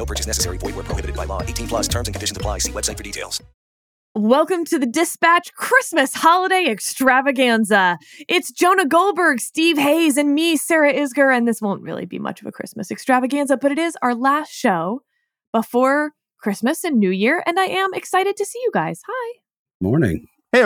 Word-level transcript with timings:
No 0.00 0.06
purchase 0.06 0.26
necessary. 0.26 0.56
Void 0.56 0.76
where 0.76 0.84
prohibited 0.84 1.14
by 1.14 1.26
law. 1.26 1.42
18 1.42 1.68
plus 1.68 1.86
terms 1.86 2.08
and 2.08 2.14
conditions 2.14 2.34
apply. 2.34 2.56
See 2.60 2.72
website 2.72 2.96
for 2.96 3.02
details. 3.02 3.42
Welcome 4.14 4.64
to 4.64 4.78
the 4.78 4.86
Dispatch 4.86 5.52
Christmas 5.52 6.14
Holiday 6.14 6.64
Extravaganza. 6.68 7.98
It's 8.26 8.50
Jonah 8.50 8.86
Goldberg, 8.86 9.40
Steve 9.40 9.76
Hayes, 9.76 10.16
and 10.16 10.34
me, 10.34 10.56
Sarah 10.56 10.94
Isgur. 10.94 11.36
And 11.36 11.46
this 11.46 11.60
won't 11.60 11.82
really 11.82 12.06
be 12.06 12.18
much 12.18 12.40
of 12.40 12.46
a 12.46 12.50
Christmas 12.50 12.90
extravaganza, 12.90 13.58
but 13.58 13.72
it 13.72 13.78
is 13.78 13.94
our 14.00 14.14
last 14.14 14.50
show 14.50 15.02
before 15.52 16.12
Christmas 16.38 16.82
and 16.82 16.98
New 16.98 17.10
Year. 17.10 17.42
And 17.44 17.60
I 17.60 17.66
am 17.66 17.92
excited 17.92 18.38
to 18.38 18.46
see 18.46 18.58
you 18.62 18.70
guys. 18.72 19.02
Hi. 19.06 19.38
Morning. 19.82 20.26
Hey, 20.50 20.62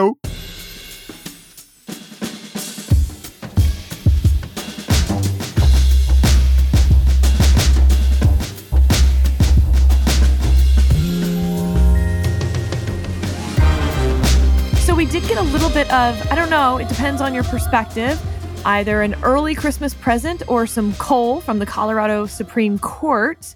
did 15.25 15.37
get 15.37 15.39
a 15.39 15.53
little 15.53 15.71
bit 15.71 15.91
of, 15.91 16.31
I 16.31 16.35
don't 16.35 16.51
know, 16.51 16.77
it 16.77 16.89
depends 16.89 17.23
on 17.23 17.33
your 17.33 17.45
perspective, 17.45 18.21
either 18.67 19.01
an 19.01 19.15
early 19.23 19.55
Christmas 19.55 19.95
present 19.95 20.43
or 20.49 20.67
some 20.67 20.93
coal 20.95 21.41
from 21.41 21.61
the 21.61 21.67
Colorado 21.67 22.27
Supreme 22.27 22.79
Court. 22.79 23.55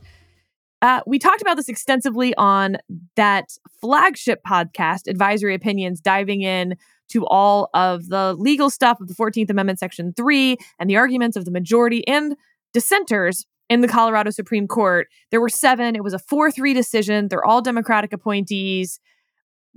Uh, 0.81 1.01
we 1.07 1.19
talked 1.19 1.42
about 1.42 1.57
this 1.57 1.69
extensively 1.69 2.34
on 2.37 2.79
that 3.17 3.51
flagship 3.83 4.41
podcast, 4.48 5.09
Advisory 5.09 5.55
Opinions, 5.55 6.01
diving 6.01 6.41
in 6.41 6.75
to 7.11 7.27
all 7.27 7.69
of 7.75 8.09
the 8.09 8.35
legal 8.39 8.70
stuff 8.70 8.98
of 9.01 9.09
the 9.09 9.14
14th 9.14 9.51
Amendment, 9.51 9.79
Section 9.79 10.14
3, 10.14 10.57
and 10.79 10.89
the 10.89 10.97
arguments 10.97 11.37
of 11.37 11.45
the 11.45 11.51
majority 11.51 12.07
and 12.09 12.35
dissenters 12.73 13.45
in 13.69 13.83
the 13.83 13.89
Colorado 13.89 14.31
Supreme 14.31 14.69
Court. 14.69 15.09
There 15.31 15.41
were 15.41 15.51
seven. 15.51 15.97
It 15.97 16.05
was 16.05 16.14
a 16.14 16.19
4 16.19 16.51
3 16.51 16.73
decision. 16.73 17.29
They're 17.29 17.45
all 17.45 17.61
Democratic 17.61 18.14
appointees. 18.14 19.01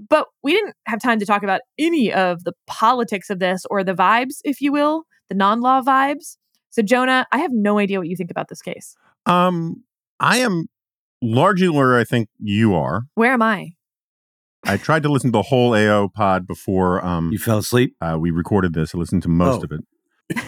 But 0.10 0.28
we 0.44 0.54
didn't 0.54 0.76
have 0.88 1.02
time 1.02 1.20
to 1.20 1.26
talk 1.26 1.44
about 1.44 1.62
any 1.78 2.12
of 2.12 2.44
the 2.44 2.54
politics 2.68 3.30
of 3.30 3.40
this 3.40 3.66
or 3.70 3.84
the 3.84 3.94
vibes, 3.94 4.36
if 4.44 4.60
you 4.62 4.72
will, 4.72 5.04
the 5.30 5.36
non 5.36 5.62
law 5.62 5.82
vibes. 5.82 6.38
So, 6.72 6.82
Jonah, 6.82 7.28
I 7.32 7.40
have 7.40 7.52
no 7.54 7.78
idea 7.80 8.00
what 8.00 8.08
you 8.08 8.16
think 8.16 8.32
about 8.32 8.48
this 8.50 8.62
case. 8.62 8.96
um, 9.26 9.84
I 10.20 10.38
am 10.40 10.68
largely 11.22 11.68
where 11.70 11.98
I 11.98 12.04
think 12.04 12.30
you 12.40 12.74
are. 12.76 13.04
Where 13.16 13.34
am 13.34 13.42
I? 13.42 13.72
I 14.64 14.78
tried 14.78 15.04
to 15.04 15.10
listen 15.10 15.30
to 15.32 15.38
the 15.38 15.42
whole 15.42 15.76
AO 15.76 16.08
pod 16.08 16.46
before 16.48 17.04
um, 17.04 17.32
You 17.32 17.40
fell 17.40 17.58
asleep? 17.58 17.96
uh, 18.02 18.18
we 18.20 18.30
recorded 18.32 18.74
this. 18.74 18.94
I 18.94 18.98
listened 19.00 19.24
to 19.24 19.30
most 19.30 19.62
Oh. 19.62 19.64
of 19.66 19.72
it. 19.72 20.44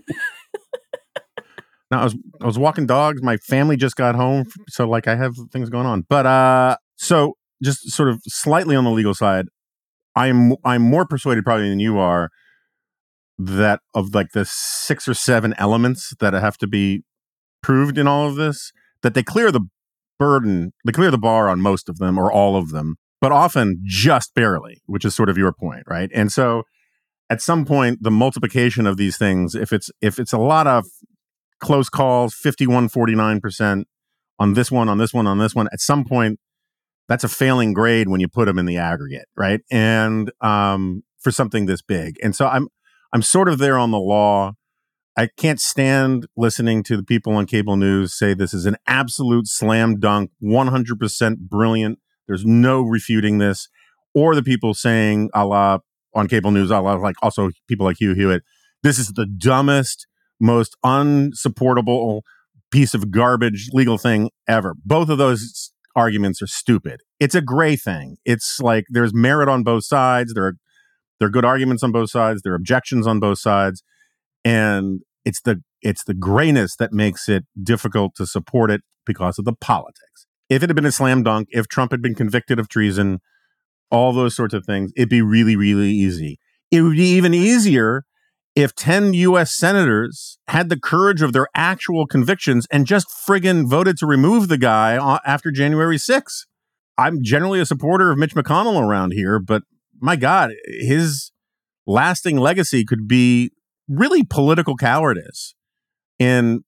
now 1.90 2.00
I 2.00 2.04
was 2.04 2.16
I 2.40 2.46
was 2.46 2.58
walking 2.58 2.86
dogs. 2.86 3.22
My 3.22 3.36
family 3.36 3.76
just 3.76 3.96
got 3.96 4.14
home, 4.14 4.46
so 4.68 4.88
like 4.88 5.08
I 5.08 5.16
have 5.16 5.34
things 5.52 5.68
going 5.70 5.86
on. 5.86 6.06
But 6.08 6.26
uh, 6.26 6.76
so 6.96 7.36
just 7.62 7.90
sort 7.90 8.08
of 8.08 8.20
slightly 8.26 8.76
on 8.76 8.84
the 8.84 8.90
legal 8.90 9.14
side, 9.14 9.46
I 10.14 10.28
am 10.28 10.54
I'm 10.64 10.82
more 10.82 11.06
persuaded 11.06 11.44
probably 11.44 11.68
than 11.68 11.80
you 11.80 11.98
are 11.98 12.30
that 13.38 13.80
of 13.94 14.14
like 14.14 14.32
the 14.32 14.44
six 14.44 15.08
or 15.08 15.14
seven 15.14 15.54
elements 15.56 16.12
that 16.20 16.34
have 16.34 16.58
to 16.58 16.66
be 16.66 17.02
proved 17.62 17.96
in 17.96 18.06
all 18.06 18.28
of 18.28 18.36
this 18.36 18.72
that 19.02 19.14
they 19.14 19.22
clear 19.22 19.50
the 19.50 19.66
burden, 20.18 20.72
they 20.84 20.92
clear 20.92 21.10
the 21.10 21.18
bar 21.18 21.48
on 21.48 21.60
most 21.60 21.88
of 21.88 21.98
them 21.98 22.18
or 22.18 22.30
all 22.30 22.56
of 22.56 22.70
them, 22.70 22.96
but 23.20 23.32
often 23.32 23.80
just 23.84 24.34
barely, 24.34 24.82
which 24.84 25.04
is 25.04 25.14
sort 25.14 25.30
of 25.30 25.38
your 25.38 25.52
point, 25.52 25.84
right? 25.86 26.10
And 26.12 26.30
so 26.30 26.64
at 27.30 27.40
some 27.40 27.64
point 27.64 28.02
the 28.02 28.10
multiplication 28.10 28.86
of 28.86 28.96
these 28.96 29.16
things 29.16 29.54
if 29.54 29.72
it's 29.72 29.90
if 30.02 30.18
it's 30.18 30.32
a 30.32 30.38
lot 30.38 30.66
of 30.66 30.84
close 31.60 31.88
calls 31.88 32.34
51 32.34 32.88
49% 32.88 33.84
on 34.38 34.54
this 34.54 34.70
one 34.70 34.88
on 34.88 34.98
this 34.98 35.14
one 35.14 35.26
on 35.26 35.38
this 35.38 35.54
one 35.54 35.68
at 35.72 35.80
some 35.80 36.04
point 36.04 36.40
that's 37.10 37.24
a 37.24 37.28
failing 37.28 37.74
grade 37.74 38.08
when 38.08 38.20
you 38.20 38.28
put 38.28 38.46
them 38.46 38.58
in 38.58 38.64
the 38.64 38.78
aggregate 38.78 39.26
right 39.36 39.60
and 39.70 40.32
um 40.40 41.02
for 41.18 41.30
something 41.30 41.66
this 41.66 41.82
big 41.82 42.16
and 42.22 42.34
so 42.34 42.46
i'm 42.46 42.68
i'm 43.12 43.20
sort 43.20 43.48
of 43.48 43.58
there 43.58 43.76
on 43.76 43.90
the 43.90 43.98
law 43.98 44.52
i 45.18 45.28
can't 45.36 45.60
stand 45.60 46.26
listening 46.34 46.82
to 46.82 46.96
the 46.96 47.04
people 47.04 47.34
on 47.34 47.44
cable 47.44 47.76
news 47.76 48.16
say 48.16 48.32
this 48.32 48.54
is 48.54 48.64
an 48.64 48.76
absolute 48.86 49.46
slam 49.46 50.00
dunk 50.00 50.30
100% 50.42 51.36
brilliant 51.40 51.98
there's 52.26 52.46
no 52.46 52.80
refuting 52.80 53.36
this 53.36 53.68
or 54.14 54.34
the 54.34 54.42
people 54.42 54.72
saying 54.72 55.28
a 55.34 55.44
la 55.44 55.80
on 56.14 56.28
cable 56.28 56.50
news, 56.50 56.70
a 56.70 56.80
lot 56.80 57.00
like 57.00 57.16
also 57.22 57.50
people 57.68 57.86
like 57.86 57.96
Hugh 57.98 58.14
Hewitt. 58.14 58.42
This 58.82 58.98
is 58.98 59.08
the 59.08 59.26
dumbest, 59.26 60.06
most 60.40 60.76
unsupportable 60.84 62.22
piece 62.70 62.94
of 62.94 63.10
garbage 63.10 63.68
legal 63.72 63.98
thing 63.98 64.30
ever. 64.48 64.74
Both 64.84 65.08
of 65.08 65.18
those 65.18 65.72
arguments 65.96 66.40
are 66.42 66.46
stupid. 66.46 67.00
It's 67.18 67.34
a 67.34 67.40
gray 67.40 67.76
thing. 67.76 68.16
It's 68.24 68.60
like 68.60 68.84
there's 68.88 69.14
merit 69.14 69.48
on 69.48 69.62
both 69.62 69.84
sides. 69.84 70.34
There 70.34 70.46
are 70.46 70.54
there 71.18 71.28
are 71.28 71.30
good 71.30 71.44
arguments 71.44 71.82
on 71.82 71.92
both 71.92 72.10
sides. 72.10 72.42
There 72.42 72.52
are 72.52 72.56
objections 72.56 73.06
on 73.06 73.20
both 73.20 73.38
sides, 73.38 73.82
and 74.44 75.00
it's 75.24 75.40
the 75.42 75.62
it's 75.82 76.04
the 76.04 76.14
grayness 76.14 76.76
that 76.76 76.92
makes 76.92 77.28
it 77.28 77.44
difficult 77.62 78.14
to 78.16 78.26
support 78.26 78.70
it 78.70 78.82
because 79.06 79.38
of 79.38 79.44
the 79.44 79.54
politics. 79.54 80.26
If 80.48 80.62
it 80.62 80.68
had 80.68 80.76
been 80.76 80.86
a 80.86 80.92
slam 80.92 81.22
dunk, 81.22 81.48
if 81.50 81.68
Trump 81.68 81.90
had 81.90 82.02
been 82.02 82.14
convicted 82.14 82.58
of 82.58 82.68
treason, 82.68 83.20
all 83.90 84.12
those 84.12 84.34
sorts 84.34 84.54
of 84.54 84.64
things, 84.64 84.92
it'd 84.96 85.08
be 85.08 85.22
really, 85.22 85.56
really 85.56 85.90
easy. 85.90 86.38
It 86.70 86.82
would 86.82 86.96
be 86.96 87.08
even 87.10 87.34
easier 87.34 88.04
if 88.62 88.74
10 88.74 89.14
US 89.14 89.54
senators 89.54 90.38
had 90.48 90.68
the 90.68 90.78
courage 90.78 91.22
of 91.22 91.32
their 91.32 91.46
actual 91.54 92.06
convictions 92.06 92.66
and 92.70 92.86
just 92.86 93.08
friggin' 93.08 93.68
voted 93.68 93.96
to 93.98 94.06
remove 94.06 94.48
the 94.48 94.58
guy 94.58 94.94
after 95.24 95.50
January 95.50 95.96
6th. 95.96 96.46
I'm 96.98 97.22
generally 97.22 97.60
a 97.60 97.66
supporter 97.66 98.10
of 98.10 98.18
Mitch 98.18 98.34
McConnell 98.34 98.80
around 98.80 99.12
here, 99.12 99.38
but 99.38 99.62
my 100.00 100.16
God, 100.16 100.52
his 100.66 101.32
lasting 101.86 102.36
legacy 102.36 102.84
could 102.84 103.08
be 103.08 103.52
really 103.88 104.22
political 104.22 104.76
cowardice 104.76 105.54
in 106.18 106.62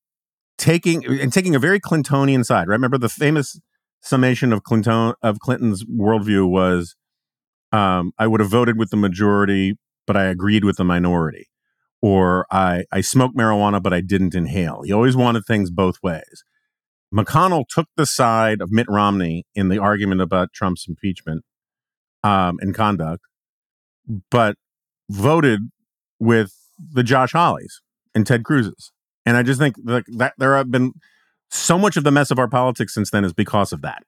taking 0.59 1.05
and 1.05 1.33
taking 1.33 1.55
a 1.55 1.59
very 1.59 1.81
Clintonian 1.81 2.45
side. 2.45 2.69
Right? 2.69 2.75
Remember 2.75 2.99
the 2.99 3.09
famous 3.09 3.61
summation 4.01 4.53
of 4.53 4.63
Clinton 4.63 5.15
of 5.23 5.39
Clinton's 5.39 5.85
worldview 5.85 6.49
was 6.49 6.97
um, 7.73 8.13
I 8.19 8.27
would 8.27 8.41
have 8.41 8.51
voted 8.51 8.79
with 8.79 8.91
the 8.91 8.97
majority, 8.97 9.77
but 10.07 10.17
I 10.17 10.25
agreed 10.25 10.65
with 10.65 10.77
the 10.77 10.85
minority. 10.85 11.49
Or 12.05 12.47
I, 12.51 12.85
I 12.91 13.01
smoked 13.01 13.37
marijuana, 13.37 13.81
but 13.81 13.93
I 13.93 14.01
didn't 14.01 14.35
inhale. 14.35 14.83
He 14.85 14.93
always 14.93 15.17
wanted 15.17 15.45
things 15.47 15.71
both 15.71 15.97
ways. 16.03 16.45
McConnell 17.15 17.65
took 17.69 17.87
the 17.97 18.07
side 18.07 18.61
of 18.61 18.73
Mitt 18.73 18.87
Romney 18.89 19.45
in 19.55 19.69
the 19.69 19.79
argument 19.79 20.21
about 20.21 20.53
Trump's 20.53 20.87
impeachment 20.89 21.45
um, 22.25 22.59
and 22.61 22.75
conduct, 22.75 23.23
but 24.31 24.57
voted 25.11 25.61
with 26.19 26.55
the 26.79 27.03
Josh 27.03 27.33
Hawleys 27.33 27.81
and 28.15 28.27
Ted 28.27 28.45
Cruz's. 28.45 28.93
And 29.25 29.37
I 29.37 29.43
just 29.43 29.61
think 29.61 29.77
that, 29.85 30.05
that 30.17 30.35
there 30.39 30.57
have 30.57 30.71
been 30.71 30.95
so 31.51 31.79
much 31.79 31.97
of 31.97 32.05
the 32.05 32.11
mess 32.11 32.31
of 32.31 32.39
our 32.39 32.49
politics 32.49 32.95
since 32.95 33.11
then 33.11 33.25
is 33.25 33.33
because 33.33 33.73
of 33.73 33.83
that 33.83 34.03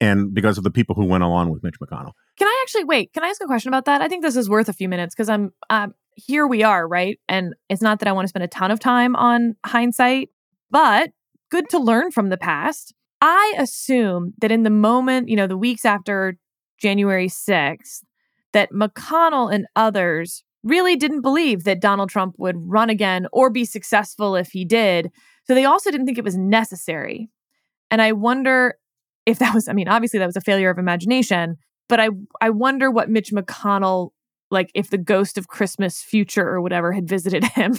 and 0.00 0.32
because 0.32 0.58
of 0.58 0.64
the 0.64 0.70
people 0.70 0.94
who 0.94 1.04
went 1.04 1.22
along 1.22 1.50
with 1.50 1.62
Mitch 1.62 1.78
McConnell. 1.80 2.12
Can 2.36 2.48
I 2.48 2.60
actually 2.62 2.84
wait? 2.84 3.12
Can 3.12 3.24
I 3.24 3.28
ask 3.28 3.42
a 3.42 3.46
question 3.46 3.68
about 3.68 3.84
that? 3.84 4.00
I 4.00 4.08
think 4.08 4.22
this 4.22 4.36
is 4.36 4.48
worth 4.48 4.68
a 4.68 4.72
few 4.72 4.88
minutes 4.88 5.14
because 5.14 5.28
I'm 5.28 5.52
um, 5.70 5.94
here. 6.18 6.46
We 6.46 6.62
are 6.62 6.86
right, 6.86 7.18
and 7.28 7.54
it's 7.68 7.82
not 7.82 8.00
that 8.00 8.08
I 8.08 8.12
want 8.12 8.24
to 8.24 8.28
spend 8.28 8.44
a 8.44 8.48
ton 8.48 8.70
of 8.70 8.80
time 8.80 9.16
on 9.16 9.56
hindsight, 9.64 10.30
but 10.70 11.10
good 11.50 11.68
to 11.70 11.78
learn 11.78 12.10
from 12.10 12.28
the 12.28 12.36
past. 12.36 12.94
I 13.20 13.54
assume 13.58 14.34
that 14.40 14.52
in 14.52 14.62
the 14.62 14.70
moment, 14.70 15.28
you 15.28 15.36
know, 15.36 15.46
the 15.46 15.56
weeks 15.56 15.84
after 15.84 16.36
January 16.78 17.28
sixth, 17.28 18.04
that 18.52 18.70
McConnell 18.72 19.52
and 19.52 19.66
others 19.74 20.44
really 20.62 20.96
didn't 20.96 21.22
believe 21.22 21.64
that 21.64 21.80
Donald 21.80 22.10
Trump 22.10 22.34
would 22.38 22.56
run 22.58 22.90
again 22.90 23.26
or 23.32 23.50
be 23.50 23.64
successful 23.64 24.36
if 24.36 24.50
he 24.50 24.64
did. 24.64 25.10
So 25.46 25.54
they 25.54 25.64
also 25.64 25.90
didn't 25.90 26.06
think 26.06 26.18
it 26.18 26.24
was 26.24 26.36
necessary. 26.36 27.30
And 27.90 28.02
I 28.02 28.12
wonder 28.12 28.74
if 29.24 29.38
that 29.38 29.54
was, 29.54 29.68
I 29.68 29.72
mean, 29.72 29.88
obviously 29.88 30.18
that 30.18 30.26
was 30.26 30.36
a 30.36 30.40
failure 30.40 30.70
of 30.70 30.78
imagination, 30.78 31.56
but 31.88 32.00
I 32.00 32.08
I 32.40 32.50
wonder 32.50 32.90
what 32.90 33.08
Mitch 33.08 33.30
McConnell, 33.32 34.10
like 34.50 34.70
if 34.74 34.90
the 34.90 34.98
ghost 34.98 35.38
of 35.38 35.48
Christmas 35.48 36.02
future 36.02 36.46
or 36.46 36.60
whatever 36.60 36.92
had 36.92 37.08
visited 37.08 37.44
him, 37.54 37.76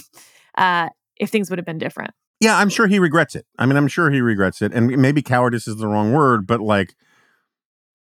uh, 0.56 0.88
if 1.16 1.30
things 1.30 1.50
would 1.50 1.58
have 1.58 1.66
been 1.66 1.78
different. 1.78 2.12
Yeah, 2.40 2.56
I'm 2.56 2.70
sure 2.70 2.86
he 2.86 2.98
regrets 2.98 3.34
it. 3.34 3.44
I 3.58 3.66
mean, 3.66 3.76
I'm 3.76 3.88
sure 3.88 4.10
he 4.10 4.22
regrets 4.22 4.62
it. 4.62 4.72
And 4.72 4.86
maybe 4.96 5.20
cowardice 5.20 5.68
is 5.68 5.76
the 5.76 5.86
wrong 5.86 6.12
word, 6.12 6.46
but 6.46 6.60
like 6.60 6.94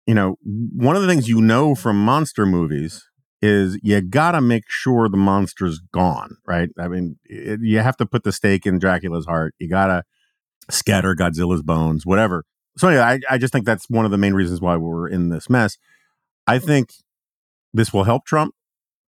you 0.06 0.14
know, 0.14 0.36
one 0.44 0.96
of 0.96 1.02
the 1.02 1.08
things 1.08 1.30
you 1.30 1.42
know 1.42 1.76
from 1.76 2.04
monster 2.04 2.46
movies 2.46 3.08
is 3.42 3.78
you 3.84 4.00
gotta 4.02 4.42
make 4.42 4.64
sure 4.68 5.10
the 5.10 5.18
monster's 5.18 5.80
gone, 5.94 6.38
right? 6.46 6.70
I 6.80 6.88
mean, 6.88 7.18
it, 7.26 7.60
you 7.62 7.80
have 7.80 7.98
to 7.98 8.06
put 8.06 8.24
the 8.24 8.32
stake 8.32 8.66
in 8.66 8.80
Dracula's 8.80 9.26
heart. 9.26 9.54
You 9.60 9.70
gotta 9.70 10.04
scatter 10.70 11.16
Godzilla's 11.16 11.62
bones, 11.62 12.06
whatever. 12.06 12.46
So 12.78 12.90
yeah, 12.90 13.08
I, 13.08 13.20
I 13.30 13.38
just 13.38 13.54
think 13.54 13.66
that's 13.66 13.90
one 13.90 14.06
of 14.06 14.12
the 14.12 14.18
main 14.18 14.34
reasons 14.34 14.62
why 14.62 14.78
we're 14.78 15.08
in 15.08 15.30
this 15.30 15.50
mess. 15.50 15.78
I 16.48 16.60
think 16.60 16.90
this 17.74 17.94
will 17.94 18.04
help 18.04 18.26
Trump. 18.26 18.54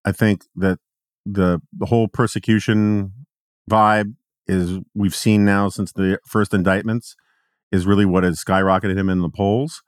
I 0.05 0.11
think 0.11 0.45
that 0.55 0.79
the 1.25 1.61
the 1.71 1.87
whole 1.87 2.07
persecution 2.07 3.13
vibe 3.69 4.15
is 4.47 4.79
we've 4.95 5.15
seen 5.15 5.45
now 5.45 5.69
since 5.69 5.91
the 5.91 6.19
first 6.25 6.53
indictments 6.53 7.15
is 7.71 7.85
really 7.85 8.05
what 8.05 8.23
has 8.23 8.43
skyrocketed 8.43 8.97
him 8.97 9.09
in 9.09 9.21
the 9.21 9.29
polls. 9.29 9.83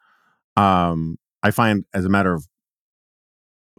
Um, 0.56 1.18
I 1.42 1.50
find, 1.52 1.86
as 1.94 2.06
a 2.06 2.10
matter 2.10 2.34
of 2.34 2.46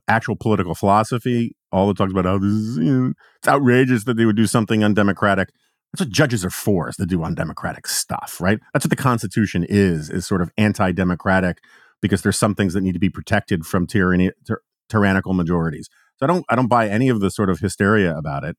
actual 0.09 0.35
political 0.35 0.75
philosophy, 0.75 1.55
all 1.71 1.87
the 1.87 1.95
talks 1.95 2.11
about 2.11 2.25
how 2.25 2.39
this 2.39 2.51
is, 2.51 2.79
you 2.79 2.85
know, 2.85 3.13
it's 3.39 3.49
outrageous 3.49 4.05
that 4.05 4.17
they 4.17 4.25
would 4.25 4.37
do 4.37 4.47
something 4.47 4.83
undemocratic. 4.83 5.51
That's 5.93 6.01
what 6.01 6.11
judges 6.11 6.45
are 6.45 6.51
for, 6.51 6.89
is 6.89 6.97
to 6.97 7.07
do 7.07 7.23
undemocratic 7.23 7.87
stuff, 7.87 8.41
right? 8.41 8.59
That's 8.73 8.85
what 8.85 8.91
the 8.91 8.97
Constitution 8.97 9.65
is, 9.69 10.11
is 10.11 10.27
sort 10.27 10.43
of 10.43 10.51
anti-democratic 10.57 11.59
because 12.01 12.23
there's 12.23 12.39
some 12.39 12.55
things 12.55 12.75
that 12.75 12.81
need 12.81 12.95
to 12.95 12.99
be 12.99 13.11
protected 13.11 13.65
from 13.65 13.87
tyranny, 13.87 14.33
tyr- 14.45 14.63
tyrannical 14.93 15.33
majorities. 15.33 15.89
So 16.19 16.27
I 16.27 16.29
don't, 16.29 16.45
I 16.49 16.57
don't 16.57 16.69
buy 16.69 16.89
any 16.89 17.09
of 17.09 17.21
the 17.21 17.31
sort 17.31 17.51
of 17.51 17.59
hysteria 17.61 18.17
about 18.17 18.45
it. 18.45 18.57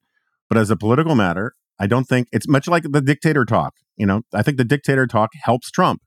But 0.49 0.57
as 0.57 0.69
a 0.69 0.75
political 0.75 1.15
matter, 1.15 1.53
I 1.79 1.87
don't 1.87 2.05
think 2.05 2.27
it's 2.31 2.47
much 2.47 2.67
like 2.67 2.83
the 2.83 3.01
dictator 3.01 3.45
talk. 3.45 3.75
You 3.95 4.05
know, 4.05 4.21
I 4.33 4.41
think 4.41 4.57
the 4.57 4.65
dictator 4.65 5.07
talk 5.07 5.29
helps 5.33 5.71
Trump. 5.71 6.01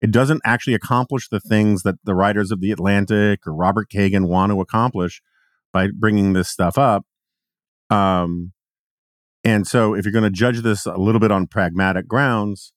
It 0.00 0.10
doesn't 0.10 0.42
actually 0.44 0.74
accomplish 0.74 1.28
the 1.28 1.40
things 1.40 1.82
that 1.82 1.94
the 2.04 2.14
writers 2.14 2.50
of 2.50 2.60
The 2.60 2.72
Atlantic 2.72 3.46
or 3.46 3.54
Robert 3.54 3.88
Kagan 3.88 4.26
want 4.26 4.50
to 4.50 4.60
accomplish 4.60 5.22
by 5.72 5.88
bringing 5.96 6.32
this 6.32 6.48
stuff 6.48 6.76
up. 6.76 7.04
Um, 7.88 8.52
and 9.44 9.66
so, 9.66 9.94
if 9.94 10.04
you're 10.04 10.12
going 10.12 10.24
to 10.24 10.30
judge 10.30 10.60
this 10.60 10.86
a 10.86 10.96
little 10.96 11.20
bit 11.20 11.30
on 11.30 11.46
pragmatic 11.46 12.08
grounds, 12.08 12.72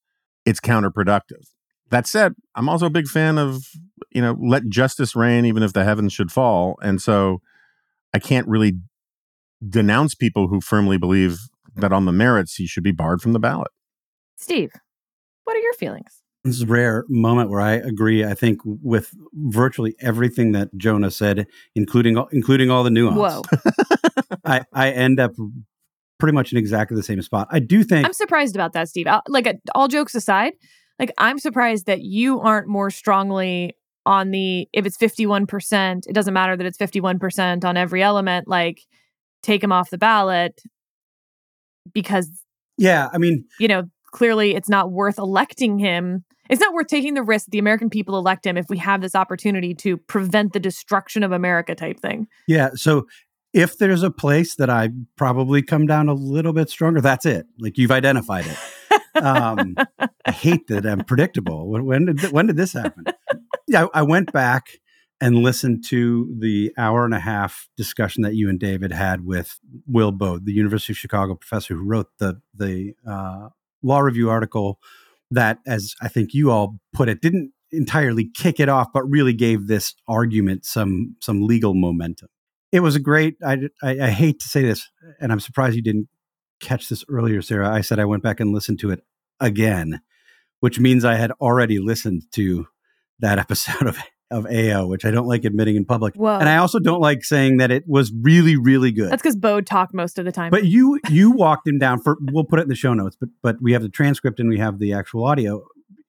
it's 0.46 0.60
counterproductive. 0.60 1.50
That 1.92 2.08
said, 2.08 2.34
I'm 2.56 2.68
also 2.68 2.88
a 2.88 2.90
big 2.92 3.08
fan 3.08 3.38
of, 3.38 3.64
you 4.12 4.22
know, 4.22 4.36
let 4.42 4.68
justice 4.70 5.16
reign 5.16 5.46
even 5.46 5.64
if 5.64 5.74
the 5.74 5.84
heavens 5.84 6.14
should 6.14 6.32
fall. 6.32 6.78
And 6.82 7.02
so 7.02 7.42
I 8.14 8.20
can't 8.20 8.48
really 8.48 8.74
denounce 9.68 10.16
people 10.16 10.48
who 10.48 10.62
firmly 10.62 10.98
believe 10.98 11.38
that 11.76 11.92
on 11.94 12.06
the 12.06 12.12
merits 12.12 12.56
he 12.56 12.66
should 12.68 12.84
be 12.84 12.92
barred 12.92 13.22
from 13.22 13.34
the 13.34 13.40
ballot. 13.40 13.72
Steve, 14.38 14.72
what 15.44 15.56
are 15.56 15.60
your 15.62 15.74
feelings? 15.74 16.22
This 16.44 16.58
is 16.58 16.62
a 16.62 16.68
rare 16.68 17.06
moment 17.10 17.50
where 17.50 17.62
I 17.62 17.74
agree. 17.74 18.24
I 18.24 18.36
think 18.36 18.60
with 18.64 19.12
virtually 19.34 19.96
everything 20.00 20.52
that 20.52 20.70
Jonah 20.78 21.10
said, 21.10 21.48
including 21.74 22.24
including 22.32 22.70
all 22.70 22.84
the 22.84 22.92
nuance. 22.92 23.18
Whoa. 23.18 23.42
I, 24.46 24.62
I 24.72 24.92
end 24.92 25.20
up 25.20 25.32
pretty 26.20 26.34
much 26.36 26.52
in 26.52 26.60
exactly 26.60 26.96
the 26.96 27.02
same 27.04 27.22
spot. 27.24 27.48
I 27.50 27.60
do 27.60 27.84
think 27.84 28.06
I'm 28.06 28.14
surprised 28.14 28.56
about 28.56 28.74
that, 28.74 28.90
Steve. 28.90 29.08
Uh, 29.08 29.22
Like, 29.28 29.48
uh, 29.48 29.54
all 29.74 29.88
jokes 29.88 30.14
aside, 30.14 30.54
like, 31.00 31.12
I'm 31.18 31.40
surprised 31.40 31.86
that 31.88 32.02
you 32.02 32.40
aren't 32.40 32.68
more 32.68 32.90
strongly 32.90 33.76
on 34.06 34.32
the 34.32 34.70
if 34.72 34.86
it's 34.86 34.98
51%, 34.98 36.08
it 36.08 36.14
doesn't 36.14 36.34
matter 36.34 36.56
that 36.56 36.66
it's 36.66 36.78
51% 36.78 37.66
on 37.66 37.78
every 37.78 38.04
element, 38.04 38.48
like, 38.48 38.82
take 39.42 39.64
him 39.64 39.72
off 39.72 39.90
the 39.90 39.98
ballot 39.98 40.62
because, 41.94 42.30
yeah, 42.78 43.10
I 43.14 43.18
mean, 43.18 43.46
you 43.60 43.68
know, 43.68 43.84
clearly 44.12 44.56
it's 44.56 44.70
not 44.70 44.92
worth 44.92 45.18
electing 45.18 45.80
him. 45.80 46.24
It's 46.50 46.62
not 46.62 46.74
worth 46.74 46.88
taking 46.88 47.16
the 47.16 47.24
risk 47.24 47.46
that 47.46 47.52
the 47.52 47.60
American 47.60 47.90
people 47.90 48.18
elect 48.18 48.46
him 48.46 48.58
if 48.58 48.68
we 48.70 48.78
have 48.78 49.02
this 49.02 49.16
opportunity 49.16 49.74
to 49.76 49.98
prevent 49.98 50.54
the 50.54 50.60
destruction 50.60 51.24
of 51.24 51.32
America 51.32 51.74
type 51.74 52.00
thing. 52.00 52.28
Yeah. 52.48 52.70
So 52.76 53.08
if 53.54 53.78
there's 53.78 54.04
a 54.04 54.12
place 54.12 54.56
that 54.56 54.70
I 54.70 54.90
probably 55.16 55.62
come 55.64 55.88
down 55.88 56.10
a 56.10 56.14
little 56.14 56.54
bit 56.54 56.70
stronger, 56.70 57.02
that's 57.02 57.26
it. 57.26 57.48
Like 57.60 57.78
you've 57.78 57.92
identified 57.92 58.46
it. 58.46 58.58
Um, 59.16 59.76
I 60.26 60.32
hate 60.32 60.68
that 60.68 60.86
I'm 60.86 61.04
predictable. 61.04 61.70
When, 61.70 62.06
did 62.06 62.32
when 62.32 62.48
did 62.48 62.58
this 62.58 62.74
happen? 62.74 63.06
Yeah, 63.68 63.86
I, 63.94 64.00
I 64.00 64.02
went 64.04 64.32
back 64.32 64.80
and 65.22 65.38
listened 65.38 65.84
to 65.88 66.36
the 66.40 66.74
hour 66.78 67.06
and 67.06 67.14
a 67.14 67.20
half 67.20 67.70
discussion 67.78 68.24
that 68.24 68.36
you 68.36 68.50
and 68.50 68.60
David 68.60 68.92
had 68.92 69.26
with 69.26 69.60
Will 69.88 70.12
Baude, 70.12 70.46
the 70.46 70.54
University 70.54 70.94
of 70.94 70.98
Chicago 70.98 71.36
professor 71.36 71.76
who 71.76 71.84
wrote 71.84 72.08
the 72.20 72.42
the 72.54 72.94
uh, 73.08 73.50
law 73.82 74.00
review 74.00 74.30
article 74.30 74.80
that, 75.32 75.60
as 75.66 75.96
I 76.02 76.08
think 76.08 76.34
you 76.34 76.52
all 76.52 76.80
put 76.94 77.10
it, 77.10 77.22
didn't 77.22 77.54
entirely 77.72 78.30
kick 78.34 78.60
it 78.60 78.70
off, 78.70 78.88
but 78.94 79.04
really 79.04 79.34
gave 79.34 79.68
this 79.68 79.96
argument 80.08 80.66
some 80.66 81.16
some 81.22 81.42
legal 81.42 81.74
momentum. 81.74 82.30
It 82.72 82.82
was 82.82 82.96
a 82.96 83.00
great. 83.00 83.36
I, 83.46 83.70
I, 83.82 84.00
I 84.02 84.10
hate 84.10 84.40
to 84.42 84.50
say 84.50 84.64
this, 84.64 84.90
and 85.22 85.32
I'm 85.32 85.40
surprised 85.40 85.76
you 85.76 85.82
didn't 85.82 86.10
catch 86.60 86.90
this 86.90 87.04
earlier, 87.10 87.42
Sarah. 87.42 87.70
I 87.70 87.82
said 87.82 88.00
I 88.00 88.06
went 88.06 88.24
back 88.24 88.40
and 88.40 88.54
listened 88.54 88.80
to 88.80 88.92
it 88.92 89.04
again, 89.40 90.02
which 90.60 90.80
means 90.80 91.06
I 91.06 91.16
had 91.16 91.32
already 91.42 91.80
listened 91.80 92.24
to 92.34 92.68
that 93.20 93.40
episode 93.40 93.88
of 93.88 93.98
of 94.32 94.46
AO, 94.48 94.88
which 94.88 95.06
I 95.06 95.12
don't 95.12 95.28
like 95.28 95.46
admitting 95.46 95.76
in 95.76 95.86
public. 95.86 96.16
Whoa. 96.16 96.40
And 96.40 96.50
I 96.50 96.58
also 96.58 96.80
don't 96.80 97.00
like 97.00 97.24
saying 97.24 97.58
that 97.58 97.70
it 97.70 97.84
was 97.88 98.12
really, 98.22 98.58
really 98.58 98.92
good. 98.92 99.12
That's 99.12 99.22
because 99.22 99.36
Baude 99.36 99.68
talked 99.68 99.94
most 99.94 100.18
of 100.18 100.26
the 100.26 100.32
time. 100.32 100.50
But 100.50 100.66
you 100.66 101.00
you 101.10 101.32
walked 101.32 101.68
him 101.68 101.78
down 101.78 102.02
for 102.02 102.18
we'll 102.32 102.44
put 102.44 102.60
it 102.60 102.64
in 102.64 102.70
the 102.70 102.76
show 102.76 102.94
notes, 102.94 103.16
but 103.20 103.30
but 103.42 103.62
we 103.62 103.74
have 103.74 103.82
the 103.82 103.90
transcript 103.90 104.40
and 104.40 104.50
we 104.50 104.58
have 104.58 104.80
the 104.80 104.94
actual 104.94 105.26
audio. 105.26 105.64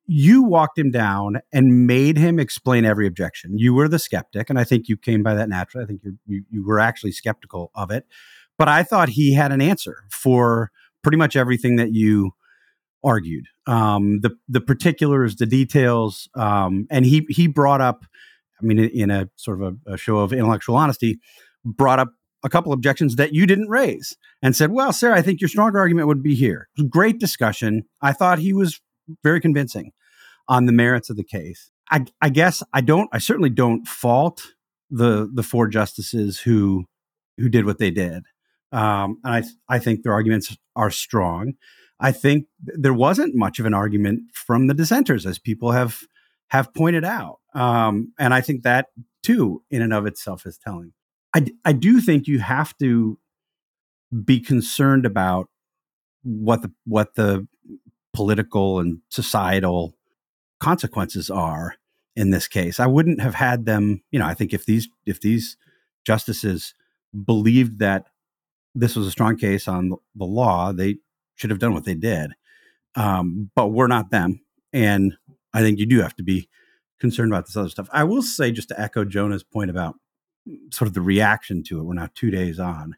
You 0.08 0.44
walked 0.44 0.78
him 0.78 0.92
down 0.92 1.40
and 1.52 1.86
made 1.86 2.16
him 2.16 2.38
explain 2.38 2.84
every 2.84 3.08
objection. 3.08 3.58
You 3.58 3.74
were 3.74 3.88
the 3.88 3.98
skeptic, 3.98 4.48
and 4.48 4.58
I 4.58 4.64
think 4.64 4.88
you 4.88 4.96
came 4.96 5.22
by 5.22 5.34
that 5.34 5.48
naturally. 5.48 5.84
I 5.84 5.86
think 5.86 6.00
you 6.26 6.44
you 6.48 6.64
were 6.64 6.80
actually 6.80 7.12
skeptical 7.12 7.70
of 7.74 7.90
it, 7.90 8.06
but 8.58 8.68
I 8.68 8.82
thought 8.82 9.10
he 9.10 9.34
had 9.34 9.52
an 9.52 9.60
answer 9.60 10.04
for 10.10 10.70
pretty 11.02 11.16
much 11.16 11.36
everything 11.36 11.76
that 11.76 11.92
you 11.92 12.32
argued. 13.04 13.46
Um, 13.66 14.20
the 14.20 14.36
the 14.48 14.60
particulars, 14.60 15.36
the 15.36 15.46
details, 15.46 16.28
um, 16.34 16.86
and 16.90 17.06
he 17.06 17.26
he 17.28 17.46
brought 17.46 17.80
up. 17.80 18.04
I 18.60 18.64
mean, 18.64 18.78
in, 18.78 19.10
a 19.10 19.28
sort 19.36 19.60
of 19.60 19.76
a, 19.86 19.92
a 19.92 19.96
show 19.98 20.18
of 20.18 20.32
intellectual 20.32 20.76
honesty, 20.76 21.20
brought 21.62 21.98
up 21.98 22.08
a 22.42 22.48
couple 22.48 22.72
objections 22.72 23.16
that 23.16 23.34
you 23.34 23.46
didn't 23.46 23.68
raise 23.68 24.16
and 24.42 24.56
said, 24.56 24.70
"Well, 24.70 24.92
Sarah, 24.92 25.16
I 25.16 25.22
think 25.22 25.40
your 25.40 25.48
stronger 25.48 25.78
argument 25.78 26.08
would 26.08 26.22
be 26.22 26.34
here." 26.34 26.68
Great 26.88 27.18
discussion. 27.18 27.84
I 28.00 28.12
thought 28.12 28.38
he 28.38 28.52
was 28.52 28.80
very 29.22 29.40
convincing 29.40 29.92
on 30.48 30.66
the 30.66 30.72
merits 30.72 31.10
of 31.10 31.16
the 31.16 31.24
case. 31.24 31.70
I, 31.90 32.04
I 32.20 32.30
guess 32.30 32.62
I 32.72 32.80
don't. 32.80 33.08
I 33.12 33.18
certainly 33.18 33.50
don't 33.50 33.86
fault 33.86 34.54
the 34.90 35.30
the 35.32 35.42
four 35.42 35.68
justices 35.68 36.40
who 36.40 36.86
who 37.36 37.48
did 37.48 37.66
what 37.66 37.78
they 37.78 37.90
did, 37.90 38.24
um, 38.76 39.18
and 39.24 39.34
I 39.34 39.76
I 39.76 39.78
think 39.78 40.02
their 40.02 40.12
arguments 40.12 40.56
are 40.76 40.90
strong. 40.90 41.54
I 41.98 42.12
think 42.12 42.46
there 42.60 42.92
wasn't 42.92 43.34
much 43.34 43.58
of 43.58 43.64
an 43.64 43.72
argument 43.72 44.24
from 44.34 44.66
the 44.66 44.74
dissenters, 44.74 45.24
as 45.24 45.38
people 45.38 45.72
have 45.72 46.02
have 46.48 46.74
pointed 46.74 47.04
out, 47.04 47.38
um, 47.54 48.12
and 48.18 48.34
I 48.34 48.42
think 48.42 48.62
that 48.62 48.88
too, 49.22 49.62
in 49.70 49.80
and 49.82 49.94
of 49.94 50.06
itself, 50.06 50.44
is 50.44 50.58
telling. 50.58 50.92
I 51.34 51.46
I 51.64 51.72
do 51.72 52.00
think 52.00 52.26
you 52.26 52.38
have 52.40 52.76
to 52.78 53.18
be 54.24 54.40
concerned 54.40 55.06
about 55.06 55.48
what 56.22 56.60
the 56.60 56.72
what 56.84 57.14
the 57.14 57.48
political 58.12 58.78
and 58.78 58.98
societal 59.08 59.96
consequences 60.60 61.30
are 61.30 61.76
in 62.14 62.30
this 62.30 62.46
case. 62.46 62.78
I 62.78 62.86
wouldn't 62.86 63.20
have 63.20 63.34
had 63.34 63.64
them, 63.64 64.02
you 64.10 64.18
know, 64.18 64.26
I 64.26 64.34
think 64.34 64.52
if 64.52 64.66
these 64.66 64.88
if 65.06 65.20
these 65.20 65.56
justices 66.04 66.74
believed 67.24 67.78
that 67.78 68.06
this 68.76 68.94
was 68.94 69.06
a 69.06 69.10
strong 69.10 69.36
case 69.36 69.66
on 69.66 69.90
the 70.14 70.24
law, 70.24 70.72
they 70.72 70.96
should 71.34 71.50
have 71.50 71.58
done 71.58 71.72
what 71.72 71.84
they 71.84 71.94
did. 71.94 72.32
Um, 72.94 73.50
but 73.54 73.68
we're 73.68 73.86
not 73.86 74.10
them. 74.10 74.40
And 74.72 75.14
I 75.52 75.60
think 75.60 75.78
you 75.78 75.86
do 75.86 76.00
have 76.00 76.14
to 76.16 76.22
be 76.22 76.48
concerned 77.00 77.32
about 77.32 77.46
this 77.46 77.56
other 77.56 77.68
stuff. 77.68 77.88
I 77.92 78.04
will 78.04 78.22
say, 78.22 78.52
just 78.52 78.68
to 78.68 78.80
echo 78.80 79.04
Jonah's 79.04 79.42
point 79.42 79.70
about 79.70 79.96
sort 80.70 80.88
of 80.88 80.94
the 80.94 81.00
reaction 81.00 81.62
to 81.64 81.80
it, 81.80 81.84
we're 81.84 81.94
now 81.94 82.08
two 82.14 82.30
days 82.30 82.58
on. 82.58 82.96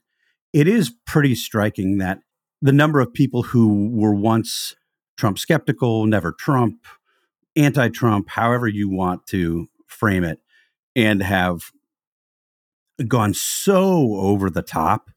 It 0.52 0.66
is 0.66 0.92
pretty 1.06 1.34
striking 1.34 1.98
that 1.98 2.20
the 2.60 2.72
number 2.72 3.00
of 3.00 3.12
people 3.12 3.42
who 3.42 3.90
were 3.92 4.14
once 4.14 4.74
Trump 5.16 5.38
skeptical, 5.38 6.06
never 6.06 6.32
Trump, 6.32 6.86
anti 7.56 7.88
Trump, 7.88 8.28
however 8.30 8.66
you 8.66 8.88
want 8.88 9.26
to 9.28 9.68
frame 9.86 10.24
it, 10.24 10.40
and 10.96 11.22
have 11.22 11.70
gone 13.06 13.34
so 13.34 14.14
over 14.16 14.50
the 14.50 14.62
top 14.62 15.10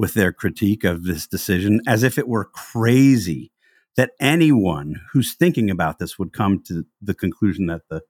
with 0.00 0.14
their 0.14 0.32
critique 0.32 0.82
of 0.82 1.04
this 1.04 1.26
decision 1.26 1.78
as 1.86 2.02
if 2.02 2.16
it 2.16 2.26
were 2.26 2.46
crazy 2.46 3.52
that 3.96 4.12
anyone 4.18 4.98
who's 5.12 5.34
thinking 5.34 5.68
about 5.68 5.98
this 5.98 6.18
would 6.18 6.32
come 6.32 6.58
to 6.58 6.86
the 7.02 7.12
conclusion 7.12 7.66
that 7.66 7.82
the 7.90 8.00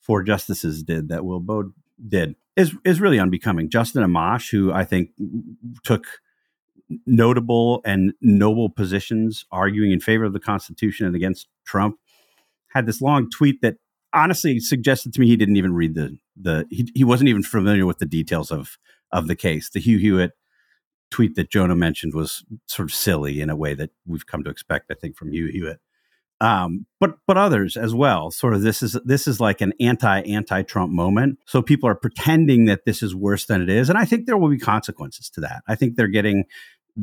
four 0.00 0.22
justices 0.22 0.82
did, 0.82 1.10
that 1.10 1.26
Will 1.26 1.40
Baude 1.40 1.74
did, 2.08 2.34
is, 2.56 2.74
is 2.82 2.98
really 2.98 3.18
unbecoming. 3.18 3.68
Justin 3.68 4.02
Amash, 4.02 4.50
who 4.50 4.72
I 4.72 4.84
think 4.84 5.10
took 5.84 6.06
notable 7.04 7.82
and 7.84 8.14
noble 8.22 8.70
positions 8.70 9.44
arguing 9.52 9.92
in 9.92 10.00
favor 10.00 10.24
of 10.24 10.32
the 10.32 10.40
Constitution 10.40 11.06
and 11.06 11.14
against 11.14 11.46
Trump, 11.66 11.98
had 12.68 12.86
this 12.86 13.02
long 13.02 13.28
tweet 13.28 13.60
that 13.60 13.76
honestly 14.14 14.60
suggested 14.60 15.12
to 15.12 15.20
me 15.20 15.26
he 15.26 15.36
didn't 15.36 15.56
even 15.56 15.74
read 15.74 15.94
the 15.94 16.16
the 16.40 16.64
he, 16.70 16.90
he 16.94 17.04
wasn't 17.04 17.28
even 17.28 17.42
familiar 17.42 17.84
with 17.84 17.98
the 17.98 18.06
details 18.06 18.50
of 18.50 18.78
of 19.12 19.26
the 19.26 19.36
case. 19.36 19.68
The 19.68 19.80
Hugh 19.80 19.98
Hewitt 19.98 20.32
tweet 21.10 21.34
that 21.36 21.50
Jonah 21.50 21.76
mentioned 21.76 22.14
was 22.14 22.44
sort 22.66 22.88
of 22.88 22.94
silly 22.94 23.40
in 23.40 23.50
a 23.50 23.56
way 23.56 23.74
that 23.74 23.90
we've 24.06 24.26
come 24.26 24.44
to 24.44 24.50
expect, 24.50 24.90
I 24.90 24.94
think, 24.94 25.16
from 25.16 25.32
Hugh 25.32 25.46
Hewitt. 25.46 25.80
Um, 26.40 26.86
but 27.00 27.18
but 27.26 27.36
others 27.36 27.76
as 27.76 27.94
well. 27.94 28.30
Sort 28.30 28.54
of 28.54 28.62
this 28.62 28.82
is 28.82 28.96
this 29.04 29.26
is 29.26 29.40
like 29.40 29.60
an 29.60 29.72
anti 29.80 30.20
anti 30.20 30.62
Trump 30.62 30.92
moment. 30.92 31.38
So 31.46 31.62
people 31.62 31.88
are 31.88 31.96
pretending 31.96 32.66
that 32.66 32.84
this 32.84 33.02
is 33.02 33.14
worse 33.14 33.46
than 33.46 33.60
it 33.60 33.68
is, 33.68 33.88
and 33.88 33.98
I 33.98 34.04
think 34.04 34.26
there 34.26 34.36
will 34.36 34.48
be 34.48 34.58
consequences 34.58 35.28
to 35.30 35.40
that. 35.40 35.62
I 35.66 35.74
think 35.74 35.96
they're 35.96 36.06
getting 36.06 36.44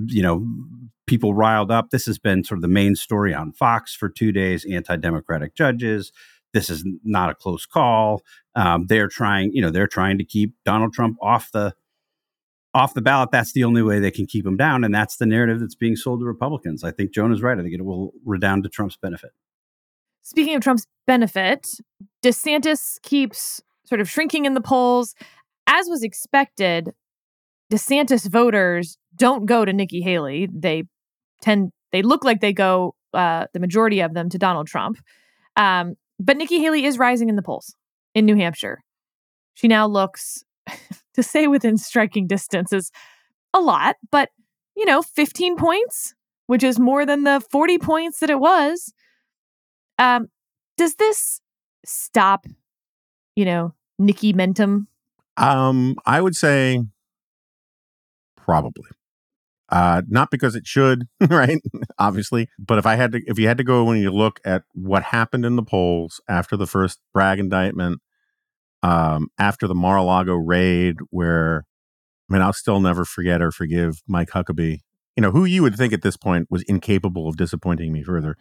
you 0.07 0.21
know 0.21 0.45
people 1.05 1.33
riled 1.33 1.69
up. 1.69 1.89
This 1.89 2.05
has 2.05 2.17
been 2.17 2.45
sort 2.45 2.59
of 2.59 2.61
the 2.61 2.69
main 2.69 2.95
story 2.95 3.33
on 3.33 3.51
Fox 3.51 3.93
for 3.93 4.07
two 4.07 4.31
days. 4.31 4.65
Anti 4.65 4.95
democratic 4.95 5.53
judges. 5.53 6.13
This 6.53 6.69
is 6.69 6.85
not 7.03 7.29
a 7.29 7.35
close 7.35 7.65
call. 7.65 8.21
Um, 8.55 8.85
they're 8.87 9.09
trying, 9.09 9.51
you 9.51 9.61
know, 9.61 9.69
they're 9.69 9.87
trying 9.87 10.17
to 10.19 10.23
keep 10.23 10.53
Donald 10.63 10.93
Trump 10.93 11.17
off 11.21 11.51
the 11.51 11.73
off 12.75 12.93
the 12.93 13.01
ballot, 13.01 13.31
that's 13.31 13.53
the 13.53 13.63
only 13.63 13.81
way 13.81 13.99
they 13.99 14.11
can 14.11 14.25
keep 14.25 14.45
him 14.45 14.57
down. 14.57 14.83
And 14.83 14.93
that's 14.93 15.15
the 15.15 15.25
narrative 15.25 15.61
that's 15.61 15.75
being 15.75 15.95
sold 15.95 16.19
to 16.19 16.25
Republicans. 16.25 16.83
I 16.83 16.91
think 16.91 17.11
Jonah's 17.11 17.41
right. 17.41 17.57
I 17.57 17.61
think 17.61 17.73
it 17.73 17.85
will 17.85 18.11
redound 18.25 18.63
to 18.63 18.69
Trump's 18.69 18.97
benefit. 18.97 19.31
Speaking 20.21 20.55
of 20.55 20.61
Trump's 20.61 20.85
benefit, 21.07 21.67
DeSantis 22.21 23.01
keeps 23.01 23.61
sort 23.85 24.01
of 24.01 24.09
shrinking 24.09 24.45
in 24.45 24.55
the 24.55 24.61
polls. 24.61 25.15
As 25.67 25.87
was 25.87 26.03
expected, 26.03 26.91
DeSantis 27.71 28.29
voters 28.29 28.97
don't 29.15 29.45
go 29.45 29.63
to 29.63 29.71
Nikki 29.71 30.01
Haley. 30.01 30.49
They 30.53 30.83
tend, 31.41 31.71
they 31.93 32.01
look 32.01 32.25
like 32.25 32.41
they 32.41 32.53
go, 32.53 32.95
uh, 33.13 33.45
the 33.53 33.59
majority 33.61 34.01
of 34.01 34.13
them, 34.13 34.27
to 34.29 34.37
Donald 34.37 34.67
Trump. 34.67 34.97
Um, 35.55 35.95
but 36.19 36.35
Nikki 36.35 36.59
Haley 36.59 36.85
is 36.85 36.99
rising 36.99 37.29
in 37.29 37.37
the 37.37 37.41
polls 37.41 37.73
in 38.13 38.25
New 38.25 38.35
Hampshire. 38.35 38.83
She 39.53 39.69
now 39.69 39.87
looks 39.87 40.43
to 41.15 41.23
say 41.23 41.47
within 41.47 41.77
striking 41.77 42.27
distance 42.27 42.71
is 42.71 42.91
a 43.53 43.59
lot, 43.59 43.95
but 44.11 44.29
you 44.75 44.85
know, 44.85 45.01
15 45.01 45.55
points, 45.55 46.13
which 46.47 46.63
is 46.63 46.79
more 46.79 47.05
than 47.05 47.23
the 47.23 47.41
40 47.51 47.77
points 47.79 48.19
that 48.19 48.29
it 48.29 48.39
was. 48.39 48.93
Um, 49.97 50.27
does 50.77 50.95
this 50.95 51.39
stop, 51.85 52.45
you 53.35 53.45
know, 53.45 53.73
Nikki-mentum? 53.97 54.87
Um, 55.37 55.95
I 56.05 56.21
would 56.21 56.35
say 56.35 56.83
probably. 58.35 58.89
Uh, 59.69 60.03
not 60.07 60.29
because 60.29 60.55
it 60.55 60.67
should, 60.67 61.07
right? 61.29 61.59
Obviously, 61.97 62.49
but 62.59 62.77
if 62.77 62.85
I 62.85 62.95
had 62.95 63.13
to, 63.13 63.21
if 63.25 63.39
you 63.39 63.47
had 63.47 63.57
to 63.57 63.63
go 63.63 63.83
when 63.83 63.97
you 63.97 64.11
look 64.11 64.39
at 64.45 64.63
what 64.73 65.03
happened 65.03 65.45
in 65.45 65.55
the 65.55 65.63
polls 65.63 66.21
after 66.29 66.55
the 66.55 66.67
first 66.67 66.99
Bragg 67.13 67.39
indictment, 67.39 67.99
um, 68.85 69.27
after 69.39 69.67
the 69.67 69.75
Mar-a-Lago 69.75 70.35
raid, 70.35 70.95
where 71.09 71.63
I 72.29 72.33
mean, 72.33 72.41
I'll 72.41 72.53
still 72.53 72.79
never 72.79 73.05
forget 73.05 73.41
or 73.41 73.51
forgive 73.51 74.01
Mike 74.07 74.29
Huckabee, 74.29 74.79
you 75.15 75.21
know, 75.21 75.31
who 75.31 75.45
you 75.45 75.61
would 75.63 75.75
think 75.75 75.93
at 75.93 76.01
this 76.01 76.17
point 76.17 76.47
was 76.49 76.63
incapable 76.63 77.27
of 77.27 77.37
disappointing 77.37 77.91
me 77.93 78.03
further, 78.03 78.35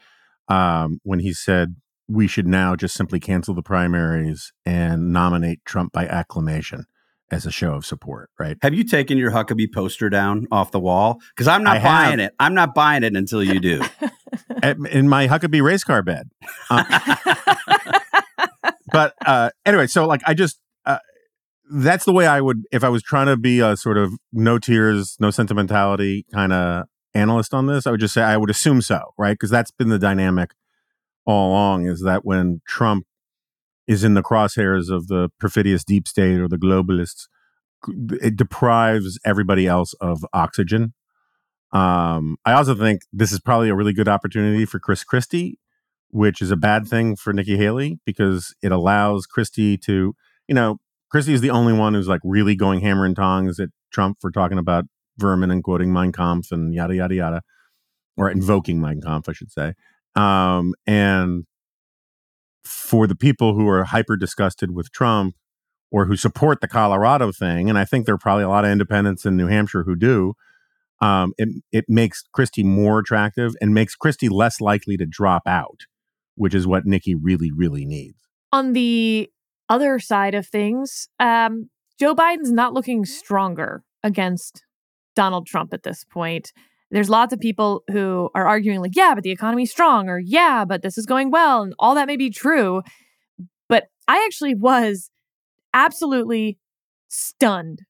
um, 0.48 1.00
when 1.02 1.20
he 1.20 1.32
said 1.32 1.76
we 2.08 2.26
should 2.26 2.46
now 2.46 2.76
just 2.76 2.94
simply 2.94 3.20
cancel 3.20 3.54
the 3.54 3.62
primaries 3.62 4.52
and 4.66 5.12
nominate 5.12 5.64
Trump 5.64 5.92
by 5.92 6.06
acclamation 6.06 6.84
as 7.30 7.46
a 7.46 7.50
show 7.50 7.72
of 7.74 7.86
support, 7.86 8.28
right? 8.38 8.58
Have 8.62 8.74
you 8.74 8.84
taken 8.84 9.16
your 9.16 9.30
Huckabee 9.30 9.72
poster 9.72 10.10
down 10.10 10.46
off 10.50 10.70
the 10.70 10.80
wall? 10.80 11.20
Because 11.34 11.48
I'm 11.48 11.62
not 11.64 11.78
I 11.78 11.82
buying 11.82 12.18
have. 12.18 12.28
it. 12.28 12.34
I'm 12.38 12.54
not 12.54 12.74
buying 12.74 13.02
it 13.02 13.16
until 13.16 13.42
you 13.42 13.60
do. 13.60 13.82
At- 14.62 14.76
in 14.90 15.08
my 15.08 15.26
Huckabee 15.26 15.62
race 15.62 15.84
car 15.84 16.02
bed. 16.02 16.28
Uh, 16.70 16.84
but 18.94 19.12
uh, 19.26 19.50
anyway, 19.66 19.88
so 19.88 20.06
like 20.06 20.20
I 20.24 20.34
just 20.34 20.60
uh, 20.86 20.98
that's 21.68 22.04
the 22.04 22.12
way 22.12 22.28
I 22.28 22.40
would 22.40 22.62
if 22.70 22.84
I 22.84 22.88
was 22.88 23.02
trying 23.02 23.26
to 23.26 23.36
be 23.36 23.58
a 23.58 23.76
sort 23.76 23.98
of 23.98 24.12
no 24.32 24.56
tears, 24.56 25.16
no 25.18 25.32
sentimentality 25.32 26.24
kind 26.32 26.52
of 26.52 26.84
analyst 27.12 27.52
on 27.52 27.66
this. 27.66 27.88
I 27.88 27.90
would 27.90 27.98
just 27.98 28.14
say 28.14 28.22
I 28.22 28.36
would 28.36 28.50
assume 28.50 28.80
so, 28.82 29.00
right? 29.18 29.32
Because 29.32 29.50
that's 29.50 29.72
been 29.72 29.88
the 29.88 29.98
dynamic 29.98 30.52
all 31.26 31.50
along. 31.50 31.88
Is 31.88 32.02
that 32.02 32.24
when 32.24 32.60
Trump 32.68 33.04
is 33.88 34.04
in 34.04 34.14
the 34.14 34.22
crosshairs 34.22 34.90
of 34.90 35.08
the 35.08 35.28
perfidious 35.40 35.82
deep 35.82 36.06
state 36.06 36.38
or 36.38 36.46
the 36.46 36.56
globalists, 36.56 37.26
it 38.22 38.36
deprives 38.36 39.18
everybody 39.24 39.66
else 39.66 39.92
of 39.94 40.24
oxygen. 40.32 40.94
Um, 41.72 42.36
I 42.44 42.52
also 42.52 42.76
think 42.76 43.02
this 43.12 43.32
is 43.32 43.40
probably 43.40 43.70
a 43.70 43.74
really 43.74 43.92
good 43.92 44.06
opportunity 44.06 44.64
for 44.66 44.78
Chris 44.78 45.02
Christie 45.02 45.58
which 46.14 46.40
is 46.40 46.52
a 46.52 46.56
bad 46.56 46.86
thing 46.86 47.16
for 47.16 47.32
Nikki 47.32 47.56
Haley 47.56 47.98
because 48.06 48.54
it 48.62 48.70
allows 48.70 49.26
Christie 49.26 49.76
to, 49.78 50.14
you 50.46 50.54
know, 50.54 50.76
Christie 51.10 51.34
is 51.34 51.40
the 51.40 51.50
only 51.50 51.72
one 51.72 51.92
who's 51.92 52.06
like 52.06 52.20
really 52.22 52.54
going 52.54 52.78
hammer 52.82 53.04
and 53.04 53.16
tongs 53.16 53.58
at 53.58 53.70
Trump 53.92 54.18
for 54.20 54.30
talking 54.30 54.56
about 54.56 54.84
vermin 55.18 55.50
and 55.50 55.64
quoting 55.64 55.92
Mein 55.92 56.12
Kampf 56.12 56.52
and 56.52 56.72
yada 56.72 56.94
yada 56.94 57.14
yada, 57.16 57.42
or 58.16 58.30
invoking 58.30 58.80
Mein 58.80 59.00
Kampf, 59.00 59.28
I 59.28 59.32
should 59.32 59.50
say. 59.50 59.74
Um, 60.14 60.74
and 60.86 61.46
for 62.62 63.08
the 63.08 63.16
people 63.16 63.54
who 63.54 63.68
are 63.68 63.82
hyper 63.82 64.16
disgusted 64.16 64.70
with 64.70 64.92
Trump 64.92 65.34
or 65.90 66.04
who 66.04 66.16
support 66.16 66.60
the 66.60 66.68
Colorado 66.68 67.32
thing, 67.32 67.68
and 67.68 67.76
I 67.76 67.84
think 67.84 68.06
there 68.06 68.14
are 68.14 68.18
probably 68.18 68.44
a 68.44 68.48
lot 68.48 68.64
of 68.64 68.70
independents 68.70 69.26
in 69.26 69.36
New 69.36 69.48
Hampshire 69.48 69.82
who 69.82 69.96
do, 69.96 70.34
um, 71.00 71.32
it 71.38 71.48
it 71.72 71.86
makes 71.88 72.22
Christie 72.32 72.62
more 72.62 73.00
attractive 73.00 73.54
and 73.60 73.74
makes 73.74 73.96
Christie 73.96 74.28
less 74.28 74.60
likely 74.60 74.96
to 74.96 75.06
drop 75.06 75.42
out 75.44 75.86
which 76.36 76.54
is 76.54 76.66
what 76.66 76.86
Nikki 76.86 77.14
really, 77.14 77.50
really 77.54 77.84
needs. 77.84 78.18
On 78.52 78.72
the 78.72 79.30
other 79.68 79.98
side 79.98 80.34
of 80.34 80.46
things, 80.46 81.08
um, 81.18 81.70
Joe 81.98 82.14
Biden's 82.14 82.52
not 82.52 82.74
looking 82.74 83.04
stronger 83.04 83.82
against 84.02 84.64
Donald 85.16 85.46
Trump 85.46 85.72
at 85.72 85.82
this 85.82 86.04
point. 86.04 86.52
There's 86.90 87.10
lots 87.10 87.32
of 87.32 87.40
people 87.40 87.82
who 87.90 88.30
are 88.34 88.46
arguing, 88.46 88.80
like, 88.80 88.94
yeah, 88.94 89.14
but 89.14 89.24
the 89.24 89.30
economy's 89.30 89.70
strong, 89.70 90.08
or 90.08 90.18
yeah, 90.18 90.64
but 90.64 90.82
this 90.82 90.98
is 90.98 91.06
going 91.06 91.30
well. 91.30 91.62
And 91.62 91.74
all 91.78 91.94
that 91.94 92.06
may 92.06 92.16
be 92.16 92.30
true. 92.30 92.82
But 93.68 93.84
I 94.06 94.24
actually 94.26 94.54
was 94.54 95.10
absolutely 95.72 96.58
stunned, 97.08 97.80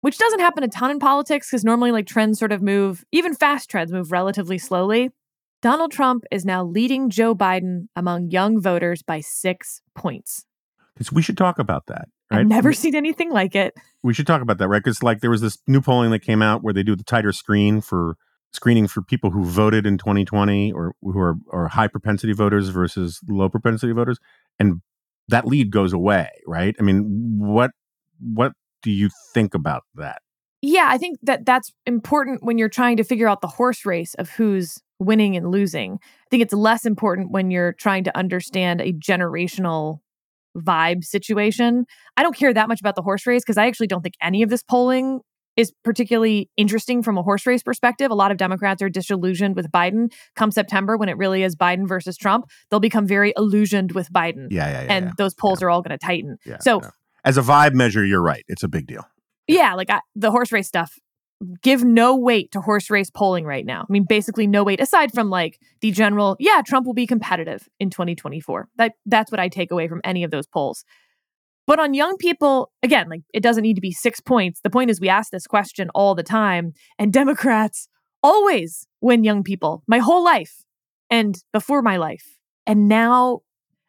which 0.00 0.16
doesn't 0.16 0.40
happen 0.40 0.62
a 0.64 0.68
ton 0.68 0.90
in 0.90 0.98
politics 0.98 1.50
because 1.50 1.64
normally, 1.64 1.92
like, 1.92 2.06
trends 2.06 2.38
sort 2.38 2.52
of 2.52 2.62
move, 2.62 3.04
even 3.12 3.34
fast 3.34 3.68
trends 3.68 3.92
move 3.92 4.12
relatively 4.12 4.58
slowly. 4.58 5.10
Donald 5.62 5.92
Trump 5.92 6.24
is 6.30 6.44
now 6.44 6.64
leading 6.64 7.10
Joe 7.10 7.34
Biden 7.34 7.88
among 7.94 8.30
young 8.30 8.60
voters 8.60 9.02
by 9.02 9.20
six 9.20 9.82
points. 9.94 10.44
Because 10.94 11.12
we 11.12 11.22
should 11.22 11.36
talk 11.36 11.58
about 11.58 11.86
that. 11.86 12.08
Right? 12.30 12.40
I've 12.40 12.46
never 12.46 12.72
seen 12.72 12.94
anything 12.94 13.30
like 13.30 13.54
it. 13.54 13.74
We 14.02 14.14
should 14.14 14.26
talk 14.26 14.42
about 14.42 14.58
that, 14.58 14.68
right? 14.68 14.82
Because 14.82 15.02
like 15.02 15.20
there 15.20 15.30
was 15.30 15.40
this 15.40 15.58
new 15.66 15.80
polling 15.80 16.10
that 16.10 16.20
came 16.20 16.42
out 16.42 16.62
where 16.62 16.72
they 16.72 16.82
do 16.82 16.96
the 16.96 17.04
tighter 17.04 17.32
screen 17.32 17.80
for 17.80 18.16
screening 18.52 18.88
for 18.88 19.02
people 19.02 19.30
who 19.30 19.44
voted 19.44 19.86
in 19.86 19.98
2020 19.98 20.72
or 20.72 20.94
who 21.02 21.18
are, 21.18 21.36
are 21.52 21.68
high 21.68 21.88
propensity 21.88 22.32
voters 22.32 22.68
versus 22.68 23.20
low 23.28 23.48
propensity 23.48 23.92
voters, 23.92 24.18
and 24.58 24.80
that 25.28 25.46
lead 25.46 25.70
goes 25.70 25.92
away, 25.92 26.30
right? 26.46 26.74
I 26.78 26.82
mean, 26.82 27.36
what 27.38 27.70
what 28.20 28.52
do 28.82 28.90
you 28.90 29.10
think 29.32 29.54
about 29.54 29.84
that? 29.94 30.22
Yeah, 30.62 30.86
I 30.88 30.98
think 30.98 31.18
that 31.22 31.46
that's 31.46 31.72
important 31.86 32.42
when 32.42 32.58
you're 32.58 32.68
trying 32.68 32.96
to 32.98 33.04
figure 33.04 33.28
out 33.28 33.40
the 33.40 33.46
horse 33.46 33.86
race 33.86 34.14
of 34.14 34.30
who's 34.30 34.78
winning 35.00 35.36
and 35.36 35.50
losing. 35.50 35.94
I 35.94 36.26
think 36.30 36.42
it's 36.42 36.54
less 36.54 36.86
important 36.86 37.32
when 37.32 37.50
you're 37.50 37.72
trying 37.72 38.04
to 38.04 38.16
understand 38.16 38.80
a 38.80 38.92
generational 38.92 40.00
vibe 40.56 41.04
situation. 41.04 41.86
I 42.16 42.22
don't 42.22 42.36
care 42.36 42.52
that 42.52 42.68
much 42.68 42.80
about 42.80 42.94
the 42.94 43.02
horse 43.02 43.26
race 43.26 43.42
because 43.42 43.58
I 43.58 43.66
actually 43.66 43.86
don't 43.86 44.02
think 44.02 44.14
any 44.22 44.42
of 44.42 44.50
this 44.50 44.62
polling 44.62 45.20
is 45.56 45.72
particularly 45.84 46.48
interesting 46.56 47.02
from 47.02 47.18
a 47.18 47.22
horse 47.22 47.46
race 47.46 47.62
perspective. 47.62 48.10
A 48.10 48.14
lot 48.14 48.30
of 48.30 48.36
Democrats 48.36 48.82
are 48.82 48.88
disillusioned 48.88 49.56
with 49.56 49.70
Biden. 49.70 50.12
Come 50.36 50.50
September, 50.50 50.96
when 50.96 51.08
it 51.08 51.16
really 51.16 51.42
is 51.42 51.56
Biden 51.56 51.88
versus 51.88 52.16
Trump, 52.16 52.46
they'll 52.70 52.80
become 52.80 53.06
very 53.06 53.32
illusioned 53.36 53.92
with 53.92 54.12
Biden. 54.12 54.46
Yeah, 54.50 54.70
yeah, 54.70 54.82
yeah. 54.82 54.92
and 54.92 55.04
yeah. 55.06 55.12
those 55.18 55.34
polls 55.34 55.62
are 55.62 55.70
all 55.70 55.82
going 55.82 55.96
to 55.96 56.04
tighten. 56.04 56.38
So, 56.60 56.80
as 57.24 57.36
a 57.36 57.42
vibe 57.42 57.74
measure, 57.74 58.04
you're 58.04 58.22
right. 58.22 58.44
It's 58.48 58.62
a 58.62 58.68
big 58.68 58.86
deal. 58.86 59.06
Yeah, 59.46 59.74
like 59.74 59.90
I, 59.90 60.00
the 60.14 60.30
horse 60.30 60.52
race 60.52 60.68
stuff 60.68 60.98
give 61.62 61.84
no 61.84 62.16
weight 62.16 62.52
to 62.52 62.60
horse 62.60 62.90
race 62.90 63.10
polling 63.10 63.44
right 63.44 63.64
now. 63.64 63.82
I 63.82 63.86
mean, 63.92 64.04
basically 64.08 64.46
no 64.46 64.62
weight 64.62 64.80
aside 64.80 65.12
from 65.12 65.30
like 65.30 65.58
the 65.80 65.90
general, 65.90 66.36
yeah, 66.38 66.60
Trump 66.64 66.86
will 66.86 66.94
be 66.94 67.06
competitive 67.06 67.68
in 67.78 67.90
2024. 67.90 68.68
That 68.76 68.92
that's 69.06 69.30
what 69.30 69.40
I 69.40 69.48
take 69.48 69.70
away 69.70 69.88
from 69.88 70.00
any 70.04 70.22
of 70.22 70.30
those 70.30 70.46
polls. 70.46 70.84
But 71.66 71.78
on 71.78 71.94
young 71.94 72.16
people, 72.16 72.72
again, 72.82 73.08
like 73.08 73.22
it 73.32 73.42
doesn't 73.42 73.62
need 73.62 73.74
to 73.74 73.80
be 73.80 73.92
6 73.92 74.20
points. 74.20 74.60
The 74.62 74.70
point 74.70 74.90
is 74.90 75.00
we 75.00 75.08
ask 75.08 75.30
this 75.30 75.46
question 75.46 75.88
all 75.94 76.14
the 76.14 76.22
time 76.22 76.72
and 76.98 77.12
Democrats 77.12 77.88
always 78.22 78.86
win 79.00 79.24
young 79.24 79.42
people 79.42 79.82
my 79.86 79.98
whole 79.98 80.22
life 80.22 80.62
and 81.08 81.36
before 81.52 81.80
my 81.80 81.96
life. 81.96 82.38
And 82.66 82.86
now 82.86 83.40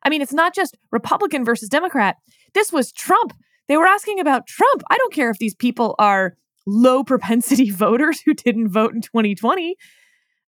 I 0.04 0.10
mean, 0.10 0.22
it's 0.22 0.34
not 0.34 0.56
just 0.56 0.78
Republican 0.92 1.46
versus 1.46 1.70
Democrat. 1.70 2.16
This 2.54 2.72
was 2.72 2.92
Trump. 2.92 3.34
They 3.68 3.78
were 3.78 3.86
asking 3.86 4.20
about 4.20 4.48
Trump. 4.48 4.82
I 4.90 4.98
don't 4.98 5.14
care 5.14 5.30
if 5.30 5.38
these 5.38 5.54
people 5.54 5.96
are 6.00 6.36
low 6.66 7.04
propensity 7.04 7.70
voters 7.72 8.22
who 8.22 8.34
didn't 8.34 8.70
vote 8.70 8.94
in 8.94 9.02
2020. 9.02 9.76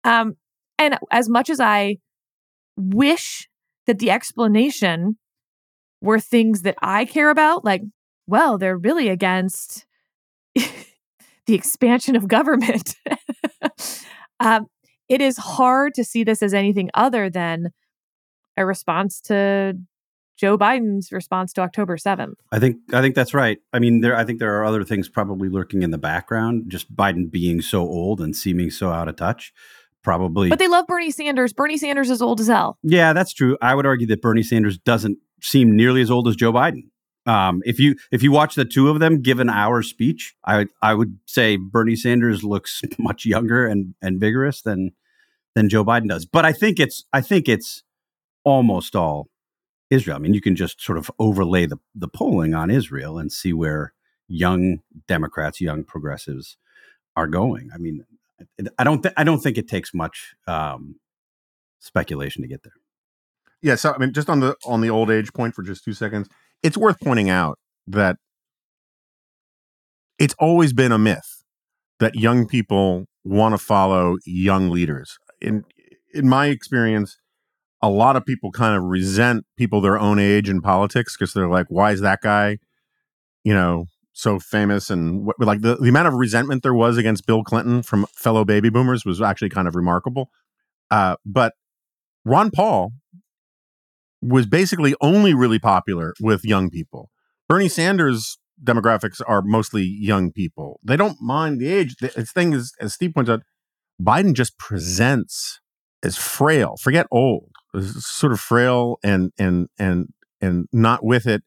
Um, 0.03 0.35
and 0.77 0.97
as 1.11 1.29
much 1.29 1.49
as 1.49 1.59
I 1.59 1.97
wish 2.75 3.47
that 3.87 3.99
the 3.99 4.11
explanation 4.11 5.17
were 6.01 6.19
things 6.19 6.63
that 6.63 6.75
I 6.81 7.05
care 7.05 7.29
about, 7.29 7.63
like, 7.63 7.81
well, 8.27 8.57
they're 8.57 8.77
really 8.77 9.09
against 9.09 9.85
the 10.55 11.53
expansion 11.53 12.15
of 12.15 12.27
government. 12.27 12.95
um, 14.39 14.67
it 15.09 15.21
is 15.21 15.37
hard 15.37 15.93
to 15.95 16.03
see 16.03 16.23
this 16.23 16.41
as 16.41 16.53
anything 16.53 16.89
other 16.93 17.29
than 17.29 17.69
a 18.57 18.65
response 18.65 19.21
to 19.21 19.75
Joe 20.41 20.57
Biden's 20.57 21.12
response 21.12 21.53
to 21.53 21.62
October 21.62 21.98
7th. 21.98 22.33
I 22.51 22.57
think 22.57 22.77
I 22.91 23.01
think 23.01 23.13
that's 23.13 23.36
right. 23.36 23.60
I 23.74 23.77
mean, 23.77 24.01
there 24.01 24.17
I 24.17 24.25
think 24.25 24.39
there 24.39 24.60
are 24.60 24.65
other 24.65 24.83
things 24.83 25.07
probably 25.07 25.50
lurking 25.50 25.83
in 25.83 25.91
the 25.91 26.00
background. 26.00 26.63
Just 26.67 26.93
Biden 26.95 27.29
being 27.29 27.62
so 27.62 27.81
old 27.81 28.19
and 28.19 28.36
seeming 28.36 28.71
so 28.71 28.89
out 28.89 29.07
of 29.07 29.17
touch, 29.17 29.53
probably. 30.01 30.50
But 30.50 30.57
they 30.57 30.67
love 30.67 30.88
Bernie 30.88 31.12
Sanders. 31.12 31.53
Bernie 31.53 31.77
Sanders 31.77 32.10
is 32.10 32.24
old 32.24 32.39
as 32.39 32.48
hell. 32.48 32.79
Yeah, 32.81 33.13
that's 33.13 33.33
true. 33.33 33.55
I 33.62 33.75
would 33.75 33.86
argue 33.86 34.07
that 34.07 34.24
Bernie 34.24 34.41
Sanders 34.41 34.79
doesn't 34.79 35.19
seem 35.43 35.75
nearly 35.75 36.01
as 36.01 36.10
old 36.10 36.27
as 36.27 36.36
Joe 36.36 36.51
Biden. 36.51 36.86
Um, 37.27 37.62
if 37.63 37.79
you 37.79 37.95
if 38.12 38.24
you 38.24 38.31
watch 38.31 38.55
the 38.55 38.65
two 38.65 38.89
of 38.89 39.00
them 39.00 39.21
give 39.21 39.39
an 39.39 39.50
hour 39.50 39.83
speech, 39.83 40.33
I 40.43 40.65
I 40.81 40.95
would 40.95 41.19
say 41.27 41.55
Bernie 41.55 41.95
Sanders 41.95 42.43
looks 42.43 42.81
much 42.98 43.27
younger 43.27 43.67
and 43.67 43.93
and 44.01 44.19
vigorous 44.19 44.63
than 44.63 44.93
than 45.53 45.69
Joe 45.69 45.86
Biden 45.86 46.10
does. 46.10 46.25
But 46.25 46.45
I 46.45 46.51
think 46.51 46.79
it's 46.79 47.05
I 47.13 47.21
think 47.21 47.48
it's 47.48 47.83
almost 48.43 48.95
all 48.95 49.27
Israel. 49.91 50.15
I 50.15 50.19
mean, 50.19 50.33
you 50.33 50.41
can 50.41 50.55
just 50.55 50.81
sort 50.81 50.98
of 50.98 51.12
overlay 51.19 51.67
the 51.67 51.77
the 51.93 52.07
polling 52.07 52.55
on 52.55 52.71
Israel 52.71 53.19
and 53.19 53.31
see 53.31 53.53
where 53.53 53.93
young 54.27 54.79
Democrats, 55.07 55.62
young 55.62 55.83
progressives 55.83 56.57
are 57.15 57.27
going. 57.27 57.69
I 57.75 57.77
mean, 57.77 58.05
I 58.79 58.83
don't 58.83 59.03
th- 59.03 59.13
I 59.17 59.24
don't 59.24 59.39
think 59.39 59.57
it 59.57 59.67
takes 59.67 59.93
much 59.93 60.33
um, 60.48 60.95
speculation 61.79 62.41
to 62.41 62.48
get 62.48 62.63
there. 62.63 62.74
Yeah, 63.62 63.75
so 63.75 63.93
I 63.93 63.98
mean, 64.00 64.13
just 64.13 64.29
on 64.29 64.39
the 64.39 64.55
on 64.65 64.81
the 64.81 64.89
old 64.89 65.12
age 65.12 65.33
point 65.33 65.53
for 65.53 65.62
just 65.62 65.83
two 65.83 65.93
seconds, 65.93 66.27
it's 66.63 66.77
worth 66.77 67.00
pointing 67.00 67.29
out 67.29 67.60
that 67.88 68.15
it's 70.17 70.36
always 70.39 70.74
been 70.74 70.91
a 70.91 70.98
myth 70.98 71.43
that 72.00 72.15
young 72.15 72.48
people 72.48 73.05
want 73.24 73.53
to 73.53 73.57
follow 73.57 74.17
young 74.25 74.69
leaders. 74.69 75.19
In 75.41 75.65
in 76.13 76.27
my 76.27 76.48
experience, 76.48 77.17
a 77.81 77.89
lot 77.89 78.15
of 78.15 78.25
people 78.25 78.51
kind 78.51 78.75
of 78.75 78.83
resent 78.83 79.45
people 79.57 79.81
their 79.81 80.00
own 80.00 80.19
age 80.19 80.50
in 80.50 80.61
politics 80.61 81.15
because 81.17 81.33
they're 81.33 81.50
like, 81.50 81.67
"Why 81.69 81.91
is 81.91 82.01
that 82.01 82.21
guy, 82.21 82.59
you 83.43 83.53
know, 83.53 83.85
so 84.13 84.39
famous?" 84.39 84.89
And 84.89 85.25
what, 85.25 85.35
like 85.39 85.61
the 85.61 85.75
the 85.75 85.89
amount 85.89 86.07
of 86.07 86.13
resentment 86.13 86.63
there 86.63 86.73
was 86.73 86.97
against 86.97 87.25
Bill 87.25 87.43
Clinton 87.43 87.81
from 87.81 88.05
fellow 88.13 88.45
baby 88.45 88.69
boomers 88.69 89.05
was 89.05 89.21
actually 89.21 89.50
kind 89.50 89.67
of 89.67 89.75
remarkable. 89.75 90.29
Uh, 90.89 91.15
but 91.25 91.53
Ron 92.25 92.51
Paul 92.51 92.91
was 94.21 94.45
basically 94.45 94.95
only 95.01 95.33
really 95.33 95.59
popular 95.59 96.13
with 96.21 96.45
young 96.45 96.69
people. 96.69 97.09
Bernie 97.50 97.69
Sanders 97.69 98.38
demographics 98.63 99.21
are 99.27 99.41
mostly 99.41 99.83
young 99.83 100.31
people. 100.31 100.79
They 100.83 100.95
don't 100.95 101.19
mind 101.21 101.59
the 101.59 101.67
age. 101.67 101.95
The 101.95 102.09
thing 102.25 102.53
is, 102.53 102.73
as 102.79 102.93
Steve 102.93 103.13
points 103.13 103.29
out, 103.29 103.41
Biden 104.01 104.33
just 104.33 104.57
presents 104.57 105.59
as 106.03 106.17
frail. 106.17 106.75
Forget 106.79 107.07
old, 107.11 107.51
sort 107.79 108.33
of 108.33 108.39
frail 108.39 108.97
and 109.03 109.31
and 109.37 109.69
and 109.77 110.13
and 110.39 110.67
not 110.71 111.03
with 111.03 111.27
it. 111.27 111.43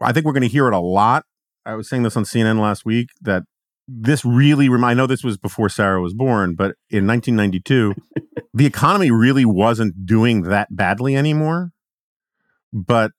I 0.00 0.12
think 0.12 0.26
we're 0.26 0.32
going 0.32 0.42
to 0.42 0.48
hear 0.48 0.66
it 0.66 0.74
a 0.74 0.80
lot. 0.80 1.24
I 1.64 1.74
was 1.74 1.88
saying 1.88 2.02
this 2.02 2.16
on 2.16 2.24
CNN 2.24 2.60
last 2.60 2.84
week 2.84 3.10
that 3.20 3.44
this 3.86 4.24
really 4.24 4.68
remind. 4.68 4.92
I 4.92 5.02
know 5.02 5.06
this 5.06 5.22
was 5.22 5.36
before 5.36 5.68
Sarah 5.68 6.00
was 6.00 6.14
born, 6.14 6.54
but 6.54 6.76
in 6.90 7.06
1992, 7.06 7.94
the 8.54 8.66
economy 8.66 9.10
really 9.10 9.44
wasn't 9.44 10.06
doing 10.06 10.42
that 10.42 10.74
badly 10.74 11.16
anymore 11.16 11.72
but 12.72 13.12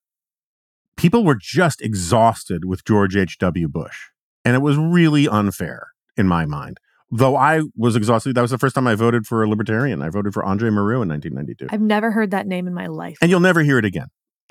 people 0.98 1.24
were 1.24 1.38
just 1.40 1.82
exhausted 1.82 2.66
with 2.66 2.84
George 2.84 3.16
H.W. 3.16 3.68
Bush. 3.68 4.10
And 4.44 4.56
it 4.56 4.62
was 4.62 4.78
really 4.78 5.28
unfair 5.28 5.90
in 6.18 6.28
my 6.28 6.46
mind. 6.46 6.80
Though 7.16 7.36
I 7.36 7.62
was 7.76 7.96
exhausted, 7.96 8.34
that 8.34 8.42
was 8.42 8.50
the 8.50 8.58
first 8.58 8.74
time 8.74 8.88
I 8.88 8.96
voted 8.96 9.28
for 9.28 9.44
a 9.44 9.48
libertarian. 9.48 10.02
I 10.02 10.10
voted 10.10 10.34
for 10.34 10.44
Andre 10.44 10.72
Marrou 10.72 11.04
in 11.04 11.10
1992. 11.10 11.68
I've 11.70 11.80
never 11.80 12.10
heard 12.10 12.32
that 12.32 12.48
name 12.48 12.66
in 12.66 12.74
my 12.74 12.88
life. 12.88 13.20
And 13.22 13.30
you'll 13.30 13.40
never 13.40 13.62
hear 13.62 13.78
it 13.78 13.86
again, 13.86 14.08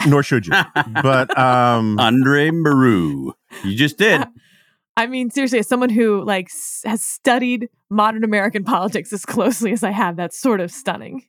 nor 0.06 0.22
should 0.22 0.46
you. 0.46 0.52
but 1.02 1.36
um, 1.36 1.98
Andre 1.98 2.50
Marrou, 2.52 3.32
you 3.64 3.76
just 3.76 3.98
did. 3.98 4.22
I 4.96 5.08
mean, 5.08 5.30
seriously, 5.30 5.58
as 5.58 5.66
someone 5.66 5.88
who 5.88 6.22
like 6.22 6.50
s- 6.50 6.82
has 6.84 7.02
studied 7.02 7.68
modern 7.90 8.22
American 8.22 8.62
politics 8.62 9.12
as 9.12 9.24
closely 9.26 9.72
as 9.72 9.82
I 9.82 9.90
have, 9.90 10.16
that's 10.16 10.38
sort 10.38 10.60
of 10.60 10.70
stunning. 10.70 11.24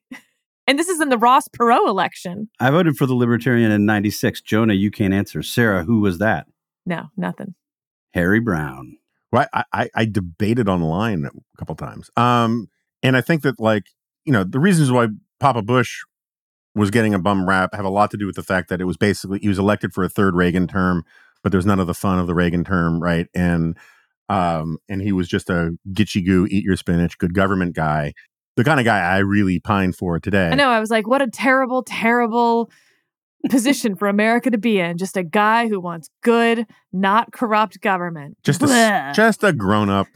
And 0.68 0.78
this 0.78 0.88
is 0.88 1.02
in 1.02 1.10
the 1.10 1.18
Ross 1.18 1.48
Perot 1.48 1.88
election. 1.88 2.50
I 2.60 2.70
voted 2.70 2.96
for 2.96 3.06
the 3.06 3.16
Libertarian 3.16 3.72
in 3.72 3.86
96. 3.86 4.42
Jonah, 4.42 4.74
you 4.74 4.92
can't 4.92 5.14
answer. 5.14 5.42
Sarah, 5.42 5.84
who 5.84 6.00
was 6.00 6.20
that? 6.20 6.46
No, 6.86 7.08
nothing. 7.18 7.56
Harry 8.14 8.40
Browne. 8.40 8.98
I, 9.34 9.64
I, 9.74 9.90
I 9.96 10.06
debated 10.06 10.70
online 10.70 11.26
a 11.26 11.58
couple 11.58 11.76
times. 11.76 12.10
Um, 12.18 12.70
and 13.02 13.18
I 13.18 13.22
think 13.22 13.42
that, 13.44 13.60
like, 13.60 13.86
you 14.26 14.34
know, 14.34 14.44
the 14.44 14.60
reasons 14.60 14.92
why 14.92 15.08
Papa 15.40 15.62
Bush 15.62 16.02
was 16.76 16.92
getting 16.92 17.14
a 17.14 17.20
bum 17.20 17.48
rap 17.48 17.74
have 17.74 17.86
a 17.86 17.90
lot 17.90 18.12
to 18.12 18.18
do 18.18 18.26
with 18.26 18.36
the 18.36 18.44
fact 18.44 18.70
that 18.70 18.82
it 18.82 18.86
was 18.86 18.98
basically, 18.98 19.40
he 19.40 19.48
was 19.48 19.60
elected 19.60 19.94
for 19.94 20.04
a 20.04 20.10
third 20.10 20.36
Reagan 20.36 20.68
term, 20.68 21.04
but 21.44 21.52
there's 21.52 21.66
none 21.66 21.80
of 21.80 21.88
the 21.88 21.94
fun 21.94 22.20
of 22.20 22.28
the 22.28 22.34
Reagan 22.34 22.64
term, 22.64 23.02
right? 23.02 23.28
And, 23.34 23.78
um, 24.30 24.78
and 24.90 25.02
he 25.02 25.12
was 25.12 25.28
just 25.28 25.50
a 25.50 25.78
gitchy 25.92 26.26
goo, 26.26 26.48
eat 26.50 26.64
your 26.64 26.78
spinach, 26.78 27.18
good 27.18 27.34
government 27.34 27.76
guy 27.76 28.14
the 28.56 28.64
kind 28.64 28.80
of 28.80 28.86
guy 28.86 29.00
I 29.00 29.18
really 29.20 29.60
pine 29.60 29.94
for 29.94 30.20
today. 30.20 30.50
I 30.50 30.56
know. 30.56 30.70
I 30.70 30.80
was 30.80 30.92
like, 30.92 31.08
what 31.08 31.22
a 31.22 31.28
terrible, 31.28 31.84
terrible 31.84 32.70
position 33.50 33.96
for 33.96 34.08
America 34.08 34.50
to 34.50 34.58
be 34.58 34.80
in. 34.80 34.98
Just 34.98 35.18
a 35.18 35.24
guy 35.24 35.68
who 35.68 35.80
wants 35.80 36.10
good, 36.22 36.66
not 36.92 37.32
corrupt 37.32 37.82
government. 37.82 38.38
Just 38.44 38.62
a, 38.62 39.12
just 39.16 39.44
a 39.44 39.54
grown 39.54 39.90
up. 39.90 40.08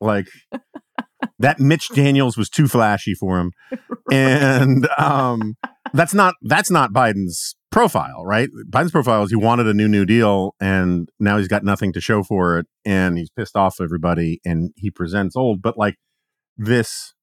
Like 0.00 0.26
that 1.38 1.58
Mitch 1.58 1.88
Daniels 1.88 2.36
was 2.36 2.48
too 2.48 2.68
flashy 2.68 3.14
for 3.14 3.38
him. 3.38 3.52
And 4.08 4.88
um 4.98 5.56
that's 5.92 6.14
not 6.14 6.34
that's 6.42 6.70
not 6.70 6.92
Biden's 6.92 7.56
profile, 7.72 8.24
right? 8.24 8.48
Biden's 8.70 8.92
profile 8.92 9.24
is 9.24 9.30
he 9.30 9.36
wanted 9.36 9.66
a 9.66 9.74
new 9.74 9.88
New 9.88 10.06
Deal 10.06 10.54
and 10.60 11.08
now 11.18 11.36
he's 11.36 11.48
got 11.48 11.64
nothing 11.64 11.92
to 11.94 12.00
show 12.00 12.22
for 12.22 12.56
it 12.60 12.66
and 12.84 13.18
he's 13.18 13.30
pissed 13.30 13.56
off 13.56 13.80
everybody 13.80 14.40
and 14.44 14.70
he 14.76 14.92
presents 14.92 15.34
old. 15.34 15.60
But 15.60 15.76
like 15.76 15.96
this 16.56 17.14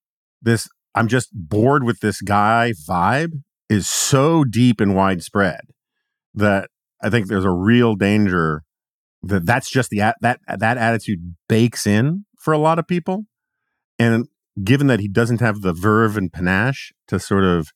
this 0.41 0.67
I'm 0.93 1.07
just 1.07 1.29
bored 1.31 1.85
with 1.85 2.01
this 2.01 2.21
guy 2.21 2.73
vibe 2.85 3.43
is 3.73 3.87
so 3.89 4.43
deep 4.43 4.79
and 4.79 4.95
widespread 4.95 5.61
that 6.33 6.69
I 7.01 7.09
think 7.09 7.27
there's 7.27 7.45
a 7.45 7.51
real 7.51 7.95
danger 7.95 8.63
that 9.23 9.45
that's 9.45 9.69
just 9.69 9.89
the 9.89 10.13
that 10.21 10.39
that 10.47 10.77
attitude 10.77 11.35
bakes 11.49 11.85
in 11.85 12.25
for 12.39 12.53
a 12.53 12.57
lot 12.57 12.79
of 12.79 12.87
people. 12.87 13.25
And 13.99 14.27
given 14.63 14.87
that 14.87 14.99
he 14.99 15.07
doesn't 15.07 15.41
have 15.41 15.61
the 15.61 15.73
verve 15.73 16.17
and 16.17 16.31
panache 16.31 16.93
to 17.07 17.19
sort 17.19 17.43
of 17.43 17.71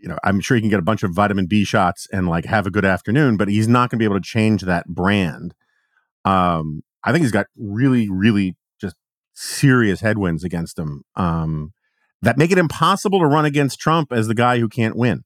you 0.00 0.08
know 0.08 0.16
i'm 0.22 0.40
sure 0.40 0.54
he 0.54 0.60
can 0.60 0.70
get 0.70 0.78
a 0.78 0.82
bunch 0.82 1.02
of 1.02 1.12
vitamin 1.12 1.46
b 1.46 1.64
shots 1.64 2.06
and 2.12 2.28
like 2.28 2.44
have 2.44 2.66
a 2.66 2.70
good 2.70 2.84
afternoon 2.84 3.36
but 3.36 3.48
he's 3.48 3.66
not 3.66 3.90
going 3.90 3.98
to 3.98 4.02
be 4.02 4.04
able 4.04 4.20
to 4.20 4.22
change 4.22 4.62
that 4.62 4.86
brand. 4.86 5.54
Um 6.24 6.82
i 7.02 7.10
think 7.10 7.22
he's 7.22 7.32
got 7.32 7.46
really 7.56 8.08
really 8.08 8.56
just 8.80 8.96
serious 9.32 10.00
headwinds 10.00 10.44
against 10.44 10.78
him. 10.78 11.02
Um 11.16 11.72
that 12.24 12.38
make 12.38 12.50
it 12.50 12.58
impossible 12.58 13.20
to 13.20 13.26
run 13.26 13.44
against 13.44 13.78
Trump 13.78 14.12
as 14.12 14.28
the 14.28 14.34
guy 14.34 14.58
who 14.58 14.68
can't 14.68 14.96
win. 14.96 15.24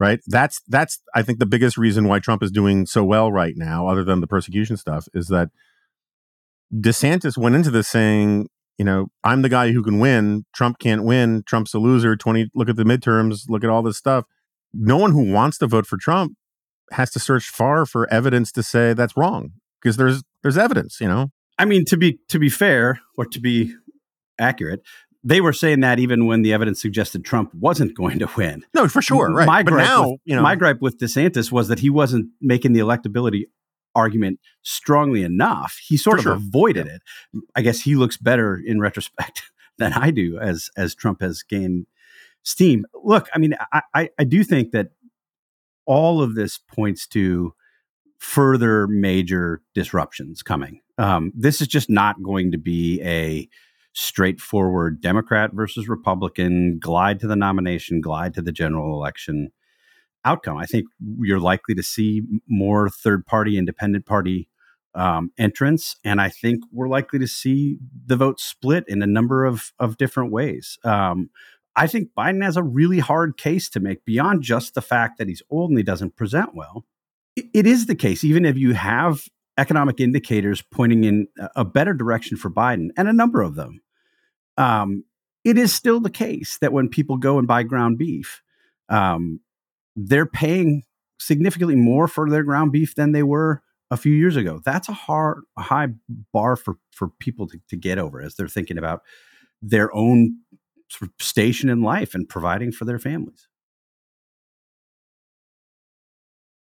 Right? 0.00 0.20
That's 0.26 0.60
that's 0.66 1.00
I 1.14 1.22
think 1.22 1.38
the 1.38 1.46
biggest 1.46 1.76
reason 1.76 2.08
why 2.08 2.18
Trump 2.18 2.42
is 2.42 2.50
doing 2.50 2.86
so 2.86 3.04
well 3.04 3.30
right 3.30 3.54
now, 3.56 3.86
other 3.86 4.02
than 4.02 4.20
the 4.20 4.26
persecution 4.26 4.76
stuff, 4.76 5.06
is 5.14 5.28
that 5.28 5.50
DeSantis 6.74 7.36
went 7.36 7.54
into 7.54 7.70
this 7.70 7.86
saying, 7.86 8.48
you 8.78 8.84
know, 8.84 9.08
I'm 9.22 9.42
the 9.42 9.48
guy 9.48 9.70
who 9.70 9.82
can 9.82 10.00
win. 10.00 10.44
Trump 10.54 10.78
can't 10.78 11.04
win. 11.04 11.44
Trump's 11.46 11.74
a 11.74 11.78
loser. 11.78 12.16
20 12.16 12.50
look 12.54 12.68
at 12.68 12.76
the 12.76 12.84
midterms, 12.84 13.48
look 13.48 13.62
at 13.62 13.70
all 13.70 13.82
this 13.82 13.98
stuff. 13.98 14.24
No 14.72 14.96
one 14.96 15.12
who 15.12 15.30
wants 15.30 15.58
to 15.58 15.66
vote 15.66 15.86
for 15.86 15.98
Trump 15.98 16.32
has 16.90 17.10
to 17.10 17.20
search 17.20 17.48
far 17.48 17.86
for 17.86 18.12
evidence 18.12 18.50
to 18.52 18.62
say 18.62 18.94
that's 18.94 19.16
wrong 19.16 19.52
because 19.80 19.96
there's 19.98 20.22
there's 20.42 20.58
evidence, 20.58 21.00
you 21.00 21.06
know. 21.06 21.30
I 21.58 21.64
mean, 21.64 21.84
to 21.86 21.96
be 21.96 22.18
to 22.28 22.38
be 22.38 22.48
fair 22.48 23.00
or 23.16 23.26
to 23.26 23.40
be 23.40 23.74
accurate, 24.38 24.80
they 25.24 25.40
were 25.40 25.52
saying 25.52 25.80
that 25.80 25.98
even 25.98 26.26
when 26.26 26.42
the 26.42 26.52
evidence 26.52 26.80
suggested 26.80 27.24
Trump 27.24 27.54
wasn't 27.54 27.94
going 27.94 28.18
to 28.18 28.28
win. 28.36 28.64
No, 28.74 28.88
for 28.88 29.00
sure, 29.00 29.32
right. 29.32 29.46
My 29.46 29.62
but 29.62 29.72
gripe 29.72 29.86
now, 29.86 30.10
with, 30.10 30.20
you 30.24 30.34
know, 30.34 30.42
my 30.42 30.56
gripe 30.56 30.80
with 30.80 30.98
DeSantis 30.98 31.52
was 31.52 31.68
that 31.68 31.78
he 31.78 31.90
wasn't 31.90 32.30
making 32.40 32.72
the 32.72 32.80
electability 32.80 33.44
argument 33.94 34.40
strongly 34.62 35.22
enough. 35.22 35.78
He 35.86 35.96
sort 35.96 36.18
of 36.18 36.24
sure. 36.24 36.32
avoided 36.32 36.86
it. 36.86 37.02
I 37.54 37.62
guess 37.62 37.80
he 37.80 37.94
looks 37.94 38.16
better 38.16 38.60
in 38.64 38.80
retrospect 38.80 39.42
than 39.78 39.92
I 39.92 40.10
do 40.10 40.38
as 40.38 40.70
as 40.76 40.94
Trump 40.94 41.20
has 41.20 41.42
gained 41.42 41.86
steam. 42.42 42.84
Look, 43.04 43.28
I 43.34 43.38
mean, 43.38 43.54
I, 43.72 43.82
I, 43.94 44.10
I 44.18 44.24
do 44.24 44.42
think 44.42 44.72
that 44.72 44.90
all 45.86 46.22
of 46.22 46.34
this 46.34 46.58
points 46.58 47.06
to 47.08 47.54
further 48.18 48.86
major 48.86 49.60
disruptions 49.74 50.42
coming. 50.42 50.80
Um, 50.96 51.32
this 51.34 51.60
is 51.60 51.66
just 51.66 51.90
not 51.90 52.22
going 52.22 52.52
to 52.52 52.58
be 52.58 53.00
a 53.02 53.48
straightforward 53.92 55.00
Democrat 55.00 55.52
versus 55.52 55.88
Republican 55.88 56.78
glide 56.78 57.20
to 57.20 57.26
the 57.26 57.36
nomination, 57.36 58.00
glide 58.00 58.34
to 58.34 58.42
the 58.42 58.52
general 58.52 58.94
election 58.94 59.50
outcome. 60.24 60.56
I 60.56 60.66
think 60.66 60.86
you're 61.20 61.40
likely 61.40 61.74
to 61.74 61.82
see 61.82 62.22
more 62.48 62.88
third 62.88 63.26
party, 63.26 63.58
independent 63.58 64.06
party 64.06 64.48
um, 64.94 65.30
entrance, 65.38 65.96
and 66.04 66.20
I 66.20 66.28
think 66.28 66.64
we're 66.70 66.88
likely 66.88 67.18
to 67.18 67.26
see 67.26 67.78
the 68.06 68.16
vote 68.16 68.40
split 68.40 68.84
in 68.88 69.02
a 69.02 69.06
number 69.06 69.44
of 69.44 69.72
of 69.78 69.96
different 69.96 70.32
ways. 70.32 70.78
Um, 70.84 71.30
I 71.74 71.86
think 71.86 72.10
Biden 72.16 72.42
has 72.42 72.56
a 72.58 72.62
really 72.62 72.98
hard 72.98 73.38
case 73.38 73.70
to 73.70 73.80
make 73.80 74.04
beyond 74.04 74.42
just 74.42 74.74
the 74.74 74.82
fact 74.82 75.16
that 75.18 75.28
he's 75.28 75.42
old 75.48 75.70
and 75.70 75.78
he 75.78 75.82
doesn't 75.82 76.16
present 76.16 76.54
well. 76.54 76.84
it, 77.36 77.46
it 77.54 77.66
is 77.66 77.86
the 77.86 77.94
case, 77.94 78.24
even 78.24 78.44
if 78.44 78.56
you 78.56 78.74
have 78.74 79.22
economic 79.58 80.00
indicators 80.00 80.62
pointing 80.62 81.04
in 81.04 81.28
a 81.56 81.64
better 81.64 81.94
direction 81.94 82.36
for 82.36 82.50
Biden, 82.50 82.88
and 82.96 83.08
a 83.08 83.12
number 83.12 83.42
of 83.42 83.54
them. 83.54 83.80
Um, 84.56 85.04
it 85.44 85.58
is 85.58 85.72
still 85.72 86.00
the 86.00 86.10
case 86.10 86.58
that 86.58 86.72
when 86.72 86.88
people 86.88 87.16
go 87.16 87.38
and 87.38 87.48
buy 87.48 87.62
ground 87.62 87.98
beef, 87.98 88.42
um, 88.88 89.40
they're 89.96 90.26
paying 90.26 90.84
significantly 91.18 91.76
more 91.76 92.08
for 92.08 92.28
their 92.30 92.42
ground 92.42 92.72
beef 92.72 92.94
than 92.94 93.12
they 93.12 93.22
were 93.22 93.62
a 93.90 93.96
few 93.96 94.12
years 94.12 94.36
ago. 94.36 94.60
That's 94.64 94.88
a 94.88 94.92
hard, 94.92 95.42
a 95.58 95.62
high 95.62 95.88
bar 96.32 96.56
for 96.56 96.76
for 96.90 97.08
people 97.08 97.46
to, 97.48 97.60
to 97.68 97.76
get 97.76 97.98
over 97.98 98.20
as 98.20 98.34
they're 98.34 98.48
thinking 98.48 98.78
about 98.78 99.02
their 99.60 99.94
own 99.94 100.38
sort 100.88 101.10
of 101.10 101.24
station 101.24 101.68
in 101.68 101.82
life 101.82 102.14
and 102.14 102.28
providing 102.28 102.72
for 102.72 102.84
their 102.84 102.98
families. 102.98 103.48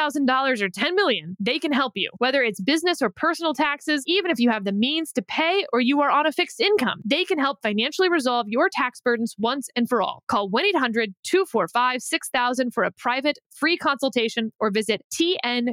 $1,000 0.00 0.62
or 0.62 0.68
10 0.68 0.94
million, 0.94 1.36
they 1.38 1.58
can 1.58 1.72
help 1.72 1.92
you. 1.94 2.10
Whether 2.18 2.42
it's 2.42 2.60
business 2.60 3.02
or 3.02 3.10
personal 3.10 3.54
taxes, 3.54 4.02
even 4.06 4.30
if 4.30 4.38
you 4.38 4.50
have 4.50 4.64
the 4.64 4.72
means 4.72 5.12
to 5.12 5.22
pay 5.22 5.66
or 5.72 5.80
you 5.80 6.00
are 6.00 6.10
on 6.10 6.26
a 6.26 6.32
fixed 6.32 6.60
income, 6.60 7.00
they 7.04 7.24
can 7.24 7.38
help 7.38 7.58
financially 7.62 8.08
resolve 8.08 8.46
your 8.48 8.68
tax 8.72 9.00
burdens 9.00 9.34
once 9.38 9.68
and 9.76 9.88
for 9.88 10.02
all. 10.02 10.22
Call 10.28 10.48
1 10.48 10.64
800 10.66 11.14
245 11.24 12.02
6000 12.02 12.72
for 12.72 12.84
a 12.84 12.90
private 12.90 13.38
free 13.50 13.76
consultation 13.76 14.52
or 14.58 14.70
visit 14.70 15.02
tnusa.com 15.12 15.72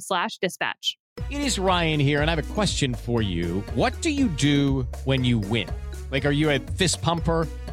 slash 0.00 0.38
dispatch. 0.38 0.96
It 1.30 1.40
is 1.40 1.58
Ryan 1.58 2.00
here, 2.00 2.22
and 2.22 2.30
I 2.30 2.34
have 2.34 2.50
a 2.50 2.54
question 2.54 2.94
for 2.94 3.22
you. 3.22 3.64
What 3.74 4.00
do 4.00 4.10
you 4.10 4.28
do 4.28 4.86
when 5.04 5.24
you 5.24 5.38
win? 5.38 5.68
Like, 6.10 6.24
are 6.24 6.32
you 6.32 6.50
a 6.50 6.58
fist 6.58 7.02
pumper? 7.02 7.46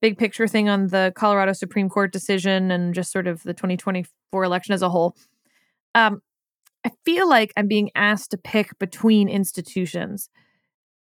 big 0.00 0.18
picture 0.18 0.46
thing 0.46 0.68
on 0.68 0.88
the 0.88 1.12
Colorado 1.16 1.52
Supreme 1.52 1.88
Court 1.88 2.12
decision 2.12 2.70
and 2.70 2.94
just 2.94 3.12
sort 3.12 3.26
of 3.26 3.42
the 3.42 3.54
2024 3.54 4.44
election 4.44 4.74
as 4.74 4.82
a 4.82 4.88
whole. 4.88 5.16
Um, 5.94 6.20
I 6.84 6.90
feel 7.04 7.28
like 7.28 7.52
I'm 7.56 7.68
being 7.68 7.90
asked 7.94 8.30
to 8.30 8.38
pick 8.38 8.78
between 8.78 9.28
institutions. 9.28 10.30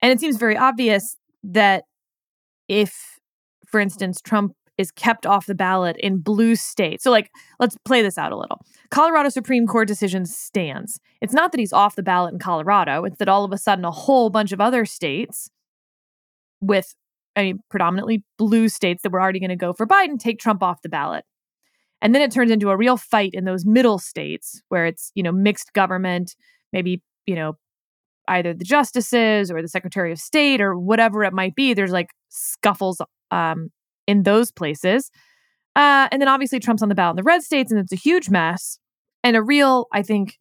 And 0.02 0.12
it 0.12 0.20
seems 0.20 0.38
very 0.38 0.56
obvious 0.56 1.18
that 1.44 1.84
if, 2.68 3.20
for 3.68 3.80
instance, 3.80 4.22
Trump 4.22 4.54
is 4.78 4.92
kept 4.92 5.26
off 5.26 5.48
the 5.48 5.56
ballot 5.56 5.96
in 6.00 6.20
blue 6.20 6.56
states. 6.56 7.04
So, 7.04 7.12
like, 7.12 7.32
let's 7.60 7.76
play 7.84 8.02
this 8.02 8.18
out 8.18 8.32
a 8.32 8.38
little. 8.38 8.60
Colorado 8.92 9.30
Supreme 9.30 9.66
Court 9.66 9.88
decision 9.88 10.26
stands. 10.26 11.00
It's 11.22 11.34
not 11.34 11.52
that 11.52 11.60
he's 11.60 11.74
off 11.74 11.96
the 11.96 12.04
ballot 12.04 12.34
in 12.34 12.40
Colorado, 12.40 13.04
it's 13.04 13.18
that 13.18 13.28
all 13.28 13.44
of 13.44 13.52
a 13.52 13.58
sudden 13.58 13.86
a 13.86 13.92
whole 13.92 14.30
bunch 14.30 14.52
of 14.52 14.62
other 14.62 14.86
states 14.86 15.50
with 16.62 16.96
I 17.38 17.44
mean, 17.44 17.60
predominantly 17.70 18.24
blue 18.38 18.68
states 18.68 19.04
that 19.04 19.12
were 19.12 19.22
already 19.22 19.40
going 19.40 19.52
to 19.52 19.56
go 19.56 19.72
for 19.72 19.86
Biden 19.86 20.20
take 20.20 20.40
Trump 20.40 20.64
off 20.64 20.82
the 20.82 20.90
ballot. 20.90 21.24
And 22.02 22.14
then 22.14 22.22
it 22.22 22.32
turns 22.32 22.52
into 22.52 22.70
a 22.70 22.78
real 22.78 22.98
fight 22.98 23.32
in 23.34 23.46
those 23.46 23.66
middle 23.66 24.00
states 24.00 24.62
where 24.70 24.86
it's, 24.86 25.12
you 25.16 25.24
know, 25.24 25.32
mixed 25.32 25.74
government, 25.74 26.36
maybe, 26.74 27.02
you 27.26 27.36
know, 27.36 27.54
either 28.28 28.54
the 28.54 28.66
justices 28.66 29.50
or 29.50 29.62
the 29.62 29.68
secretary 29.68 30.12
of 30.12 30.20
state 30.20 30.62
or 30.62 30.78
whatever 30.78 31.24
it 31.24 31.34
might 31.34 31.56
be. 31.56 31.74
There's 31.74 31.92
like 31.92 32.10
scuffles 32.30 33.02
um, 33.32 33.70
in 34.06 34.24
those 34.24 34.52
places. 34.52 35.10
Uh, 35.76 36.08
and 36.12 36.22
then 36.22 36.28
obviously 36.28 36.60
Trump's 36.60 36.82
on 36.82 36.90
the 36.90 36.96
ballot 36.96 37.14
in 37.14 37.18
the 37.18 37.24
red 37.24 37.44
states, 37.44 37.72
and 37.72 37.80
it's 37.80 37.94
a 37.94 37.98
huge 37.98 38.30
mess 38.30 38.80
and 39.24 39.38
a 39.38 39.44
real, 39.44 39.86
I 39.94 40.02
think, 40.02 40.38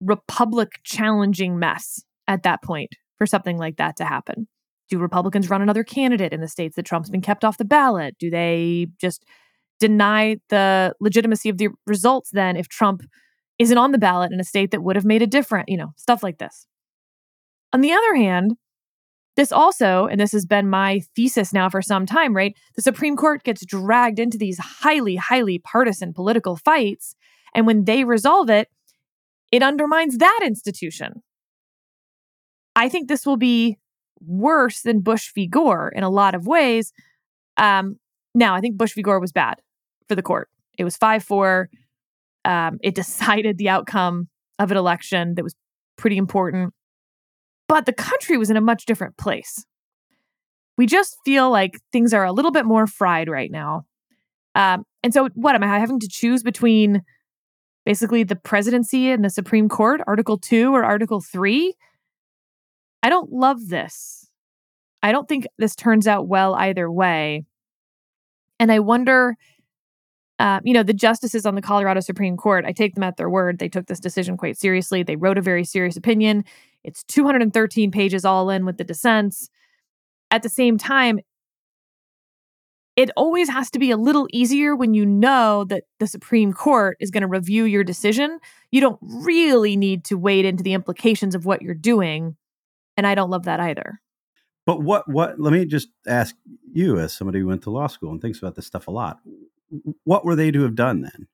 republic 0.00 0.80
challenging 0.84 1.58
mess 1.58 2.04
at 2.28 2.44
that 2.44 2.62
point 2.62 2.90
for 3.18 3.26
something 3.26 3.58
like 3.58 3.76
that 3.76 3.96
to 3.96 4.04
happen. 4.04 4.46
Do 4.90 4.98
Republicans 4.98 5.50
run 5.50 5.62
another 5.62 5.84
candidate 5.84 6.32
in 6.32 6.40
the 6.40 6.48
states 6.48 6.76
that 6.76 6.84
Trump's 6.84 7.10
been 7.10 7.22
kept 7.22 7.44
off 7.44 7.58
the 7.58 7.64
ballot? 7.64 8.16
Do 8.18 8.30
they 8.30 8.88
just 9.00 9.24
deny 9.80 10.36
the 10.50 10.94
legitimacy 11.00 11.48
of 11.48 11.58
the 11.58 11.68
results 11.86 12.30
then 12.32 12.56
if 12.56 12.68
Trump 12.68 13.02
isn't 13.58 13.78
on 13.78 13.92
the 13.92 13.98
ballot 13.98 14.32
in 14.32 14.40
a 14.40 14.44
state 14.44 14.70
that 14.70 14.82
would 14.82 14.96
have 14.96 15.04
made 15.04 15.22
a 15.22 15.26
difference? 15.26 15.66
You 15.68 15.78
know, 15.78 15.92
stuff 15.96 16.22
like 16.22 16.38
this. 16.38 16.66
On 17.72 17.80
the 17.80 17.92
other 17.92 18.14
hand, 18.14 18.52
this 19.36 19.50
also, 19.50 20.06
and 20.06 20.20
this 20.20 20.32
has 20.32 20.46
been 20.46 20.70
my 20.70 21.00
thesis 21.16 21.52
now 21.52 21.68
for 21.68 21.82
some 21.82 22.06
time, 22.06 22.36
right? 22.36 22.54
The 22.76 22.82
Supreme 22.82 23.16
Court 23.16 23.42
gets 23.42 23.66
dragged 23.66 24.20
into 24.20 24.38
these 24.38 24.58
highly, 24.58 25.16
highly 25.16 25.58
partisan 25.58 26.12
political 26.12 26.56
fights. 26.56 27.16
And 27.54 27.66
when 27.66 27.84
they 27.84 28.04
resolve 28.04 28.48
it, 28.48 28.68
it 29.50 29.62
undermines 29.62 30.18
that 30.18 30.40
institution. 30.44 31.22
I 32.76 32.88
think 32.88 33.08
this 33.08 33.26
will 33.26 33.36
be 33.36 33.78
worse 34.26 34.82
than 34.82 35.00
Bush 35.00 35.32
v. 35.34 35.46
Gore 35.46 35.92
in 35.94 36.02
a 36.02 36.10
lot 36.10 36.34
of 36.34 36.46
ways. 36.46 36.92
Um, 37.56 37.96
now, 38.34 38.54
I 38.54 38.60
think 38.60 38.76
Bush 38.76 38.94
v. 38.94 39.02
Gore 39.02 39.20
was 39.20 39.32
bad 39.32 39.60
for 40.08 40.14
the 40.14 40.22
court. 40.22 40.48
It 40.78 40.84
was 40.84 40.96
5 40.96 41.22
4. 41.22 41.68
Um, 42.44 42.78
it 42.82 42.94
decided 42.94 43.58
the 43.58 43.68
outcome 43.68 44.28
of 44.58 44.70
an 44.70 44.76
election 44.76 45.34
that 45.34 45.44
was 45.44 45.54
pretty 45.96 46.16
important. 46.16 46.72
But 47.68 47.86
the 47.86 47.92
country 47.92 48.36
was 48.36 48.50
in 48.50 48.56
a 48.56 48.60
much 48.60 48.84
different 48.84 49.16
place. 49.16 49.64
We 50.76 50.86
just 50.86 51.16
feel 51.24 51.50
like 51.50 51.80
things 51.92 52.12
are 52.12 52.24
a 52.24 52.32
little 52.32 52.50
bit 52.50 52.66
more 52.66 52.86
fried 52.86 53.28
right 53.28 53.50
now. 53.50 53.84
Um, 54.54 54.84
and 55.02 55.14
so, 55.14 55.28
what 55.34 55.54
am 55.54 55.62
I 55.62 55.78
having 55.78 56.00
to 56.00 56.08
choose 56.08 56.42
between 56.42 57.02
basically 57.86 58.24
the 58.24 58.36
presidency 58.36 59.10
and 59.10 59.24
the 59.24 59.30
Supreme 59.30 59.68
Court, 59.68 60.00
Article 60.06 60.38
2 60.38 60.74
or 60.74 60.84
Article 60.84 61.20
3? 61.20 61.74
I 63.04 63.10
don't 63.10 63.30
love 63.30 63.68
this. 63.68 64.30
I 65.02 65.12
don't 65.12 65.28
think 65.28 65.46
this 65.58 65.76
turns 65.76 66.06
out 66.06 66.26
well 66.26 66.54
either 66.54 66.90
way. 66.90 67.44
And 68.58 68.72
I 68.72 68.78
wonder, 68.78 69.36
uh, 70.38 70.60
you 70.64 70.72
know, 70.72 70.82
the 70.82 70.94
justices 70.94 71.44
on 71.44 71.54
the 71.54 71.60
Colorado 71.60 72.00
Supreme 72.00 72.38
Court, 72.38 72.64
I 72.64 72.72
take 72.72 72.94
them 72.94 73.04
at 73.04 73.18
their 73.18 73.28
word. 73.28 73.58
They 73.58 73.68
took 73.68 73.88
this 73.88 74.00
decision 74.00 74.38
quite 74.38 74.56
seriously. 74.56 75.02
They 75.02 75.16
wrote 75.16 75.36
a 75.36 75.42
very 75.42 75.64
serious 75.64 75.98
opinion. 75.98 76.46
It's 76.82 77.04
213 77.04 77.90
pages 77.90 78.24
all 78.24 78.48
in 78.48 78.64
with 78.64 78.78
the 78.78 78.84
dissents. 78.84 79.50
At 80.30 80.42
the 80.42 80.48
same 80.48 80.78
time, 80.78 81.20
it 82.96 83.10
always 83.18 83.50
has 83.50 83.70
to 83.72 83.78
be 83.78 83.90
a 83.90 83.98
little 83.98 84.28
easier 84.32 84.74
when 84.74 84.94
you 84.94 85.04
know 85.04 85.66
that 85.68 85.84
the 86.00 86.06
Supreme 86.06 86.54
Court 86.54 86.96
is 87.00 87.10
going 87.10 87.20
to 87.20 87.28
review 87.28 87.64
your 87.64 87.84
decision. 87.84 88.38
You 88.70 88.80
don't 88.80 88.98
really 89.02 89.76
need 89.76 90.04
to 90.04 90.16
wade 90.16 90.46
into 90.46 90.62
the 90.62 90.72
implications 90.72 91.34
of 91.34 91.44
what 91.44 91.60
you're 91.60 91.74
doing 91.74 92.36
and 92.96 93.06
I 93.06 93.14
don't 93.14 93.30
love 93.30 93.44
that 93.44 93.60
either. 93.60 94.00
But 94.66 94.82
what 94.82 95.08
what 95.08 95.38
let 95.38 95.52
me 95.52 95.64
just 95.66 95.88
ask 96.06 96.34
you 96.72 96.98
as 96.98 97.12
somebody 97.12 97.40
who 97.40 97.46
went 97.46 97.62
to 97.62 97.70
law 97.70 97.86
school 97.86 98.10
and 98.10 98.20
thinks 98.20 98.38
about 98.38 98.54
this 98.54 98.66
stuff 98.66 98.88
a 98.88 98.90
lot. 98.90 99.20
What 100.04 100.24
were 100.24 100.36
they 100.36 100.50
to 100.50 100.62
have 100.62 100.74
done 100.74 101.02
then? 101.02 101.28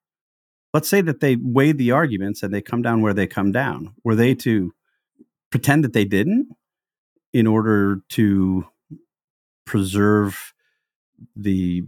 Let's 0.73 0.89
say 0.89 1.01
that 1.01 1.21
they 1.21 1.37
weighed 1.37 1.79
the 1.79 1.91
arguments 1.91 2.43
and 2.43 2.55
they 2.55 2.63
come 2.63 2.83
down 2.83 3.03
where 3.03 3.15
they 3.15 3.27
come 3.27 3.53
down. 3.53 3.95
Were 4.05 4.15
they 4.15 4.35
to 4.37 4.73
pretend 5.51 5.85
that 5.85 5.93
they 5.93 6.05
didn't 6.05 6.49
in 7.33 7.47
order 7.47 8.03
to 8.11 8.67
preserve 9.67 10.53
the 11.37 11.83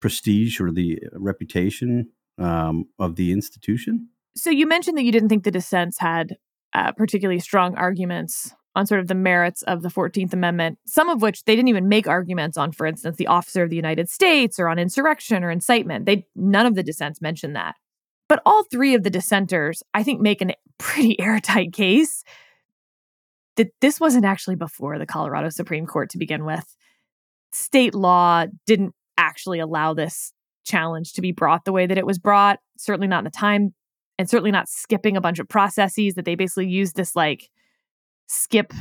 prestige 0.00 0.60
or 0.60 0.70
the 0.70 1.00
reputation 1.12 2.10
um, 2.38 2.86
of 2.98 3.16
the 3.16 3.32
institution? 3.32 4.08
So 4.36 4.50
you 4.50 4.66
mentioned 4.66 4.96
that 4.98 5.04
you 5.04 5.12
didn't 5.12 5.28
think 5.28 5.44
the 5.44 5.50
dissents 5.50 5.98
had 5.98 6.36
uh, 6.74 6.92
particularly 6.92 7.40
strong 7.40 7.74
arguments 7.76 8.54
on 8.74 8.86
sort 8.86 9.00
of 9.00 9.08
the 9.08 9.14
merits 9.14 9.62
of 9.62 9.82
the 9.82 9.88
14th 9.88 10.32
Amendment, 10.32 10.78
some 10.86 11.08
of 11.08 11.22
which 11.22 11.44
they 11.44 11.56
didn't 11.56 11.68
even 11.68 11.88
make 11.88 12.06
arguments 12.06 12.56
on, 12.56 12.72
for 12.72 12.86
instance, 12.86 13.16
the 13.16 13.26
officer 13.26 13.62
of 13.62 13.70
the 13.70 13.76
United 13.76 14.08
States 14.08 14.58
or 14.58 14.68
on 14.68 14.78
insurrection 14.78 15.42
or 15.42 15.50
incitement. 15.50 16.06
They 16.06 16.26
none 16.36 16.66
of 16.66 16.74
the 16.74 16.82
dissents 16.82 17.20
mentioned 17.20 17.56
that. 17.56 17.74
But 18.28 18.42
all 18.44 18.64
three 18.64 18.94
of 18.94 19.02
the 19.02 19.10
dissenters, 19.10 19.82
I 19.94 20.02
think, 20.02 20.20
make 20.20 20.42
a 20.42 20.54
pretty 20.78 21.18
airtight 21.20 21.72
case 21.72 22.22
that 23.56 23.72
this 23.80 23.98
wasn't 23.98 24.24
actually 24.24 24.54
before 24.54 24.98
the 24.98 25.06
Colorado 25.06 25.48
Supreme 25.48 25.86
Court 25.86 26.10
to 26.10 26.18
begin 26.18 26.44
with. 26.44 26.76
State 27.52 27.94
law 27.94 28.44
didn't 28.66 28.94
actually 29.16 29.58
allow 29.58 29.94
this 29.94 30.32
challenge 30.64 31.14
to 31.14 31.20
be 31.20 31.32
brought 31.32 31.64
the 31.64 31.72
way 31.72 31.86
that 31.86 31.98
it 31.98 32.06
was 32.06 32.18
brought, 32.18 32.60
certainly 32.76 33.08
not 33.08 33.18
in 33.18 33.24
the 33.24 33.30
time, 33.30 33.74
and 34.18 34.30
certainly 34.30 34.52
not 34.52 34.68
skipping 34.68 35.16
a 35.16 35.20
bunch 35.20 35.38
of 35.38 35.48
processes 35.48 36.14
that 36.14 36.24
they 36.24 36.36
basically 36.36 36.68
used 36.68 36.94
this 36.94 37.16
like 37.16 37.50
skip, 38.28 38.72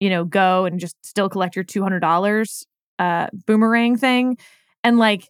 you 0.00 0.10
know, 0.10 0.24
go 0.24 0.64
and 0.64 0.78
just 0.78 0.96
still 1.04 1.28
collect 1.28 1.56
your 1.56 1.64
$200 1.64 2.64
uh, 2.98 3.26
boomerang 3.46 3.96
thing. 3.96 4.38
And 4.82 4.98
like, 4.98 5.28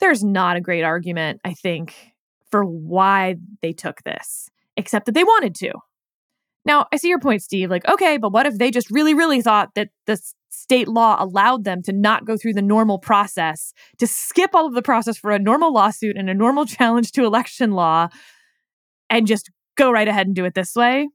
there's 0.00 0.22
not 0.22 0.56
a 0.56 0.60
great 0.60 0.82
argument, 0.82 1.40
I 1.44 1.54
think, 1.54 1.94
for 2.50 2.64
why 2.64 3.36
they 3.62 3.72
took 3.72 4.02
this, 4.02 4.48
except 4.76 5.06
that 5.06 5.12
they 5.12 5.24
wanted 5.24 5.54
to. 5.56 5.72
Now, 6.64 6.86
I 6.92 6.96
see 6.96 7.08
your 7.08 7.18
point, 7.18 7.42
Steve. 7.42 7.70
Like, 7.70 7.88
okay, 7.88 8.18
but 8.18 8.32
what 8.32 8.46
if 8.46 8.58
they 8.58 8.70
just 8.70 8.90
really, 8.90 9.14
really 9.14 9.42
thought 9.42 9.74
that 9.74 9.88
the 10.06 10.20
state 10.48 10.86
law 10.86 11.16
allowed 11.18 11.64
them 11.64 11.82
to 11.82 11.92
not 11.92 12.24
go 12.24 12.36
through 12.36 12.52
the 12.52 12.62
normal 12.62 12.98
process, 12.98 13.72
to 13.98 14.06
skip 14.06 14.54
all 14.54 14.66
of 14.66 14.74
the 14.74 14.82
process 14.82 15.18
for 15.18 15.32
a 15.32 15.38
normal 15.38 15.72
lawsuit 15.72 16.16
and 16.16 16.30
a 16.30 16.34
normal 16.34 16.66
challenge 16.66 17.12
to 17.12 17.24
election 17.24 17.72
law 17.72 18.08
and 19.10 19.26
just 19.26 19.50
go 19.76 19.90
right 19.90 20.08
ahead 20.08 20.26
and 20.26 20.36
do 20.36 20.44
it 20.44 20.54
this 20.54 20.74
way? 20.76 21.08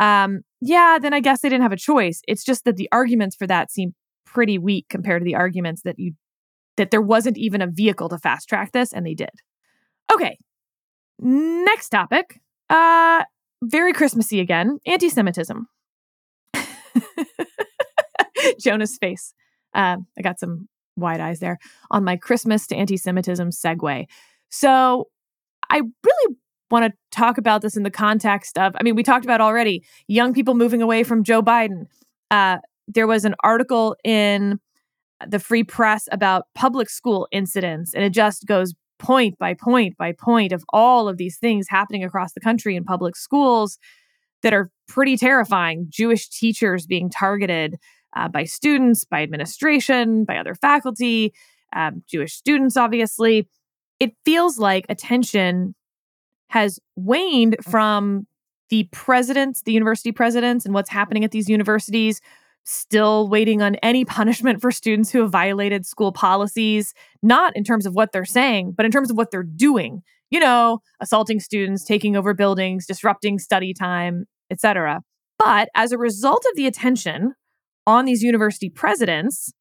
Um, 0.00 0.40
yeah, 0.60 0.98
then 1.00 1.14
I 1.14 1.20
guess 1.20 1.40
they 1.40 1.48
didn't 1.48 1.62
have 1.62 1.72
a 1.72 1.76
choice. 1.76 2.20
It's 2.26 2.44
just 2.44 2.64
that 2.64 2.76
the 2.76 2.88
arguments 2.92 3.36
for 3.36 3.46
that 3.46 3.70
seem 3.70 3.94
pretty 4.26 4.58
weak 4.58 4.86
compared 4.88 5.22
to 5.22 5.24
the 5.24 5.34
arguments 5.34 5.82
that 5.82 5.98
you 5.98 6.12
that 6.76 6.90
there 6.90 7.02
wasn't 7.02 7.38
even 7.38 7.62
a 7.62 7.68
vehicle 7.68 8.08
to 8.08 8.18
fast 8.18 8.48
track 8.48 8.72
this, 8.72 8.92
and 8.92 9.06
they 9.06 9.14
did. 9.14 9.30
Okay. 10.12 10.38
Next 11.20 11.90
topic. 11.90 12.40
Uh 12.68 13.24
very 13.62 13.92
Christmassy 13.92 14.40
again 14.40 14.78
anti 14.86 15.08
Semitism. 15.08 15.66
Jonah's 18.60 18.98
face. 18.98 19.34
Uh, 19.74 19.96
I 20.18 20.22
got 20.22 20.38
some 20.38 20.68
wide 20.96 21.20
eyes 21.20 21.40
there 21.40 21.58
on 21.90 22.04
my 22.04 22.16
Christmas 22.16 22.66
to 22.68 22.76
anti 22.76 22.96
Semitism 22.96 23.50
segue. 23.50 24.06
So 24.50 25.08
I 25.70 25.78
really 25.78 26.36
want 26.70 26.86
to 26.86 26.92
talk 27.10 27.38
about 27.38 27.62
this 27.62 27.76
in 27.76 27.82
the 27.82 27.90
context 27.90 28.58
of, 28.58 28.74
I 28.78 28.82
mean, 28.82 28.94
we 28.94 29.02
talked 29.02 29.24
about 29.24 29.40
already 29.40 29.84
young 30.08 30.32
people 30.32 30.54
moving 30.54 30.82
away 30.82 31.04
from 31.04 31.22
Joe 31.22 31.42
Biden. 31.42 31.86
Uh, 32.30 32.58
there 32.88 33.06
was 33.06 33.24
an 33.24 33.34
article 33.42 33.96
in 34.04 34.58
the 35.26 35.38
Free 35.38 35.64
Press 35.64 36.08
about 36.10 36.46
public 36.54 36.90
school 36.90 37.28
incidents, 37.32 37.94
and 37.94 38.04
it 38.04 38.10
just 38.10 38.46
goes 38.46 38.74
point 38.98 39.36
by 39.38 39.54
point 39.54 39.96
by 39.96 40.12
point 40.12 40.52
of 40.52 40.64
all 40.72 41.08
of 41.08 41.16
these 41.16 41.36
things 41.36 41.66
happening 41.68 42.04
across 42.04 42.32
the 42.32 42.40
country 42.40 42.76
in 42.76 42.84
public 42.84 43.16
schools 43.16 43.78
that 44.42 44.54
are 44.54 44.70
pretty 44.88 45.16
terrifying. 45.16 45.86
Jewish 45.88 46.28
teachers 46.28 46.86
being 46.86 47.10
targeted 47.10 47.76
uh, 48.16 48.28
by 48.28 48.44
students, 48.44 49.04
by 49.04 49.22
administration, 49.22 50.24
by 50.24 50.36
other 50.36 50.54
faculty, 50.54 51.32
um, 51.74 52.02
Jewish 52.06 52.34
students, 52.34 52.76
obviously. 52.76 53.48
It 54.00 54.12
feels 54.24 54.58
like 54.58 54.86
attention 54.88 55.74
has 56.54 56.78
waned 56.94 57.56
mm. 57.58 57.70
from 57.70 58.28
the 58.70 58.88
presidents, 58.92 59.62
the 59.62 59.72
university 59.72 60.12
presidents, 60.12 60.64
and 60.64 60.72
what's 60.72 60.88
happening 60.88 61.24
at 61.24 61.32
these 61.32 61.48
universities 61.48 62.20
still 62.62 63.28
waiting 63.28 63.60
on 63.60 63.74
any 63.76 64.04
punishment 64.04 64.60
for 64.60 64.70
students 64.70 65.10
who 65.10 65.20
have 65.20 65.32
violated 65.32 65.84
school 65.84 66.12
policies, 66.12 66.94
not 67.22 67.54
in 67.56 67.64
terms 67.64 67.86
of 67.86 67.94
what 67.94 68.12
they're 68.12 68.24
saying, 68.24 68.72
but 68.74 68.86
in 68.86 68.92
terms 68.92 69.10
of 69.10 69.16
what 69.16 69.32
they're 69.32 69.42
doing. 69.42 70.02
You 70.30 70.40
know, 70.40 70.78
assaulting 71.00 71.40
students, 71.40 71.84
taking 71.84 72.16
over 72.16 72.34
buildings, 72.34 72.86
disrupting 72.86 73.40
study 73.40 73.74
time, 73.74 74.24
etc. 74.48 75.02
But 75.38 75.68
as 75.74 75.90
a 75.90 75.98
result 75.98 76.44
of 76.48 76.56
the 76.56 76.66
attention 76.68 77.34
on 77.84 78.04
these 78.04 78.22
university 78.22 78.70
presidents, 78.70 79.52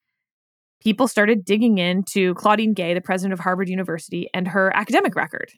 people 0.79 1.07
started 1.07 1.43
digging 1.43 1.79
into 1.79 2.35
Claudine 2.35 2.73
Gay, 2.73 2.93
the 2.93 3.01
president 3.01 3.33
of 3.33 3.39
Harvard 3.39 3.67
University, 3.67 4.29
and 4.31 4.47
her 4.49 4.71
academic 4.75 5.15
record. 5.15 5.51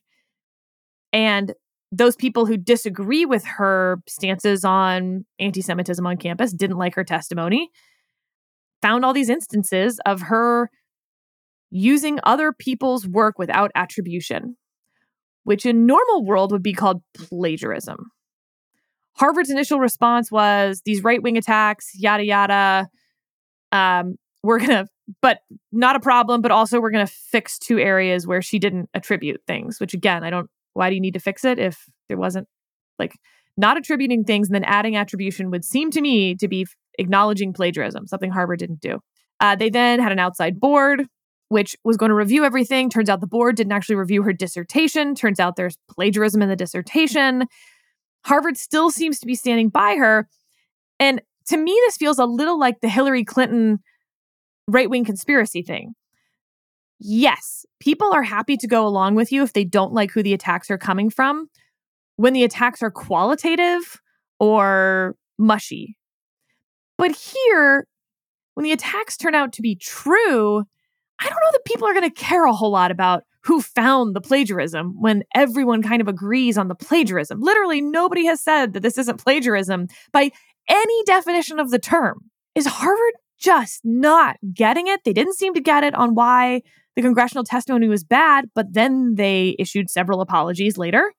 And 1.15 1.53
those 1.93 2.17
people 2.17 2.45
who 2.45 2.57
disagree 2.57 3.25
with 3.25 3.45
her 3.45 4.01
stances 4.07 4.65
on 4.65 5.25
anti 5.39 5.61
Semitism 5.61 6.05
on 6.05 6.17
campus, 6.17 6.51
didn't 6.51 6.77
like 6.77 6.93
her 6.95 7.05
testimony, 7.05 7.69
found 8.81 9.05
all 9.05 9.13
these 9.13 9.29
instances 9.29 9.99
of 10.05 10.23
her 10.23 10.69
using 11.71 12.19
other 12.23 12.51
people's 12.51 13.07
work 13.07 13.39
without 13.39 13.71
attribution, 13.75 14.57
which 15.45 15.65
in 15.65 15.85
normal 15.85 16.25
world 16.25 16.51
would 16.51 16.61
be 16.61 16.73
called 16.73 17.01
plagiarism. 17.15 18.11
Harvard's 19.13 19.49
initial 19.49 19.79
response 19.79 20.29
was 20.29 20.81
these 20.83 21.01
right 21.01 21.23
wing 21.23 21.37
attacks, 21.37 21.91
yada, 21.95 22.25
yada. 22.25 22.87
Um, 23.71 24.15
we're 24.43 24.59
going 24.59 24.69
to, 24.85 24.87
but 25.21 25.39
not 25.71 25.95
a 25.95 26.01
problem, 26.01 26.41
but 26.41 26.51
also 26.51 26.81
we're 26.81 26.91
going 26.91 27.07
to 27.07 27.13
fix 27.31 27.57
two 27.57 27.79
areas 27.79 28.27
where 28.27 28.41
she 28.41 28.59
didn't 28.59 28.89
attribute 28.93 29.39
things, 29.47 29.79
which 29.79 29.93
again, 29.93 30.25
I 30.25 30.29
don't 30.29 30.49
why 30.75 30.89
do 30.89 30.95
you 30.95 31.01
need 31.01 31.15
to 31.15 31.19
fix 31.19 31.43
it 31.43 31.57
if 31.57 31.89
there 32.07 32.17
wasn't 32.17 32.47
like 32.99 33.13
not 33.57 33.77
attributing 33.77 34.23
things 34.23 34.47
and 34.47 34.55
then 34.55 34.63
adding 34.63 34.95
attribution 34.95 35.49
would 35.49 35.65
seem 35.65 35.89
to 35.91 36.01
me 36.01 36.35
to 36.35 36.47
be 36.47 36.67
acknowledging 36.99 37.53
plagiarism, 37.53 38.05
something 38.07 38.31
Harvard 38.31 38.59
didn't 38.59 38.81
do. 38.81 38.99
Uh, 39.39 39.55
they 39.55 39.69
then 39.69 39.99
had 39.99 40.11
an 40.11 40.19
outside 40.19 40.59
board 40.59 41.07
which 41.49 41.75
was 41.83 41.95
going 41.95 42.09
to 42.09 42.15
review 42.15 42.43
everything. 42.43 42.89
Turns 42.89 43.09
out 43.09 43.21
the 43.21 43.27
board 43.27 43.55
didn't 43.55 43.71
actually 43.71 43.95
review 43.95 44.23
her 44.23 44.33
dissertation. 44.33 45.13
Turns 45.13 45.39
out 45.39 45.55
there's 45.55 45.77
plagiarism 45.89 46.41
in 46.41 46.49
the 46.49 46.55
dissertation. 46.55 47.45
Harvard 48.25 48.57
still 48.57 48.89
seems 48.89 49.19
to 49.19 49.27
be 49.27 49.35
standing 49.35 49.69
by 49.69 49.95
her. 49.95 50.27
And 50.99 51.21
to 51.49 51.57
me, 51.57 51.79
this 51.85 51.97
feels 51.97 52.17
a 52.17 52.25
little 52.25 52.59
like 52.59 52.81
the 52.81 52.89
Hillary 52.89 53.23
Clinton 53.23 53.79
right 54.67 54.89
wing 54.89 55.05
conspiracy 55.05 55.61
thing 55.61 55.93
yes, 56.99 57.65
people 57.79 58.11
are 58.13 58.23
happy 58.23 58.57
to 58.57 58.67
go 58.67 58.85
along 58.87 59.15
with 59.15 59.31
you 59.31 59.43
if 59.43 59.53
they 59.53 59.63
don't 59.63 59.93
like 59.93 60.11
who 60.11 60.23
the 60.23 60.33
attacks 60.33 60.69
are 60.69 60.77
coming 60.77 61.09
from 61.09 61.49
when 62.17 62.33
the 62.33 62.43
attacks 62.43 62.81
are 62.81 62.91
qualitative 62.91 64.01
or 64.39 65.15
mushy. 65.37 65.97
But 66.97 67.11
here, 67.11 67.87
when 68.53 68.63
the 68.63 68.71
attacks 68.71 69.17
turn 69.17 69.35
out 69.35 69.53
to 69.53 69.61
be 69.61 69.75
true, 69.75 70.63
I 71.19 71.23
don't 71.23 71.39
know 71.43 71.51
that 71.51 71.65
people 71.65 71.87
are 71.87 71.93
going 71.93 72.09
to 72.09 72.15
care 72.15 72.45
a 72.45 72.53
whole 72.53 72.71
lot 72.71 72.91
about 72.91 73.23
who 73.43 73.61
found 73.61 74.15
the 74.15 74.21
plagiarism 74.21 74.95
when 74.99 75.23
everyone 75.35 75.83
kind 75.83 76.01
of 76.01 76.07
agrees 76.07 76.57
on 76.57 76.67
the 76.67 76.75
plagiarism. 76.75 77.39
Literally, 77.41 77.79
nobody 77.79 78.25
has 78.25 78.41
said 78.41 78.73
that 78.73 78.81
this 78.81 78.97
isn't 78.97 79.23
plagiarism 79.23 79.87
by 80.11 80.31
any 80.67 81.03
definition 81.05 81.59
of 81.59 81.69
the 81.69 81.79
term. 81.79 82.21
Is 82.55 82.65
Harvard 82.65 83.13
just 83.37 83.81
not 83.83 84.37
getting 84.53 84.87
it? 84.87 85.01
They 85.03 85.13
didn't 85.13 85.35
seem 85.35 85.53
to 85.53 85.61
get 85.61 85.83
it 85.83 85.93
on 85.93 86.15
why 86.15 86.61
the 86.95 87.01
congressional 87.01 87.43
testimony 87.43 87.87
was 87.87 88.03
bad, 88.03 88.45
but 88.55 88.73
then 88.73 89.15
they 89.15 89.55
issued 89.59 89.89
several 89.89 90.21
apologies 90.21 90.77
later. 90.77 91.13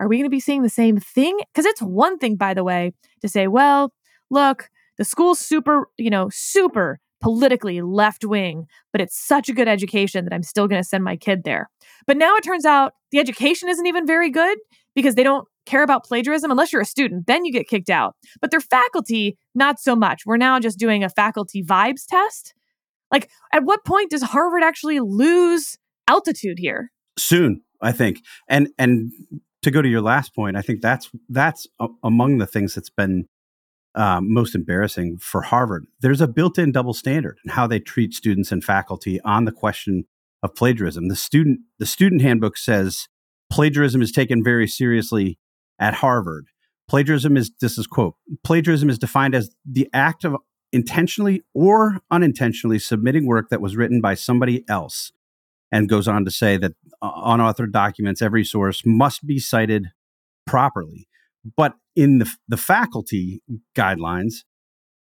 Are 0.00 0.08
we 0.08 0.16
going 0.16 0.26
to 0.26 0.30
be 0.30 0.40
seeing 0.40 0.62
the 0.62 0.68
same 0.68 0.98
thing? 0.98 1.38
Because 1.52 1.66
it's 1.66 1.80
one 1.80 2.18
thing, 2.18 2.36
by 2.36 2.54
the 2.54 2.64
way, 2.64 2.92
to 3.20 3.28
say, 3.28 3.46
well, 3.46 3.92
look, 4.30 4.68
the 4.98 5.04
school's 5.04 5.38
super, 5.38 5.88
you 5.96 6.10
know, 6.10 6.28
super 6.32 6.98
politically 7.20 7.80
left 7.80 8.24
wing, 8.24 8.66
but 8.92 9.00
it's 9.00 9.18
such 9.18 9.48
a 9.48 9.54
good 9.54 9.68
education 9.68 10.24
that 10.24 10.34
I'm 10.34 10.42
still 10.42 10.68
going 10.68 10.82
to 10.82 10.86
send 10.86 11.04
my 11.04 11.16
kid 11.16 11.44
there. 11.44 11.70
But 12.06 12.16
now 12.16 12.34
it 12.36 12.44
turns 12.44 12.66
out 12.66 12.92
the 13.12 13.18
education 13.18 13.68
isn't 13.68 13.86
even 13.86 14.06
very 14.06 14.30
good 14.30 14.58
because 14.94 15.14
they 15.14 15.22
don't 15.22 15.48
care 15.64 15.82
about 15.82 16.04
plagiarism 16.04 16.50
unless 16.50 16.72
you're 16.72 16.82
a 16.82 16.86
student. 16.86 17.26
Then 17.26 17.44
you 17.44 17.52
get 17.52 17.66
kicked 17.66 17.88
out. 17.88 18.14
But 18.40 18.50
their 18.50 18.60
faculty, 18.60 19.38
not 19.54 19.80
so 19.80 19.96
much. 19.96 20.26
We're 20.26 20.36
now 20.36 20.60
just 20.60 20.78
doing 20.78 21.02
a 21.02 21.08
faculty 21.08 21.62
vibes 21.62 22.04
test 22.06 22.54
like, 23.10 23.30
at 23.52 23.64
what 23.64 23.84
point 23.84 24.10
does 24.10 24.22
Harvard 24.22 24.62
actually 24.62 25.00
lose 25.00 25.78
altitude 26.08 26.58
here? 26.58 26.90
Soon, 27.18 27.62
I 27.80 27.92
think. 27.92 28.22
And 28.48 28.68
and 28.78 29.12
to 29.62 29.70
go 29.70 29.82
to 29.82 29.88
your 29.88 30.02
last 30.02 30.34
point, 30.34 30.56
I 30.56 30.62
think 30.62 30.82
that's 30.82 31.10
that's 31.28 31.66
a, 31.80 31.88
among 32.02 32.38
the 32.38 32.46
things 32.46 32.74
that's 32.74 32.90
been 32.90 33.28
um, 33.94 34.32
most 34.32 34.54
embarrassing 34.54 35.18
for 35.18 35.42
Harvard. 35.42 35.86
There's 36.00 36.20
a 36.20 36.26
built-in 36.26 36.72
double 36.72 36.94
standard 36.94 37.38
in 37.44 37.52
how 37.52 37.66
they 37.66 37.78
treat 37.78 38.12
students 38.12 38.50
and 38.50 38.64
faculty 38.64 39.20
on 39.20 39.44
the 39.44 39.52
question 39.52 40.04
of 40.42 40.54
plagiarism. 40.54 41.08
The 41.08 41.16
student 41.16 41.60
the 41.78 41.86
student 41.86 42.22
handbook 42.22 42.56
says 42.56 43.08
plagiarism 43.50 44.02
is 44.02 44.12
taken 44.12 44.42
very 44.42 44.66
seriously 44.66 45.38
at 45.78 45.94
Harvard. 45.94 46.48
Plagiarism 46.88 47.36
is 47.36 47.52
this 47.60 47.78
is 47.78 47.86
quote 47.86 48.16
plagiarism 48.42 48.90
is 48.90 48.98
defined 48.98 49.34
as 49.34 49.50
the 49.64 49.88
act 49.92 50.24
of 50.24 50.36
intentionally 50.74 51.42
or 51.54 52.00
unintentionally 52.10 52.80
submitting 52.80 53.26
work 53.26 53.48
that 53.48 53.60
was 53.60 53.76
written 53.76 54.00
by 54.00 54.14
somebody 54.14 54.64
else 54.68 55.12
and 55.70 55.88
goes 55.88 56.08
on 56.08 56.24
to 56.24 56.30
say 56.30 56.56
that 56.56 56.72
unauthored 57.00 57.72
documents, 57.72 58.20
every 58.20 58.44
source 58.44 58.82
must 58.84 59.24
be 59.24 59.38
cited 59.38 59.86
properly. 60.46 61.06
But 61.56 61.74
in 61.94 62.18
the, 62.18 62.30
the 62.48 62.56
faculty 62.56 63.40
guidelines, 63.76 64.42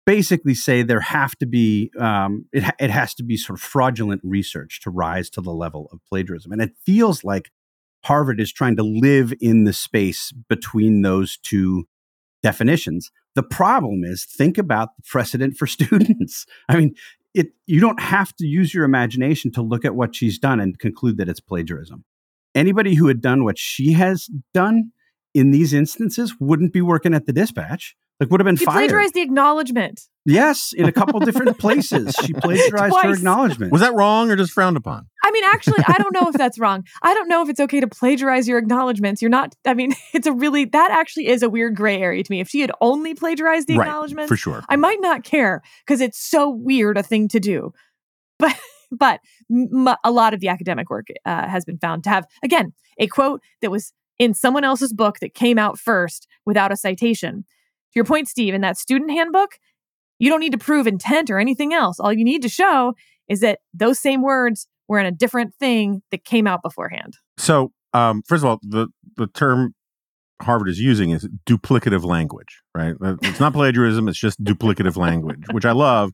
basically 0.06 0.54
say 0.54 0.82
there 0.82 1.00
have 1.00 1.36
to 1.36 1.46
be 1.46 1.90
um, 1.98 2.46
it, 2.52 2.64
it 2.80 2.90
has 2.90 3.14
to 3.14 3.22
be 3.22 3.36
sort 3.36 3.58
of 3.58 3.62
fraudulent 3.62 4.22
research 4.24 4.80
to 4.82 4.90
rise 4.90 5.28
to 5.30 5.42
the 5.42 5.52
level 5.52 5.88
of 5.92 6.00
plagiarism 6.08 6.50
and 6.50 6.62
it 6.62 6.72
feels 6.84 7.22
like 7.22 7.50
harvard 8.04 8.40
is 8.40 8.50
trying 8.50 8.74
to 8.74 8.82
live 8.82 9.32
in 9.40 9.64
the 9.64 9.74
space 9.74 10.32
between 10.48 11.02
those 11.02 11.36
two 11.42 11.86
definitions 12.42 13.12
the 13.34 13.42
problem 13.42 14.04
is 14.04 14.24
think 14.24 14.58
about 14.58 14.96
the 14.96 15.02
precedent 15.02 15.56
for 15.56 15.66
students. 15.76 16.46
I 16.68 16.76
mean 16.76 16.94
it 17.34 17.48
you 17.66 17.80
don't 17.80 18.00
have 18.00 18.34
to 18.36 18.46
use 18.46 18.74
your 18.74 18.84
imagination 18.84 19.52
to 19.52 19.62
look 19.62 19.84
at 19.84 19.94
what 19.94 20.14
she's 20.14 20.38
done 20.38 20.60
and 20.60 20.78
conclude 20.78 21.16
that 21.18 21.28
it's 21.28 21.40
plagiarism. 21.40 22.04
Anybody 22.54 22.94
who 22.94 23.06
had 23.06 23.20
done 23.20 23.44
what 23.44 23.58
she 23.58 23.92
has 23.92 24.28
done 24.52 24.90
in 25.34 25.52
these 25.52 25.72
instances 25.72 26.34
wouldn't 26.40 26.72
be 26.72 26.80
working 26.80 27.14
at 27.14 27.26
the 27.26 27.32
dispatch 27.32 27.96
like 28.20 28.30
would 28.30 28.40
have 28.40 28.44
been 28.44 28.56
She 28.56 28.66
fired 28.66 28.90
plagiarized 28.90 29.14
the 29.14 29.22
acknowledgement. 29.22 30.02
Yes, 30.26 30.74
in 30.76 30.84
a 30.84 30.92
couple 30.92 31.18
different 31.20 31.58
places. 31.58 32.14
She 32.22 32.34
plagiarized 32.34 32.94
her 33.02 33.14
acknowledgement. 33.14 33.72
Was 33.72 33.80
that 33.80 33.94
wrong 33.94 34.30
or 34.30 34.36
just 34.36 34.52
frowned 34.52 34.76
upon? 34.76 35.06
I 35.24 35.30
mean, 35.30 35.44
actually, 35.44 35.82
I 35.86 35.94
don't 35.94 36.12
know 36.12 36.28
if 36.28 36.34
that's 36.34 36.58
wrong. 36.58 36.84
I 37.02 37.14
don't 37.14 37.28
know 37.28 37.42
if 37.42 37.48
it's 37.48 37.60
okay 37.60 37.80
to 37.80 37.88
plagiarize 37.88 38.46
your 38.46 38.58
acknowledgments. 38.58 39.22
You're 39.22 39.30
not, 39.30 39.54
I 39.64 39.72
mean, 39.72 39.94
it's 40.12 40.26
a 40.26 40.32
really, 40.32 40.66
that 40.66 40.90
actually 40.90 41.28
is 41.28 41.42
a 41.42 41.48
weird 41.48 41.74
gray 41.74 42.00
area 42.00 42.22
to 42.22 42.30
me. 42.30 42.40
If 42.40 42.50
she 42.50 42.60
had 42.60 42.70
only 42.82 43.14
plagiarized 43.14 43.66
the 43.66 43.78
right, 43.78 43.86
acknowledgments, 43.86 44.28
for 44.28 44.36
sure. 44.36 44.62
I 44.68 44.76
might 44.76 45.00
not 45.00 45.24
care 45.24 45.62
because 45.86 46.02
it's 46.02 46.18
so 46.18 46.50
weird 46.50 46.98
a 46.98 47.02
thing 47.02 47.28
to 47.28 47.40
do. 47.40 47.72
But, 48.38 48.56
but 48.90 49.20
m- 49.50 49.94
a 50.02 50.10
lot 50.10 50.32
of 50.32 50.40
the 50.40 50.48
academic 50.48 50.88
work 50.88 51.08
uh, 51.26 51.46
has 51.46 51.66
been 51.66 51.76
found 51.76 52.04
to 52.04 52.10
have, 52.10 52.26
again, 52.42 52.72
a 52.98 53.06
quote 53.06 53.42
that 53.60 53.70
was 53.70 53.92
in 54.18 54.32
someone 54.32 54.64
else's 54.64 54.94
book 54.94 55.18
that 55.20 55.34
came 55.34 55.58
out 55.58 55.78
first 55.78 56.26
without 56.46 56.72
a 56.72 56.76
citation. 56.76 57.44
To 57.92 57.96
your 57.96 58.04
point, 58.04 58.28
Steve, 58.28 58.54
in 58.54 58.60
that 58.60 58.76
student 58.76 59.10
handbook, 59.10 59.58
you 60.18 60.30
don't 60.30 60.40
need 60.40 60.52
to 60.52 60.58
prove 60.58 60.86
intent 60.86 61.30
or 61.30 61.38
anything 61.38 61.72
else. 61.72 61.98
All 61.98 62.12
you 62.12 62.24
need 62.24 62.42
to 62.42 62.48
show 62.48 62.94
is 63.28 63.40
that 63.40 63.60
those 63.74 63.98
same 63.98 64.22
words 64.22 64.68
were 64.88 64.98
in 64.98 65.06
a 65.06 65.12
different 65.12 65.54
thing 65.54 66.02
that 66.10 66.24
came 66.24 66.46
out 66.46 66.62
beforehand. 66.62 67.16
So, 67.38 67.72
um, 67.94 68.22
first 68.26 68.44
of 68.44 68.50
all, 68.50 68.58
the 68.62 68.88
the 69.16 69.26
term 69.28 69.74
Harvard 70.42 70.68
is 70.68 70.80
using 70.80 71.10
is 71.10 71.28
duplicative 71.46 72.04
language, 72.04 72.62
right? 72.74 72.94
It's 73.22 73.40
not 73.40 73.52
plagiarism; 73.52 74.08
it's 74.08 74.18
just 74.18 74.42
duplicative 74.42 74.96
language, 74.96 75.44
which 75.52 75.64
I 75.64 75.72
love. 75.72 76.12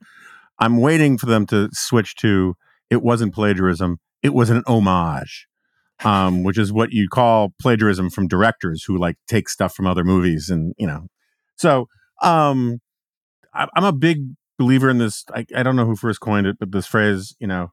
I'm 0.58 0.78
waiting 0.78 1.18
for 1.18 1.26
them 1.26 1.46
to 1.46 1.68
switch 1.72 2.16
to 2.16 2.54
it 2.90 3.02
wasn't 3.02 3.34
plagiarism; 3.34 3.98
it 4.22 4.34
was 4.34 4.50
an 4.50 4.62
homage, 4.66 5.46
um, 6.04 6.42
which 6.42 6.58
is 6.58 6.72
what 6.72 6.92
you 6.92 7.08
call 7.08 7.54
plagiarism 7.60 8.10
from 8.10 8.28
directors 8.28 8.84
who 8.84 8.98
like 8.98 9.16
take 9.26 9.48
stuff 9.48 9.74
from 9.74 9.86
other 9.86 10.04
movies, 10.04 10.48
and 10.50 10.74
you 10.78 10.86
know. 10.86 11.06
So, 11.56 11.86
um, 12.22 12.78
I, 13.54 13.66
I'm 13.74 13.84
a 13.84 13.92
big 13.92 14.18
believer 14.58 14.88
in 14.88 14.98
this. 14.98 15.24
I, 15.34 15.46
I 15.54 15.62
don't 15.62 15.76
know 15.76 15.86
who 15.86 15.96
first 15.96 16.20
coined 16.20 16.46
it, 16.46 16.56
but 16.58 16.72
this 16.72 16.86
phrase, 16.86 17.34
you 17.38 17.46
know, 17.46 17.72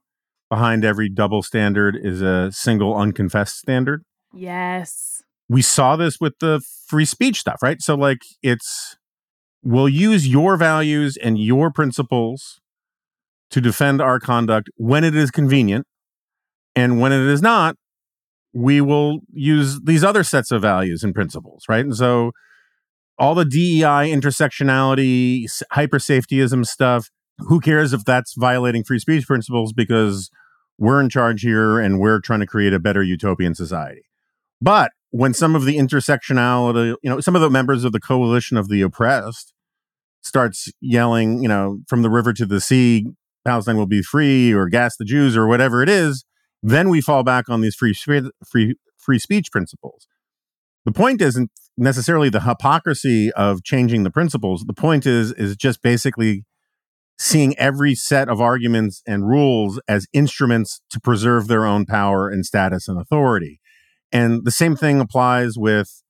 behind 0.50 0.86
every 0.86 1.10
double 1.10 1.42
standard 1.42 1.98
is 2.02 2.22
a 2.22 2.52
single 2.52 2.96
unconfessed 2.96 3.58
standard 3.58 4.04
Yes. 4.34 5.24
we 5.48 5.62
saw 5.62 5.96
this 5.96 6.20
with 6.20 6.34
the 6.40 6.62
free 6.88 7.06
speech 7.06 7.40
stuff, 7.40 7.60
right? 7.62 7.82
So, 7.82 7.96
like, 7.96 8.20
it's 8.42 8.98
we'll 9.64 9.90
use 9.90 10.28
your 10.28 10.58
values 10.58 11.18
and 11.18 11.38
your 11.38 11.72
principles 11.72 12.60
to 13.52 13.62
defend 13.62 14.02
our 14.02 14.20
conduct 14.20 14.70
when 14.76 15.04
it 15.04 15.16
is 15.16 15.32
convenient. 15.32 15.86
And 16.76 17.00
when 17.00 17.12
it 17.12 17.22
is 17.22 17.42
not, 17.42 17.76
we 18.52 18.82
will 18.82 19.20
use 19.32 19.80
these 19.82 20.04
other 20.04 20.24
sets 20.24 20.52
of 20.52 20.62
values 20.62 21.04
and 21.04 21.14
principles, 21.14 21.64
right? 21.70 21.86
And 21.86 21.96
so, 21.96 22.32
all 23.24 23.36
the 23.36 23.46
DEI, 23.46 24.12
intersectionality, 24.12 25.46
hyper 25.72 25.98
safetyism 25.98 26.66
stuff, 26.66 27.10
who 27.38 27.62
cares 27.62 27.94
if 27.94 28.04
that's 28.04 28.34
violating 28.34 28.84
free 28.84 29.00
speech 29.00 29.26
principles 29.26 29.72
because 29.72 30.30
we're 30.78 31.00
in 31.00 31.08
charge 31.08 31.42
here 31.42 31.80
and 31.80 32.02
we're 32.02 32.20
trying 32.20 32.42
to 32.42 32.46
create 32.46 32.74
a 32.74 32.80
better 32.80 33.02
utopian 33.02 33.56
society. 33.56 34.02
But 34.62 34.92
when 35.12 35.34
some 35.34 35.56
of 35.56 35.64
the 35.64 35.78
intersectionality, 35.78 36.98
you 37.02 37.10
know, 37.10 37.22
some 37.22 37.34
of 37.34 37.42
the 37.42 37.50
members 37.50 37.86
of 37.86 37.94
the 37.94 38.00
coalition 38.02 38.58
of 38.58 38.68
the 38.68 38.82
oppressed 38.82 39.54
starts 40.22 40.70
yelling, 40.82 41.42
you 41.42 41.48
know, 41.48 41.80
from 41.88 42.02
the 42.02 42.10
river 42.10 42.34
to 42.34 42.46
the 42.46 42.60
sea, 42.60 43.06
Palestine 43.46 43.78
will 43.78 43.88
be 43.88 44.02
free 44.02 44.52
or 44.52 44.68
gas 44.68 44.98
the 44.98 45.06
Jews 45.06 45.38
or 45.38 45.48
whatever 45.48 45.82
it 45.82 45.88
is, 45.88 46.26
then 46.62 46.90
we 46.90 47.00
fall 47.00 47.24
back 47.24 47.48
on 47.48 47.62
these 47.62 47.76
free 47.76 47.94
free 47.94 48.76
free 48.98 49.20
speech 49.20 49.50
principles. 49.50 50.08
The 50.84 50.92
point 50.92 51.22
isn't 51.22 51.52
necessarily 51.78 52.30
the 52.30 52.42
hypocrisy 52.42 53.32
of 53.34 53.64
changing 53.64 54.04
the 54.04 54.12
principles. 54.12 54.64
The 54.66 54.74
point 54.74 55.06
is 55.06 55.32
is 55.34 55.56
just 55.56 55.82
basically 55.82 56.46
seeing 57.20 57.58
every 57.58 57.96
set 57.96 58.28
of 58.28 58.42
arguments 58.42 59.02
and 59.08 59.28
rules 59.28 59.80
as 59.88 60.08
instruments 60.14 60.82
to 60.90 61.00
preserve 61.00 61.48
their 61.48 61.66
own 61.66 61.86
power 61.86 62.30
and 62.30 62.46
status 62.46 62.88
and 62.88 63.00
authority. 63.00 63.60
And 64.12 64.46
the 64.46 64.52
same 64.52 64.76
thing 64.76 65.00
applies 65.00 65.58
with 65.58 66.04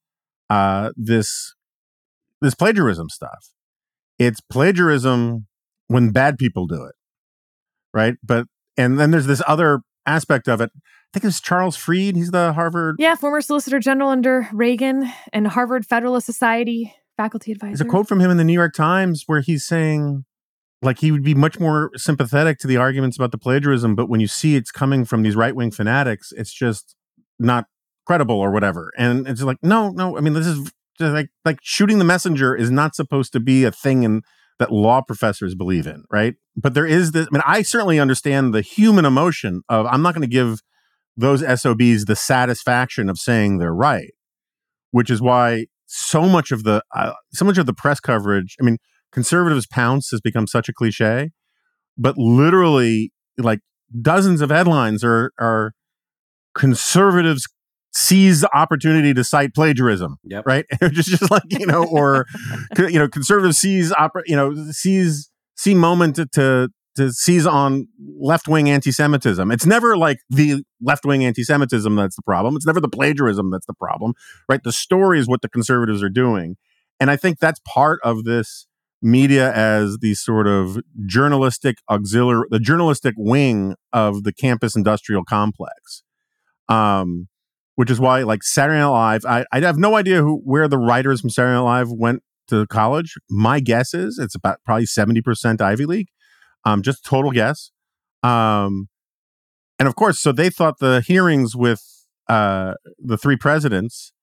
uh, 0.49 0.91
this 0.95 1.55
this 2.41 2.55
plagiarism 2.55 3.09
stuff. 3.09 3.51
It's 4.19 4.41
plagiarism 4.41 5.47
when 5.87 6.11
bad 6.11 6.37
people 6.37 6.67
do 6.67 6.83
it, 6.83 6.95
right? 7.93 8.15
But 8.23 8.47
and 8.77 8.99
then 8.99 9.11
there's 9.11 9.27
this 9.27 9.41
other 9.47 9.81
aspect 10.05 10.47
of 10.47 10.61
it. 10.61 10.71
I 11.13 11.19
think 11.19 11.29
it's 11.29 11.39
Charles 11.39 11.75
Fried. 11.75 12.15
He's 12.15 12.31
the 12.31 12.53
Harvard. 12.53 12.95
Yeah, 12.97 13.13
former 13.13 13.39
Solicitor 13.39 13.79
General 13.79 14.09
under 14.09 14.49
Reagan 14.51 15.11
and 15.31 15.47
Harvard 15.47 15.85
Federalist 15.85 16.25
Society 16.25 16.91
faculty 17.17 17.51
advisor. 17.51 17.69
There's 17.69 17.81
a 17.81 17.85
quote 17.85 18.07
from 18.07 18.19
him 18.19 18.31
in 18.31 18.37
the 18.37 18.43
New 18.43 18.53
York 18.53 18.73
Times 18.73 19.25
where 19.27 19.41
he's 19.41 19.63
saying, 19.63 20.25
like, 20.81 20.97
he 20.99 21.11
would 21.11 21.23
be 21.23 21.35
much 21.35 21.59
more 21.59 21.91
sympathetic 21.95 22.57
to 22.59 22.67
the 22.67 22.77
arguments 22.77 23.15
about 23.15 23.31
the 23.31 23.37
plagiarism, 23.37 23.93
but 23.93 24.09
when 24.09 24.21
you 24.21 24.27
see 24.27 24.55
it's 24.55 24.71
coming 24.71 25.05
from 25.05 25.21
these 25.21 25.35
right 25.35 25.55
wing 25.55 25.69
fanatics, 25.69 26.31
it's 26.35 26.51
just 26.51 26.95
not 27.37 27.67
credible 28.07 28.39
or 28.39 28.49
whatever. 28.49 28.91
And 28.97 29.27
it's 29.27 29.43
like, 29.43 29.57
no, 29.61 29.89
no. 29.89 30.17
I 30.17 30.21
mean, 30.21 30.33
this 30.33 30.47
is 30.47 30.71
just 30.97 31.13
like 31.13 31.29
like 31.45 31.59
shooting 31.61 31.99
the 31.99 32.05
messenger 32.05 32.55
is 32.55 32.71
not 32.71 32.95
supposed 32.95 33.33
to 33.33 33.39
be 33.39 33.65
a 33.65 33.71
thing 33.71 34.01
in 34.01 34.23
that 34.57 34.71
law 34.71 35.01
professors 35.01 35.53
believe 35.53 35.85
in, 35.85 36.05
right? 36.11 36.35
But 36.55 36.73
there 36.73 36.87
is 36.87 37.11
this. 37.11 37.27
I 37.27 37.29
mean, 37.31 37.43
I 37.45 37.61
certainly 37.61 37.99
understand 37.99 38.51
the 38.51 38.61
human 38.61 39.05
emotion 39.05 39.61
of 39.69 39.85
I'm 39.85 40.01
not 40.01 40.15
going 40.15 40.27
to 40.27 40.27
give 40.27 40.61
those 41.15 41.41
SOBs 41.41 42.05
the 42.05 42.15
satisfaction 42.15 43.09
of 43.09 43.17
saying 43.19 43.57
they're 43.59 43.73
right, 43.73 44.11
which 44.91 45.09
is 45.09 45.21
why 45.21 45.65
so 45.85 46.23
much 46.23 46.51
of 46.51 46.63
the 46.63 46.81
uh, 46.95 47.13
so 47.33 47.45
much 47.45 47.57
of 47.57 47.65
the 47.65 47.73
press 47.73 47.99
coverage. 47.99 48.55
I 48.59 48.63
mean, 48.65 48.77
conservatives 49.11 49.67
pounce 49.67 50.09
has 50.11 50.21
become 50.21 50.47
such 50.47 50.69
a 50.69 50.73
cliche, 50.73 51.29
but 51.97 52.17
literally, 52.17 53.11
like 53.37 53.59
dozens 54.01 54.41
of 54.41 54.49
headlines 54.49 55.03
are 55.03 55.31
are 55.39 55.73
conservatives 56.55 57.47
seize 57.95 58.41
the 58.41 58.57
opportunity 58.57 59.13
to 59.13 59.23
cite 59.23 59.53
plagiarism 59.53 60.17
Yep. 60.23 60.47
right 60.47 60.65
just 60.91 61.09
just 61.09 61.29
like 61.29 61.43
you 61.49 61.65
know 61.67 61.83
or 61.85 62.25
you 62.77 62.97
know 62.97 63.07
conservatives 63.07 63.57
seize 63.59 63.91
oppor- 63.91 64.23
you 64.25 64.35
know 64.35 64.53
seize 64.71 65.29
see 65.55 65.75
moment 65.75 66.15
to 66.15 66.25
to, 66.33 66.69
to 66.95 67.11
seize 67.11 67.45
on 67.45 67.87
left-wing 68.19 68.69
anti-semitism. 68.69 69.51
It's 69.51 69.65
never 69.65 69.97
like 69.97 70.19
the 70.29 70.63
left-wing 70.81 71.25
anti-semitism 71.25 71.95
that's 71.95 72.15
the 72.15 72.21
problem. 72.21 72.55
It's 72.55 72.65
never 72.65 72.79
the 72.79 72.89
plagiarism 72.89 73.49
that's 73.51 73.65
the 73.65 73.73
problem 73.73 74.13
right? 74.49 74.61
The 74.63 74.71
story 74.71 75.19
is 75.19 75.27
what 75.27 75.41
the 75.41 75.49
conservatives 75.49 76.03
are 76.03 76.09
doing. 76.09 76.57
And 76.99 77.11
i 77.11 77.15
think 77.15 77.39
that's 77.39 77.59
part 77.67 77.99
of 78.03 78.23
this 78.23 78.67
media 79.01 79.51
as 79.53 79.97
the 79.99 80.13
sort 80.13 80.47
of 80.47 80.79
journalistic 81.05 81.77
auxiliary 81.89 82.45
the 82.49 82.59
journalistic 82.59 83.13
wing 83.17 83.75
of 83.91 84.23
the 84.23 84.31
campus 84.31 84.77
industrial 84.77 85.25
complex 85.25 86.03
um 86.69 87.27
which 87.75 87.89
is 87.89 87.99
why 87.99 88.23
like 88.23 88.43
Saturday 88.43 88.79
Night 88.79 88.87
Live, 88.87 89.25
I, 89.25 89.45
I 89.51 89.59
have 89.61 89.77
no 89.77 89.95
idea 89.95 90.21
who 90.21 90.41
where 90.43 90.67
the 90.67 90.77
writers 90.77 91.21
from 91.21 91.29
Saturday 91.29 91.55
Night 91.55 91.61
Live 91.61 91.91
went 91.91 92.21
to 92.49 92.67
college. 92.67 93.15
My 93.29 93.59
guess 93.59 93.93
is 93.93 94.19
it's 94.19 94.35
about 94.35 94.59
probably 94.65 94.85
seventy 94.85 95.21
percent 95.21 95.61
Ivy 95.61 95.85
League, 95.85 96.09
um, 96.65 96.81
just 96.81 97.05
total 97.05 97.31
guess. 97.31 97.71
Um, 98.21 98.87
and 99.79 99.87
of 99.87 99.95
course, 99.95 100.19
so 100.19 100.31
they 100.31 100.49
thought 100.49 100.79
the 100.79 101.01
hearings 101.01 101.55
with 101.55 101.81
uh, 102.29 102.75
the 102.99 103.17
three 103.17 103.35
presidents, 103.35 104.13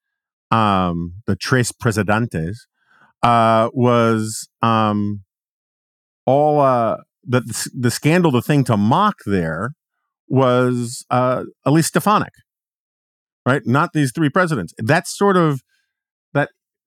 um, 0.51 1.14
the 1.26 1.36
tres 1.36 1.72
presidentes, 1.72 2.66
uh, 3.22 3.68
was 3.72 4.49
um, 4.62 5.22
all 6.24 6.61
uh, 6.61 6.97
the 7.22 7.43
the 7.74 7.91
scandal. 7.91 8.30
The 8.30 8.43
thing 8.43 8.64
to 8.64 8.76
mock 8.76 9.16
there 9.26 9.72
was 10.28 11.05
uh, 11.11 11.45
Elise 11.66 11.88
Stefanik 11.88 12.32
right? 13.47 13.62
Not 13.66 13.93
these 13.93 14.12
three 14.12 14.30
presidents. 14.30 14.72
That's 14.78 15.16
sort 15.16 15.36
of 15.36 15.62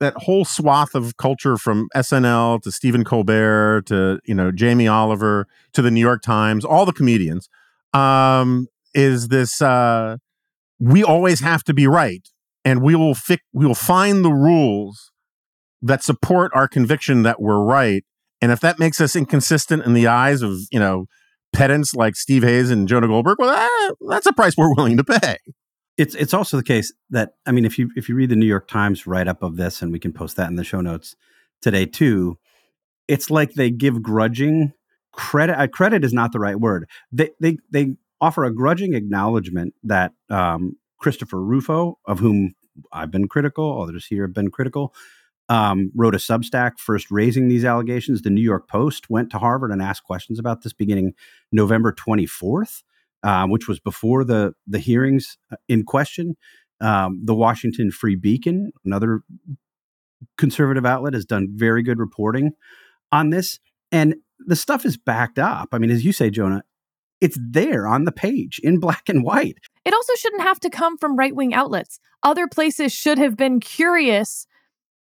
that 0.04 0.14
whole 0.18 0.46
swath 0.46 0.96
of 0.96 1.18
culture 1.18 1.58
from 1.58 1.88
SNL 1.96 2.62
to 2.62 2.72
Stephen 2.72 3.04
Colbert 3.04 3.84
to 3.88 4.20
you 4.26 4.36
know 4.36 4.52
Jamie 4.52 4.88
Oliver 4.88 5.48
to 5.74 5.82
the 5.82 5.92
New 5.92 6.02
York 6.02 6.22
Times, 6.22 6.66
all 6.66 6.86
the 6.86 6.94
comedians. 6.94 7.50
Um, 7.94 8.68
is 8.94 9.30
this 9.30 9.62
uh, 9.62 10.18
we 10.80 11.04
always 11.04 11.40
have 11.40 11.64
to 11.64 11.74
be 11.74 11.88
right, 11.88 12.28
and 12.66 12.82
we 12.82 12.96
will 12.96 13.16
fi- 13.16 13.40
we 13.54 13.66
will 13.66 13.76
find 13.76 14.24
the 14.24 14.34
rules 14.34 15.12
that 15.82 16.04
support 16.04 16.52
our 16.54 16.68
conviction 16.68 17.24
that 17.24 17.42
we're 17.42 17.64
right, 17.64 18.04
and 18.42 18.52
if 18.52 18.60
that 18.60 18.80
makes 18.80 19.02
us 19.02 19.16
inconsistent 19.16 19.86
in 19.86 19.94
the 19.94 20.08
eyes 20.08 20.42
of 20.42 20.60
you 20.72 20.80
know 20.80 21.06
pedants 21.54 21.94
like 21.94 22.16
Steve 22.16 22.44
Hayes 22.44 22.72
and 22.72 22.88
Jonah 22.88 23.08
Goldberg, 23.08 23.38
well, 23.40 23.56
that, 23.56 23.96
that's 24.10 24.26
a 24.26 24.34
price 24.34 24.58
we're 24.58 24.74
willing 24.76 24.98
to 24.98 25.04
pay. 25.04 25.38
It's 25.98 26.16
it's 26.16 26.34
also 26.34 26.58
the 26.58 26.64
case 26.64 26.92
that 27.12 27.36
I 27.46 27.52
mean, 27.52 27.66
if 27.66 27.78
you 27.78 27.92
if 27.96 28.10
you 28.10 28.16
read 28.16 28.30
the 28.30 28.36
New 28.36 28.48
York 28.48 28.68
Times 28.68 29.06
write 29.06 29.28
up 29.28 29.44
of 29.44 29.58
this, 29.58 29.82
and 29.82 29.92
we 29.92 30.00
can 30.00 30.14
post 30.14 30.36
that 30.38 30.50
in 30.50 30.56
the 30.56 30.64
show 30.64 30.82
notes 30.82 31.16
today 31.62 31.86
too, 31.86 32.38
it's 33.08 33.30
like 33.30 33.54
they 33.54 33.70
give 33.70 34.02
grudging 34.02 34.74
credit. 35.12 35.60
Uh, 35.60 35.68
credit 35.68 36.04
is 36.04 36.14
not 36.14 36.32
the 36.32 36.40
right 36.40 36.60
word. 36.60 36.90
They 37.12 37.30
they 37.40 37.58
they 37.70 37.96
offer 38.20 38.44
a 38.44 38.54
grudging 38.54 38.94
acknowledgement 38.94 39.74
that 39.84 40.14
um, 40.30 40.78
Christopher 40.98 41.42
Rufo, 41.42 42.00
of 42.06 42.20
whom 42.20 42.56
I've 42.92 43.12
been 43.12 43.28
critical, 43.28 43.82
others 43.82 44.06
here 44.06 44.24
have 44.24 44.34
been 44.34 44.50
critical, 44.50 44.94
um, 45.50 45.92
wrote 45.94 46.16
a 46.16 46.20
Substack 46.20 46.80
first 46.80 47.12
raising 47.12 47.48
these 47.48 47.66
allegations. 47.66 48.22
The 48.22 48.30
New 48.30 48.42
York 48.42 48.68
Post 48.68 49.10
went 49.10 49.30
to 49.32 49.40
Harvard 49.40 49.72
and 49.72 49.82
asked 49.82 50.04
questions 50.04 50.40
about 50.40 50.64
this 50.64 50.74
beginning 50.74 51.14
November 51.52 51.92
24th, 51.92 52.84
um, 53.24 53.50
which 53.50 53.68
was 53.68 53.80
before 53.80 54.24
the, 54.24 54.54
the 54.68 54.80
hearings 54.80 55.38
uh, 55.52 55.56
in 55.68 55.84
question. 55.84 56.36
Um, 56.82 57.22
the 57.24 57.36
Washington 57.36 57.92
Free 57.92 58.16
Beacon, 58.16 58.72
another 58.84 59.22
conservative 60.38 60.86
outlet, 60.86 61.14
has 61.14 61.26
done 61.26 61.48
very 61.54 61.84
good 61.84 62.00
reporting 62.00 62.52
on 63.12 63.30
this. 63.30 63.60
And 63.92 64.16
the 64.40 64.56
stuff 64.56 64.86
is 64.86 64.98
backed 64.98 65.40
up. 65.40 65.70
I 65.72 65.78
mean, 65.78 65.92
as 65.92 66.04
you 66.04 66.12
say, 66.12 66.30
Jonah, 66.30 66.64
it's 67.22 67.38
there 67.40 67.88
on 67.88 68.04
the 68.04 68.12
page 68.12 68.60
in 68.64 68.80
black 68.80 69.08
and 69.08 69.24
white. 69.24 69.58
It 69.86 69.94
also 69.94 70.14
shouldn't 70.16 70.42
have 70.42 70.60
to 70.62 70.70
come 70.70 70.98
from 70.98 71.16
right 71.16 71.34
wing 71.34 71.54
outlets. 71.54 72.00
Other 72.22 72.48
places 72.48 72.92
should 72.92 73.18
have 73.18 73.38
been 73.38 73.60
curious 73.62 74.46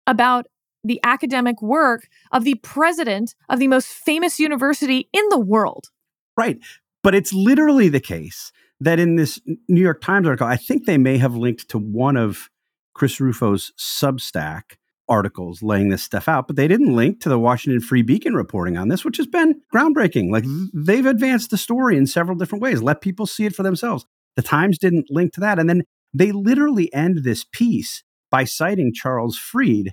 about 0.07 0.47
the 0.83 1.01
academic 1.05 1.61
work 1.63 2.09
of 2.33 2.45
the 2.45 2.55
president 2.57 3.35
of 3.49 3.59
the 3.59 3.69
most 3.69 3.89
famous 3.89 4.41
university 4.41 5.09
in 5.13 5.29
the 5.29 5.39
world. 5.39 5.91
Right. 6.37 6.59
But 7.03 7.15
it's 7.15 7.33
literally 7.33 7.89
the 7.89 8.01
case 8.01 8.53
that 8.81 8.99
in 8.99 9.17
this 9.17 9.41
New 9.69 9.81
York 9.81 10.01
Times 10.01 10.27
article, 10.27 10.47
I 10.47 10.57
think 10.57 10.85
they 10.85 10.99
may 10.99 11.19
have 11.19 11.35
linked 11.35 11.69
to 11.71 11.79
one 11.79 12.17
of 12.17 12.49
Chris 12.95 13.21
Rufo's 13.21 13.73
Substack 13.79 14.77
articles 15.09 15.63
laying 15.63 15.89
this 15.89 16.03
stuff 16.03 16.29
out, 16.29 16.47
but 16.47 16.57
they 16.57 16.69
didn't 16.69 16.95
link 16.95 17.21
to 17.21 17.29
the 17.29 17.39
Washington 17.39 17.81
Free 17.81 18.03
Beacon 18.03 18.35
reporting 18.35 18.77
on 18.77 18.89
this, 18.89 19.05
which 19.05 19.17
has 19.17 19.27
been 19.27 19.61
groundbreaking. 19.75 20.31
Like 20.31 20.45
they've 20.75 21.07
advanced 21.07 21.51
the 21.51 21.57
story 21.57 21.97
in 21.97 22.07
several 22.07 22.37
different 22.37 22.63
ways, 22.63 22.83
let 22.83 23.01
people 23.01 23.27
see 23.27 23.47
it 23.47 23.55
for 23.55 23.63
themselves. 23.63 24.05
The 24.37 24.43
Times 24.43 24.79
didn't 24.79 25.07
link 25.11 25.33
to 25.33 25.41
that. 25.41 25.59
And 25.59 25.69
then 25.69 25.85
they 26.13 26.33
literally 26.33 26.93
end 26.93 27.25
this 27.25 27.45
piece 27.53 28.05
by 28.31 28.45
citing 28.45 28.93
Charles 28.95 29.39
Fried, 29.39 29.93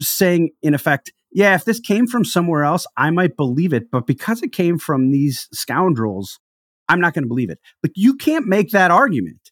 saying, 0.00 0.50
in 0.62 0.74
effect, 0.74 1.12
yeah, 1.30 1.54
if 1.54 1.64
this 1.64 1.80
came 1.80 2.06
from 2.06 2.24
somewhere 2.24 2.64
else, 2.64 2.86
I 2.96 3.10
might 3.10 3.36
believe 3.36 3.72
it. 3.72 3.90
But 3.90 4.06
because 4.06 4.42
it 4.42 4.52
came 4.52 4.78
from 4.78 5.10
these 5.10 5.48
scoundrels, 5.52 6.38
I'm 6.88 7.00
not 7.00 7.14
going 7.14 7.24
to 7.24 7.28
believe 7.28 7.50
it. 7.50 7.58
Like 7.82 7.92
you 7.94 8.16
can't 8.16 8.46
make 8.46 8.70
that 8.70 8.90
argument. 8.90 9.50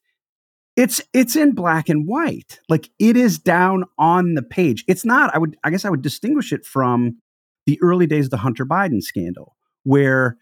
It's 0.77 1.01
it's 1.15 1.37
in 1.37 1.55
black 1.55 1.89
and 1.89 2.07
white. 2.07 2.61
Like 2.69 2.91
it 2.99 3.17
is 3.17 3.39
down 3.39 3.85
on 3.99 4.35
the 4.35 4.43
page. 4.43 4.85
It's 4.89 5.05
not, 5.05 5.35
I 5.35 5.39
would 5.39 5.57
I 5.65 5.71
guess 5.71 5.85
I 5.85 5.91
would 5.91 6.03
distinguish 6.03 6.53
it 6.53 6.65
from 6.65 7.19
the 7.67 7.79
early 7.83 8.07
days 8.07 8.27
of 8.27 8.31
the 8.31 8.37
Hunter 8.39 8.67
Biden 8.67 9.03
scandal, 9.03 9.57
where 9.85 10.37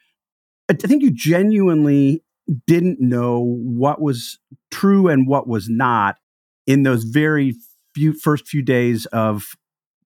I 0.68 0.74
think 0.74 1.02
you 1.02 1.10
genuinely 1.10 2.24
didn't 2.66 3.00
know 3.00 3.40
what 3.40 4.00
was 4.00 4.38
true 4.70 5.08
and 5.08 5.26
what 5.26 5.46
was 5.48 5.68
not 5.68 6.16
in 6.66 6.82
those 6.82 7.04
very 7.04 7.54
few 7.94 8.12
first 8.12 8.46
few 8.48 8.62
days 8.62 9.06
of 9.06 9.56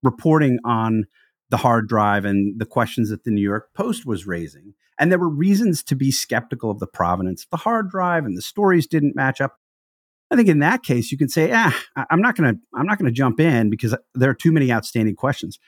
reporting 0.02 0.58
on 0.64 1.04
the 1.50 1.56
hard 1.56 1.88
drive 1.88 2.24
and 2.24 2.58
the 2.60 2.66
questions 2.66 3.10
that 3.10 3.24
the 3.24 3.30
New 3.30 3.42
York 3.42 3.68
Post 3.74 4.04
was 4.04 4.26
raising. 4.26 4.74
And 4.98 5.10
there 5.10 5.18
were 5.18 5.28
reasons 5.28 5.82
to 5.84 5.96
be 5.96 6.10
skeptical 6.10 6.70
of 6.70 6.80
the 6.80 6.86
provenance 6.86 7.44
of 7.44 7.50
the 7.50 7.56
hard 7.58 7.88
drive 7.88 8.24
and 8.24 8.36
the 8.36 8.42
stories 8.42 8.86
didn't 8.86 9.16
match 9.16 9.40
up. 9.40 9.56
I 10.30 10.36
think 10.36 10.48
in 10.48 10.58
that 10.58 10.82
case 10.82 11.10
you 11.10 11.16
can 11.16 11.28
say, 11.28 11.50
"Ah, 11.54 11.74
I'm 12.10 12.20
not 12.20 12.36
going 12.36 12.54
to 12.54 12.60
I'm 12.74 12.86
not 12.86 12.98
going 12.98 13.10
to 13.10 13.16
jump 13.16 13.40
in 13.40 13.70
because 13.70 13.94
there 14.14 14.28
are 14.28 14.34
too 14.34 14.52
many 14.52 14.70
outstanding 14.70 15.14
questions." 15.14 15.58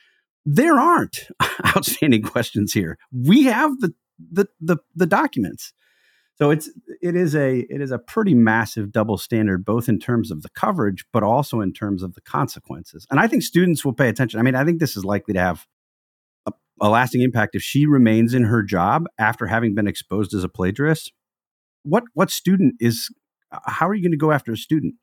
There 0.45 0.79
aren't 0.79 1.27
outstanding 1.75 2.21
questions 2.21 2.73
here. 2.73 2.99
We 3.11 3.45
have 3.45 3.79
the 3.79 3.93
the 4.31 4.47
the, 4.59 4.77
the 4.95 5.07
documents. 5.07 5.73
So 6.41 6.49
it's 6.49 6.71
it 7.03 7.15
is 7.15 7.35
a 7.35 7.59
it 7.69 7.81
is 7.81 7.91
a 7.91 7.99
pretty 7.99 8.33
massive 8.33 8.91
double 8.91 9.19
standard, 9.19 9.63
both 9.63 9.87
in 9.87 9.99
terms 9.99 10.31
of 10.31 10.41
the 10.41 10.49
coverage, 10.49 11.05
but 11.13 11.21
also 11.21 11.61
in 11.61 11.71
terms 11.71 12.01
of 12.01 12.15
the 12.15 12.21
consequences. 12.21 13.05
And 13.11 13.19
I 13.19 13.27
think 13.27 13.43
students 13.43 13.85
will 13.85 13.93
pay 13.93 14.09
attention. 14.09 14.39
I 14.39 14.43
mean, 14.43 14.55
I 14.55 14.65
think 14.65 14.79
this 14.79 14.97
is 14.97 15.05
likely 15.05 15.35
to 15.35 15.39
have 15.39 15.67
a, 16.47 16.51
a 16.81 16.89
lasting 16.89 17.21
impact 17.21 17.53
if 17.53 17.61
she 17.61 17.85
remains 17.85 18.33
in 18.33 18.45
her 18.45 18.63
job 18.63 19.05
after 19.19 19.45
having 19.45 19.75
been 19.75 19.85
exposed 19.85 20.33
as 20.33 20.43
a 20.43 20.49
plagiarist. 20.49 21.11
What 21.83 22.05
what 22.15 22.31
student 22.31 22.73
is? 22.79 23.13
How 23.67 23.87
are 23.87 23.93
you 23.93 24.01
going 24.01 24.11
to 24.11 24.17
go 24.17 24.31
after 24.31 24.51
a 24.51 24.57
student 24.57 24.95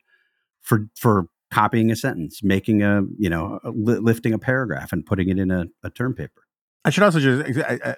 for 0.61 0.89
for 0.97 1.27
copying 1.53 1.93
a 1.93 1.97
sentence, 1.97 2.41
making 2.43 2.83
a 2.83 3.03
you 3.17 3.31
know 3.31 3.61
a, 3.63 3.71
lifting 3.71 4.33
a 4.33 4.41
paragraph 4.41 4.91
and 4.91 5.07
putting 5.07 5.29
it 5.29 5.39
in 5.39 5.53
a, 5.53 5.67
a 5.85 5.91
term 5.91 6.17
paper? 6.17 6.43
I 6.85 6.91
should 6.91 7.05
also 7.05 7.21
just 7.21 7.45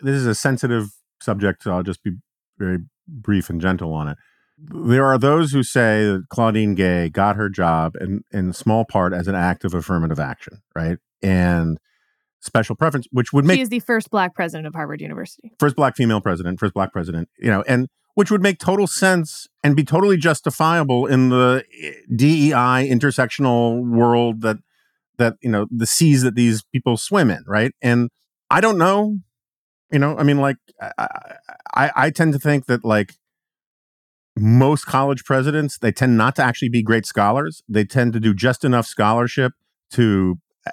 this 0.02 0.14
is 0.14 0.26
a 0.26 0.34
sensitive 0.34 0.90
subject, 1.22 1.62
so 1.62 1.72
I'll 1.72 1.82
just 1.82 2.02
be 2.02 2.10
very 2.60 2.78
brief 3.08 3.50
and 3.50 3.60
gentle 3.60 3.92
on 3.92 4.08
it. 4.08 4.18
There 4.58 5.06
are 5.06 5.18
those 5.18 5.52
who 5.52 5.62
say 5.62 6.04
that 6.04 6.24
Claudine 6.28 6.74
Gay 6.74 7.08
got 7.08 7.36
her 7.36 7.48
job 7.48 7.96
in, 7.98 8.22
in 8.30 8.52
small 8.52 8.84
part 8.84 9.12
as 9.14 9.26
an 9.26 9.34
act 9.34 9.64
of 9.64 9.72
affirmative 9.72 10.20
action, 10.20 10.60
right? 10.76 10.98
And 11.22 11.78
special 12.40 12.76
preference, 12.76 13.06
which 13.10 13.32
would 13.32 13.44
make 13.44 13.56
she 13.56 13.62
is 13.62 13.70
the 13.70 13.80
first 13.80 14.10
black 14.10 14.34
president 14.34 14.66
of 14.66 14.74
Harvard 14.74 15.00
University, 15.00 15.52
first 15.58 15.76
black 15.76 15.96
female 15.96 16.20
president, 16.20 16.60
first 16.60 16.74
black 16.74 16.92
president, 16.92 17.28
you 17.38 17.50
know, 17.50 17.62
and 17.66 17.88
which 18.14 18.30
would 18.30 18.42
make 18.42 18.58
total 18.58 18.86
sense 18.86 19.46
and 19.64 19.74
be 19.74 19.84
totally 19.84 20.16
justifiable 20.16 21.06
in 21.06 21.30
the 21.30 21.64
eh, 21.82 21.92
DEI 22.14 22.88
intersectional 22.88 23.82
world 23.82 24.42
that 24.42 24.58
that 25.16 25.36
you 25.40 25.50
know 25.50 25.66
the 25.70 25.86
seas 25.86 26.22
that 26.22 26.34
these 26.34 26.62
people 26.72 26.96
swim 26.96 27.30
in, 27.30 27.44
right? 27.46 27.72
And 27.80 28.10
I 28.50 28.60
don't 28.60 28.78
know 28.78 29.18
you 29.92 29.98
know, 29.98 30.16
I 30.16 30.22
mean, 30.22 30.38
like 30.38 30.56
I, 30.80 31.06
I, 31.74 31.90
I 31.96 32.10
tend 32.10 32.32
to 32.32 32.38
think 32.38 32.66
that 32.66 32.84
like 32.84 33.14
most 34.36 34.86
college 34.86 35.24
presidents, 35.24 35.78
they 35.78 35.92
tend 35.92 36.16
not 36.16 36.36
to 36.36 36.42
actually 36.42 36.68
be 36.68 36.82
great 36.82 37.06
scholars. 37.06 37.62
They 37.68 37.84
tend 37.84 38.12
to 38.14 38.20
do 38.20 38.34
just 38.34 38.64
enough 38.64 38.86
scholarship 38.86 39.52
to 39.92 40.38
uh, 40.66 40.70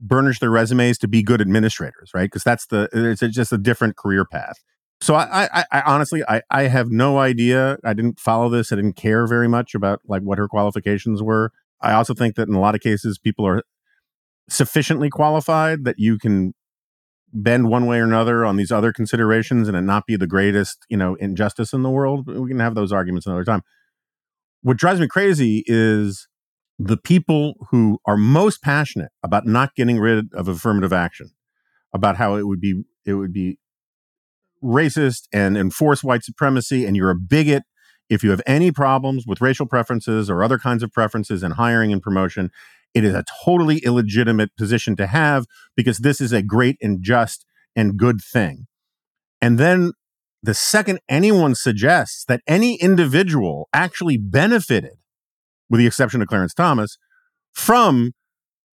burnish 0.00 0.38
their 0.38 0.50
resumes 0.50 0.98
to 0.98 1.08
be 1.08 1.22
good 1.22 1.40
administrators, 1.40 2.10
right? 2.14 2.24
Because 2.24 2.44
that's 2.44 2.66
the 2.66 2.88
it's 2.92 3.20
just 3.34 3.52
a 3.52 3.58
different 3.58 3.96
career 3.96 4.24
path. 4.24 4.56
So 5.00 5.14
I, 5.14 5.48
I, 5.52 5.64
I, 5.72 5.80
honestly, 5.82 6.22
I, 6.26 6.40
I 6.50 6.62
have 6.64 6.90
no 6.90 7.18
idea. 7.18 7.76
I 7.84 7.92
didn't 7.92 8.18
follow 8.18 8.48
this. 8.48 8.72
I 8.72 8.76
didn't 8.76 8.96
care 8.96 9.26
very 9.26 9.48
much 9.48 9.74
about 9.74 10.00
like 10.06 10.22
what 10.22 10.38
her 10.38 10.48
qualifications 10.48 11.22
were. 11.22 11.52
I 11.82 11.92
also 11.92 12.14
think 12.14 12.36
that 12.36 12.48
in 12.48 12.54
a 12.54 12.60
lot 12.60 12.74
of 12.74 12.80
cases, 12.80 13.18
people 13.18 13.46
are 13.46 13.62
sufficiently 14.48 15.10
qualified 15.10 15.84
that 15.84 15.96
you 15.98 16.18
can 16.18 16.54
bend 17.42 17.68
one 17.68 17.86
way 17.86 17.98
or 17.98 18.04
another 18.04 18.44
on 18.44 18.56
these 18.56 18.72
other 18.72 18.92
considerations 18.92 19.68
and 19.68 19.76
it 19.76 19.82
not 19.82 20.06
be 20.06 20.16
the 20.16 20.26
greatest, 20.26 20.86
you 20.88 20.96
know, 20.96 21.14
injustice 21.16 21.72
in 21.72 21.82
the 21.82 21.90
world, 21.90 22.26
we 22.26 22.48
can 22.48 22.58
have 22.58 22.74
those 22.74 22.92
arguments 22.92 23.26
another 23.26 23.44
time. 23.44 23.62
What 24.62 24.78
drives 24.78 25.00
me 25.00 25.06
crazy 25.06 25.62
is 25.66 26.28
the 26.78 26.96
people 26.96 27.54
who 27.70 27.98
are 28.06 28.16
most 28.16 28.62
passionate 28.62 29.10
about 29.22 29.46
not 29.46 29.74
getting 29.74 29.98
rid 29.98 30.32
of 30.34 30.48
affirmative 30.48 30.92
action, 30.92 31.30
about 31.92 32.16
how 32.16 32.36
it 32.36 32.46
would 32.46 32.60
be 32.60 32.82
it 33.04 33.14
would 33.14 33.32
be 33.32 33.58
racist 34.62 35.28
and 35.32 35.56
enforce 35.56 36.02
white 36.02 36.24
supremacy 36.24 36.84
and 36.84 36.96
you're 36.96 37.10
a 37.10 37.14
bigot 37.14 37.62
if 38.08 38.24
you 38.24 38.30
have 38.30 38.42
any 38.46 38.72
problems 38.72 39.24
with 39.26 39.40
racial 39.40 39.66
preferences 39.66 40.30
or 40.30 40.42
other 40.42 40.58
kinds 40.58 40.82
of 40.82 40.92
preferences 40.92 41.42
in 41.42 41.52
hiring 41.52 41.92
and 41.92 42.02
promotion 42.02 42.50
it 42.96 43.04
is 43.04 43.14
a 43.14 43.24
totally 43.44 43.76
illegitimate 43.84 44.56
position 44.56 44.96
to 44.96 45.06
have 45.06 45.44
because 45.76 45.98
this 45.98 46.18
is 46.18 46.32
a 46.32 46.42
great 46.42 46.78
and 46.80 47.02
just 47.02 47.44
and 47.76 47.98
good 47.98 48.22
thing. 48.22 48.68
And 49.42 49.58
then 49.58 49.92
the 50.42 50.54
second 50.54 51.00
anyone 51.06 51.54
suggests 51.54 52.24
that 52.24 52.40
any 52.46 52.76
individual 52.76 53.68
actually 53.74 54.16
benefited, 54.16 54.94
with 55.68 55.78
the 55.78 55.86
exception 55.86 56.22
of 56.22 56.28
Clarence 56.28 56.54
Thomas, 56.54 56.96
from 57.52 58.12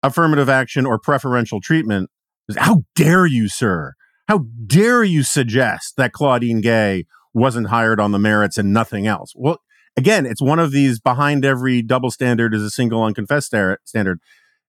affirmative 0.01 0.47
action 0.47 0.85
or 0.85 0.97
preferential 0.97 1.59
treatment, 1.59 2.09
how 2.55 2.83
dare 2.95 3.25
you, 3.25 3.49
sir? 3.49 3.91
How 4.29 4.45
dare 4.65 5.03
you 5.03 5.23
suggest 5.23 5.95
that 5.97 6.13
Claudine 6.13 6.61
Gay 6.61 7.03
wasn't 7.33 7.67
hired 7.67 7.99
on 7.99 8.13
the 8.13 8.19
merits 8.19 8.57
and 8.57 8.71
nothing 8.71 9.05
else? 9.05 9.33
Well, 9.35 9.57
again, 9.97 10.25
it's 10.25 10.41
one 10.41 10.59
of 10.59 10.71
these 10.71 10.99
behind 10.99 11.45
every 11.45 11.81
double 11.81 12.11
standard 12.11 12.53
is 12.53 12.63
a 12.63 12.69
single 12.69 13.03
unconfessed 13.03 13.53
standard. 13.85 14.19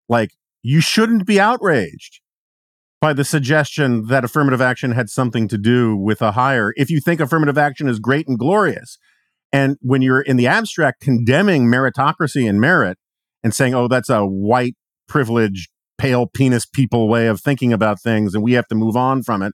Like, 0.09 0.33
you 0.63 0.81
shouldn't 0.81 1.27
be 1.27 1.39
outraged 1.41 2.21
by 3.01 3.13
the 3.13 3.25
suggestion 3.25 4.07
that 4.07 4.25
affirmative 4.25 4.63
action 4.63 4.93
had 4.93 5.11
something 5.11 5.47
to 5.49 5.59
do 5.59 5.95
with 5.95 6.23
a 6.23 6.33
hire 6.33 6.73
if 6.77 6.91
you 6.91 7.01
think 7.01 7.21
affirmative 7.21 7.59
action 7.59 7.87
is 7.87 7.99
great 7.99 8.27
and 8.27 8.39
glorious. 8.39 8.99
And 9.53 9.77
when 9.83 10.01
you're 10.01 10.23
in 10.23 10.37
the 10.37 10.47
abstract 10.47 11.01
condemning 11.01 11.67
meritocracy 11.67 12.49
and 12.49 12.61
merit 12.61 12.99
and 13.43 13.55
saying, 13.55 13.75
oh, 13.75 13.89
that's 13.89 14.09
a 14.09 14.25
white, 14.25 14.75
privileged, 15.07 15.69
pale 15.99 16.27
penis 16.27 16.65
people 16.67 17.07
way 17.07 17.27
of 17.27 17.41
thinking 17.41 17.73
about 17.73 18.01
things 18.01 18.35
and 18.35 18.43
we 18.43 18.53
have 18.53 18.67
to 18.69 18.75
move 18.75 18.97
on 18.97 19.23
from 19.23 19.43
it. 19.43 19.53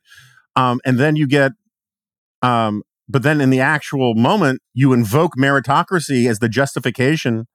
Um, 0.56 0.80
and 0.84 0.98
then 0.98 1.16
you 1.16 1.26
get, 1.26 1.52
um, 2.42 2.82
but 3.10 3.22
then 3.22 3.40
in 3.40 3.50
the 3.50 3.60
actual 3.60 4.14
moment, 4.14 4.60
you 4.72 4.92
invoke 4.92 5.32
meritocracy 5.36 6.28
as 6.28 6.38
the 6.38 6.48
justification 6.48 7.46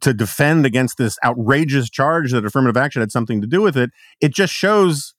to 0.00 0.14
defend 0.14 0.64
against 0.64 0.96
this 0.98 1.18
outrageous 1.24 1.90
charge 1.90 2.32
that 2.32 2.44
affirmative 2.44 2.76
action 2.76 3.00
had 3.00 3.10
something 3.10 3.40
to 3.40 3.46
do 3.46 3.60
with 3.60 3.76
it. 3.76 3.90
It 4.20 4.32
just 4.32 4.52
shows 4.52 5.14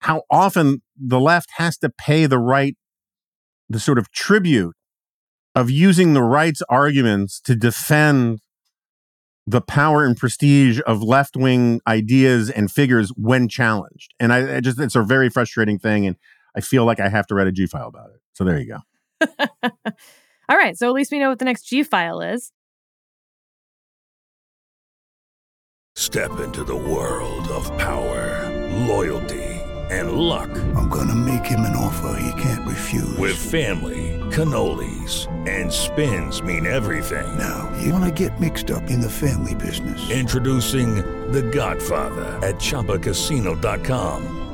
how 0.00 0.22
often 0.28 0.82
the 0.96 1.20
left 1.20 1.50
has 1.56 1.78
to 1.78 1.88
pay 1.88 2.26
the 2.26 2.38
right, 2.38 2.76
the 3.68 3.78
sort 3.78 3.98
of 3.98 4.10
tribute 4.10 4.74
of 5.54 5.70
using 5.70 6.12
the 6.12 6.22
right's 6.22 6.62
arguments 6.68 7.40
to 7.42 7.54
defend 7.54 8.40
the 9.46 9.60
power 9.60 10.04
and 10.04 10.16
prestige 10.16 10.80
of 10.84 11.02
left 11.02 11.36
wing 11.36 11.80
ideas 11.86 12.50
and 12.50 12.72
figures 12.72 13.10
when 13.10 13.46
challenged. 13.48 14.14
And 14.18 14.32
I, 14.32 14.56
I, 14.56 14.60
just, 14.60 14.80
it's 14.80 14.96
a 14.96 15.02
very 15.02 15.30
frustrating 15.30 15.78
thing. 15.78 16.06
And 16.06 16.16
I 16.56 16.60
feel 16.60 16.84
like 16.84 16.98
I 16.98 17.08
have 17.08 17.26
to 17.28 17.34
write 17.34 17.46
a 17.46 17.52
G 17.52 17.66
file 17.66 17.88
about 17.88 18.10
it. 18.10 18.20
So 18.34 18.44
there 18.44 18.58
you 18.58 18.66
go. 18.66 19.28
All 20.48 20.56
right. 20.56 20.76
So 20.76 20.88
at 20.88 20.92
least 20.92 21.10
we 21.10 21.18
know 21.18 21.30
what 21.30 21.38
the 21.38 21.44
next 21.44 21.64
G 21.64 21.82
file 21.82 22.20
is. 22.20 22.52
Step 25.96 26.40
into 26.40 26.64
the 26.64 26.76
world 26.76 27.46
of 27.48 27.66
power, 27.78 28.50
loyalty, 28.86 29.44
and 29.90 30.12
luck. 30.12 30.50
I'm 30.74 30.88
going 30.88 31.06
to 31.08 31.14
make 31.14 31.46
him 31.46 31.60
an 31.60 31.76
offer 31.76 32.18
he 32.20 32.42
can't 32.42 32.66
refuse. 32.68 33.16
With 33.16 33.36
family, 33.36 34.20
cannolis, 34.30 35.28
and 35.48 35.72
spins 35.72 36.42
mean 36.42 36.66
everything. 36.66 37.38
Now, 37.38 37.72
you 37.80 37.92
want 37.92 38.04
to 38.04 38.28
get 38.28 38.40
mixed 38.40 38.72
up 38.72 38.90
in 38.90 39.00
the 39.00 39.10
family 39.10 39.54
business. 39.54 40.10
Introducing 40.10 40.96
The 41.30 41.42
Godfather 41.42 42.24
at 42.46 42.56
ChumbaCasino.com. 42.56 44.53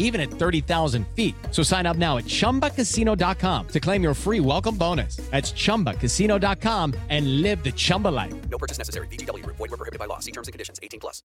even 0.00 0.20
at 0.20 0.28
30,000 0.28 1.06
feet. 1.14 1.36
So 1.52 1.62
sign 1.62 1.86
up 1.86 1.96
now 1.96 2.18
at 2.18 2.24
ChumbaCasino.com 2.24 3.68
to 3.68 3.80
claim 3.80 4.02
your 4.02 4.14
free 4.14 4.40
welcome 4.40 4.76
bonus. 4.76 5.16
That's 5.30 5.52
ChumbaCasino.com 5.52 6.94
and 7.08 7.42
live 7.42 7.62
the 7.62 7.70
Chumba 7.70 8.08
life. 8.08 8.34
No 8.50 8.58
purchase 8.58 8.78
necessary. 8.78 9.06
VGW 9.06 9.44
Group. 9.44 9.56
Void 9.56 9.70
were 9.70 9.76
prohibited 9.76 10.00
by 10.00 10.06
law. 10.06 10.18
See 10.18 10.32
terms 10.32 10.48
and 10.48 10.52
conditions. 10.52 10.80
18 10.82 10.98
plus. 10.98 11.22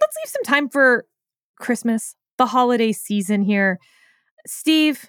Let's 0.00 0.16
leave 0.16 0.30
some 0.30 0.42
time 0.44 0.68
for 0.68 1.04
Christmas, 1.58 2.16
the 2.38 2.46
holiday 2.46 2.92
season 2.92 3.42
here. 3.42 3.78
Steve, 4.46 5.06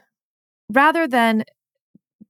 rather 0.69 1.07
than 1.07 1.43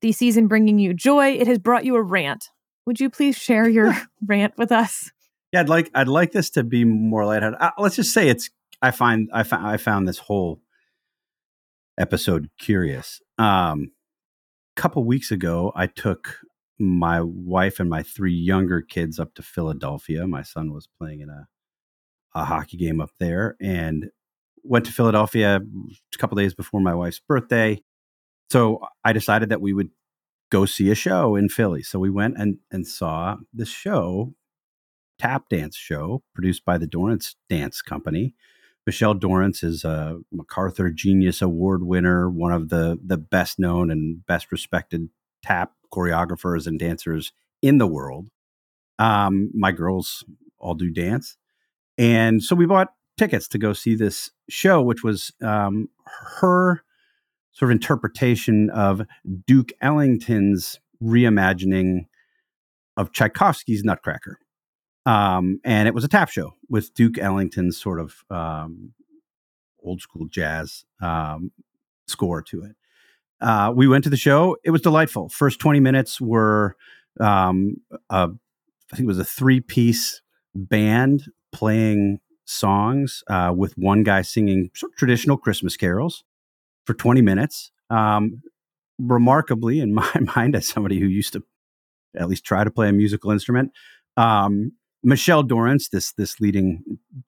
the 0.02 0.12
season 0.12 0.48
bringing 0.48 0.80
you 0.80 0.94
joy, 0.94 1.32
it 1.32 1.48
has 1.48 1.60
brought 1.60 1.86
you 1.86 1.96
a 1.96 2.02
rant. 2.02 2.50
Would 2.86 3.00
you 3.00 3.10
please 3.10 3.38
share 3.38 3.68
your 3.68 3.96
rant 4.26 4.54
with 4.58 4.72
us? 4.72 5.12
Yeah, 5.52 5.62
I'd 5.62 5.70
like 5.70 5.92
I'd 5.94 6.08
like 6.08 6.32
this 6.32 6.50
to 6.52 6.64
be 6.64 6.84
more 6.84 7.26
lighthearted. 7.26 7.60
Uh, 7.62 7.72
let's 7.78 7.96
just 7.96 8.14
say 8.14 8.28
it's 8.28 8.50
I 8.84 8.92
find 8.92 9.30
I 9.34 9.44
found 9.44 9.66
I 9.66 9.78
found 9.78 10.08
this 10.08 10.20
whole 10.20 10.60
episode 11.98 12.50
curious. 12.60 13.22
Um, 13.38 13.94
a 14.76 14.82
couple 14.82 15.06
weeks 15.06 15.32
ago, 15.32 15.72
I 15.74 15.88
took 15.88 16.40
my 16.78 17.22
wife 17.22 17.80
and 17.80 17.90
my 17.90 18.04
three 18.04 18.34
younger 18.34 18.82
kids 18.82 19.20
up 19.20 19.34
to 19.36 19.42
Philadelphia. 19.42 20.28
My 20.28 20.44
son 20.44 20.74
was 20.74 20.90
playing 21.00 21.22
in 21.22 21.30
a 21.30 21.48
a 22.36 22.44
hockey 22.44 22.76
game 22.76 23.00
up 23.00 23.12
there, 23.20 23.56
and 23.62 24.10
went 24.64 24.86
to 24.86 24.92
Philadelphia 24.92 25.62
a 25.62 26.18
couple 26.18 26.36
days 26.36 26.54
before 26.54 26.82
my 26.82 26.94
wife's 26.94 27.22
birthday. 27.26 27.82
So 28.52 28.82
I 29.06 29.14
decided 29.14 29.48
that 29.50 29.62
we 29.62 29.72
would 29.72 29.92
go 30.52 30.66
see 30.66 30.92
a 30.92 30.96
show 30.96 31.38
in 31.38 31.48
Philly. 31.48 31.84
So 31.84 32.00
we 32.00 32.10
went 32.10 32.36
and 32.38 32.58
and 32.70 32.86
saw 32.86 33.38
this 33.54 33.70
show, 33.70 34.34
tap 35.20 35.48
dance 35.50 35.78
show 35.78 36.22
produced 36.36 36.66
by 36.66 36.78
the 36.78 36.88
Dorrance 36.88 37.38
Dance 37.50 37.82
Company. 37.82 38.36
Michelle 38.86 39.14
Dorrance 39.14 39.64
is 39.64 39.84
a 39.84 40.20
MacArthur 40.32 40.90
Genius 40.90 41.42
Award 41.42 41.84
winner, 41.84 42.30
one 42.30 42.52
of 42.52 42.70
the 42.70 43.00
the 43.04 43.18
best 43.18 43.60
known 43.60 43.90
and 43.90 44.26
best 44.26 44.52
respected 44.52 45.10
tap 45.42 45.74
choreographers 45.94 46.68
and 46.68 46.80
dancers 46.80 47.32
in 47.62 47.78
the 47.78 47.88
world. 47.88 48.28
Um, 49.00 49.52
my 49.54 49.72
girls 49.72 50.24
all 50.60 50.76
do 50.76 50.92
dance, 50.92 51.38
and 51.98 52.44
so 52.44 52.56
we 52.56 52.66
bought 52.66 52.94
tickets 53.18 53.48
to 53.50 53.58
go 53.58 53.74
see 53.74 53.96
this 53.96 54.32
show, 54.50 54.82
which 54.82 55.04
was 55.04 55.32
um, 55.42 55.90
her 56.40 56.84
sort 57.52 57.72
of 57.72 57.76
interpretation 57.76 58.70
of 58.72 59.04
Duke 59.48 59.72
Ellington's 59.82 60.80
reimagining 61.02 62.08
of 62.98 63.12
Tchaikovsky's 63.12 63.84
Nutcracker 63.84 64.40
um, 65.06 65.60
and 65.64 65.88
it 65.88 65.94
was 65.94 66.04
a 66.04 66.08
tap 66.08 66.30
show 66.30 66.54
with 66.70 66.94
Duke 66.94 67.18
Ellington's 67.18 67.78
sort 67.78 68.00
of 68.00 68.24
um, 68.30 68.94
old 69.84 70.02
school 70.02 70.28
jazz 70.28 70.86
um, 71.02 71.52
score 72.08 72.42
to 72.44 72.64
it. 72.64 72.76
Uh, 73.42 73.74
we 73.76 73.88
went 73.88 74.06
to 74.06 74.10
the 74.10 74.18
show. 74.18 74.56
It 74.64 74.72
was 74.72 74.82
delightful. 74.82 75.30
First 75.30 75.60
twenty 75.60 75.82
minutes 75.82 76.22
were, 76.22 76.78
um, 77.20 77.78
a, 78.10 78.30
I 78.92 78.96
think 78.96 79.06
it 79.06 79.08
was 79.08 79.20
a 79.20 79.26
three 79.26 79.60
piece 79.60 80.22
band 80.56 81.26
playing 81.52 82.20
songs 82.46 83.24
uh, 83.28 83.54
with 83.56 83.78
one 83.78 84.04
guy 84.04 84.22
singing 84.22 84.70
sort 84.74 84.94
of 84.94 84.98
traditional 84.98 85.38
Christmas 85.38 85.76
carols 85.76 86.24
for 86.86 86.94
twenty 86.94 87.22
minutes. 87.22 87.72
Um, 87.90 88.42
remarkably, 88.98 89.82
in 89.82 89.94
my 89.94 90.10
mind, 90.36 90.56
as 90.56 90.66
somebody 90.66 91.00
who 91.00 91.08
used 91.08 91.34
to 91.34 91.44
at 92.16 92.30
least 92.30 92.46
try 92.46 92.64
to 92.64 92.72
play 92.72 92.88
a 92.88 92.94
musical 92.94 93.32
instrument, 93.32 93.72
um, 94.16 94.72
Michelle 95.04 95.44
Dorrance, 95.44 95.90
this 95.90 96.14
this 96.14 96.40
leading 96.40 96.84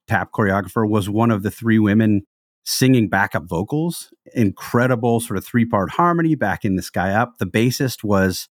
tap 0.06 0.30
choreographer, 0.32 0.88
was 0.88 1.08
one 1.08 1.30
of 1.30 1.42
the 1.42 1.50
three 1.50 1.78
women 1.78 2.22
singing 2.64 3.08
backup 3.08 3.44
vocals. 3.46 4.12
Incredible 4.34 5.20
sort 5.20 5.36
of 5.36 5.44
three 5.44 5.64
part 5.64 5.90
harmony, 5.90 6.34
backing 6.34 6.76
this 6.76 6.90
guy 6.90 7.12
up. 7.12 7.38
The 7.38 7.46
bassist 7.46 8.02
was 8.02 8.48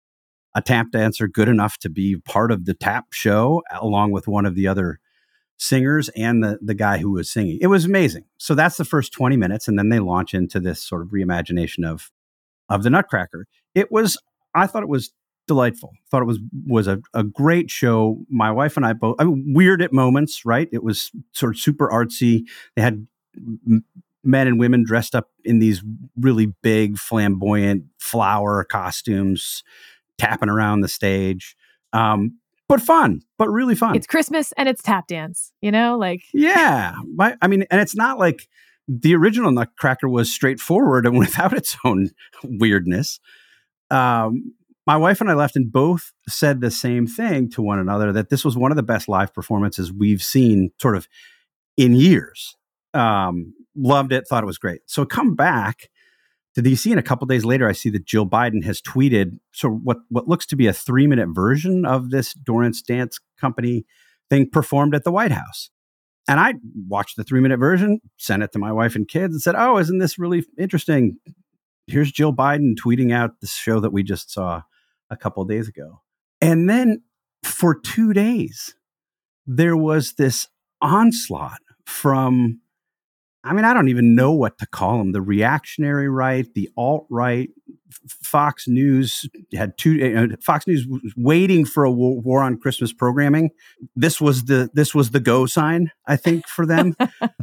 a 0.54 0.62
tap 0.62 0.90
dancer 0.90 1.28
good 1.28 1.48
enough 1.48 1.78
to 1.78 1.88
be 1.88 2.16
part 2.16 2.50
of 2.50 2.64
the 2.64 2.74
tap 2.74 3.12
show, 3.12 3.62
along 3.80 4.12
with 4.12 4.26
one 4.26 4.46
of 4.46 4.54
the 4.54 4.66
other 4.66 4.98
singers 5.58 6.08
and 6.10 6.42
the 6.42 6.58
the 6.62 6.74
guy 6.74 6.98
who 6.98 7.12
was 7.12 7.30
singing. 7.30 7.58
It 7.60 7.66
was 7.68 7.84
amazing. 7.84 8.24
So 8.38 8.54
that's 8.54 8.78
the 8.78 8.84
first 8.84 9.12
20 9.12 9.36
minutes 9.36 9.68
and 9.68 9.78
then 9.78 9.90
they 9.90 10.00
launch 10.00 10.32
into 10.32 10.58
this 10.58 10.82
sort 10.82 11.02
of 11.02 11.08
reimagination 11.08 11.86
of 11.86 12.10
of 12.70 12.82
the 12.82 12.90
Nutcracker. 12.90 13.46
It 13.74 13.92
was 13.92 14.18
I 14.54 14.66
thought 14.66 14.82
it 14.82 14.88
was 14.88 15.12
delightful. 15.50 15.90
Thought 16.08 16.22
it 16.22 16.26
was 16.26 16.38
was 16.64 16.86
a, 16.86 17.00
a 17.12 17.24
great 17.24 17.72
show. 17.72 18.24
My 18.28 18.52
wife 18.52 18.76
and 18.76 18.86
I 18.86 18.92
both 18.92 19.16
I 19.18 19.24
mean, 19.24 19.52
weird 19.52 19.82
at 19.82 19.92
moments, 19.92 20.44
right? 20.44 20.68
It 20.70 20.84
was 20.84 21.10
sort 21.32 21.56
of 21.56 21.60
super 21.60 21.88
artsy. 21.88 22.44
They 22.76 22.82
had 22.82 23.04
m- 23.36 23.84
men 24.22 24.46
and 24.46 24.60
women 24.60 24.84
dressed 24.84 25.16
up 25.16 25.28
in 25.44 25.58
these 25.58 25.82
really 26.16 26.46
big, 26.62 26.98
flamboyant 26.98 27.86
flower 27.98 28.62
costumes, 28.62 29.64
tapping 30.18 30.48
around 30.48 30.82
the 30.82 30.88
stage. 30.88 31.56
Um, 31.92 32.38
but 32.68 32.80
fun, 32.80 33.22
but 33.36 33.48
really 33.48 33.74
fun. 33.74 33.96
It's 33.96 34.06
Christmas 34.06 34.52
and 34.52 34.68
it's 34.68 34.82
tap 34.82 35.08
dance, 35.08 35.52
you 35.60 35.72
know, 35.72 35.98
like 35.98 36.22
yeah. 36.32 36.94
My, 37.16 37.36
I 37.42 37.48
mean, 37.48 37.64
and 37.72 37.80
it's 37.80 37.96
not 37.96 38.20
like 38.20 38.46
the 38.86 39.16
original 39.16 39.50
Nutcracker 39.50 40.08
was 40.08 40.32
straightforward 40.32 41.06
and 41.06 41.18
without 41.24 41.52
its 41.52 41.76
own 41.84 42.10
weirdness. 42.44 43.18
Um, 43.90 44.54
my 44.86 44.96
wife 44.96 45.20
and 45.20 45.30
I 45.30 45.34
left 45.34 45.56
and 45.56 45.70
both 45.70 46.12
said 46.28 46.60
the 46.60 46.70
same 46.70 47.06
thing 47.06 47.50
to 47.50 47.62
one 47.62 47.78
another 47.78 48.12
that 48.12 48.30
this 48.30 48.44
was 48.44 48.56
one 48.56 48.72
of 48.72 48.76
the 48.76 48.82
best 48.82 49.08
live 49.08 49.32
performances 49.34 49.92
we've 49.92 50.22
seen 50.22 50.70
sort 50.80 50.96
of 50.96 51.06
in 51.76 51.94
years. 51.94 52.56
Um, 52.94 53.54
loved 53.76 54.12
it, 54.12 54.26
thought 54.26 54.42
it 54.42 54.46
was 54.46 54.58
great. 54.58 54.80
So 54.86 55.04
come 55.04 55.34
back 55.34 55.88
to 56.54 56.62
DC, 56.62 56.90
and 56.90 56.98
a 56.98 57.04
couple 57.04 57.26
days 57.26 57.44
later, 57.44 57.68
I 57.68 57.72
see 57.72 57.90
that 57.90 58.04
Jill 58.04 58.26
Biden 58.26 58.64
has 58.64 58.80
tweeted 58.80 59.38
so 59.52 59.68
what 59.68 59.98
what 60.08 60.26
looks 60.26 60.46
to 60.46 60.56
be 60.56 60.66
a 60.66 60.72
three 60.72 61.06
minute 61.06 61.28
version 61.30 61.86
of 61.86 62.10
this 62.10 62.34
Dorrance 62.34 62.82
Dance 62.82 63.20
Company 63.40 63.84
thing 64.28 64.48
performed 64.50 64.94
at 64.94 65.04
the 65.04 65.12
White 65.12 65.32
House. 65.32 65.70
And 66.28 66.40
I 66.40 66.54
watched 66.88 67.16
the 67.16 67.24
three 67.24 67.40
minute 67.40 67.58
version, 67.58 68.00
sent 68.16 68.42
it 68.42 68.52
to 68.52 68.58
my 68.58 68.72
wife 68.72 68.96
and 68.96 69.06
kids, 69.06 69.34
and 69.34 69.42
said, 69.42 69.54
"Oh, 69.56 69.78
isn't 69.78 69.98
this 69.98 70.18
really 70.18 70.44
interesting?" 70.58 71.18
Here's 71.86 72.12
Jill 72.12 72.32
Biden 72.32 72.74
tweeting 72.74 73.12
out 73.12 73.40
the 73.40 73.46
show 73.46 73.80
that 73.80 73.92
we 73.92 74.02
just 74.02 74.30
saw 74.32 74.62
a 75.10 75.16
couple 75.16 75.44
days 75.44 75.68
ago, 75.68 76.02
and 76.40 76.68
then 76.68 77.02
for 77.44 77.78
two 77.78 78.12
days 78.12 78.74
there 79.46 79.76
was 79.76 80.14
this 80.14 80.48
onslaught 80.80 81.60
from 81.84 82.60
I 83.42 83.54
mean, 83.54 83.64
I 83.64 83.72
don't 83.72 83.88
even 83.88 84.14
know 84.14 84.32
what 84.32 84.58
to 84.58 84.66
call 84.66 84.98
them. 84.98 85.12
The 85.12 85.22
reactionary 85.22 86.10
right, 86.10 86.46
the 86.54 86.68
alt 86.76 87.06
right, 87.08 87.48
Fox 88.06 88.68
News 88.68 89.28
had 89.54 89.78
two. 89.78 90.14
Uh, 90.14 90.36
Fox 90.42 90.66
News 90.66 90.86
was 90.86 91.14
waiting 91.16 91.64
for 91.64 91.84
a 91.84 91.90
war, 91.90 92.20
war, 92.20 92.42
on 92.42 92.58
Christmas 92.58 92.92
programming. 92.92 93.50
This 93.96 94.20
was 94.20 94.44
the 94.44 94.68
this 94.74 94.94
was 94.94 95.10
the 95.10 95.20
go 95.20 95.46
sign, 95.46 95.90
I 96.06 96.16
think, 96.16 96.46
for 96.46 96.66
them. 96.66 96.94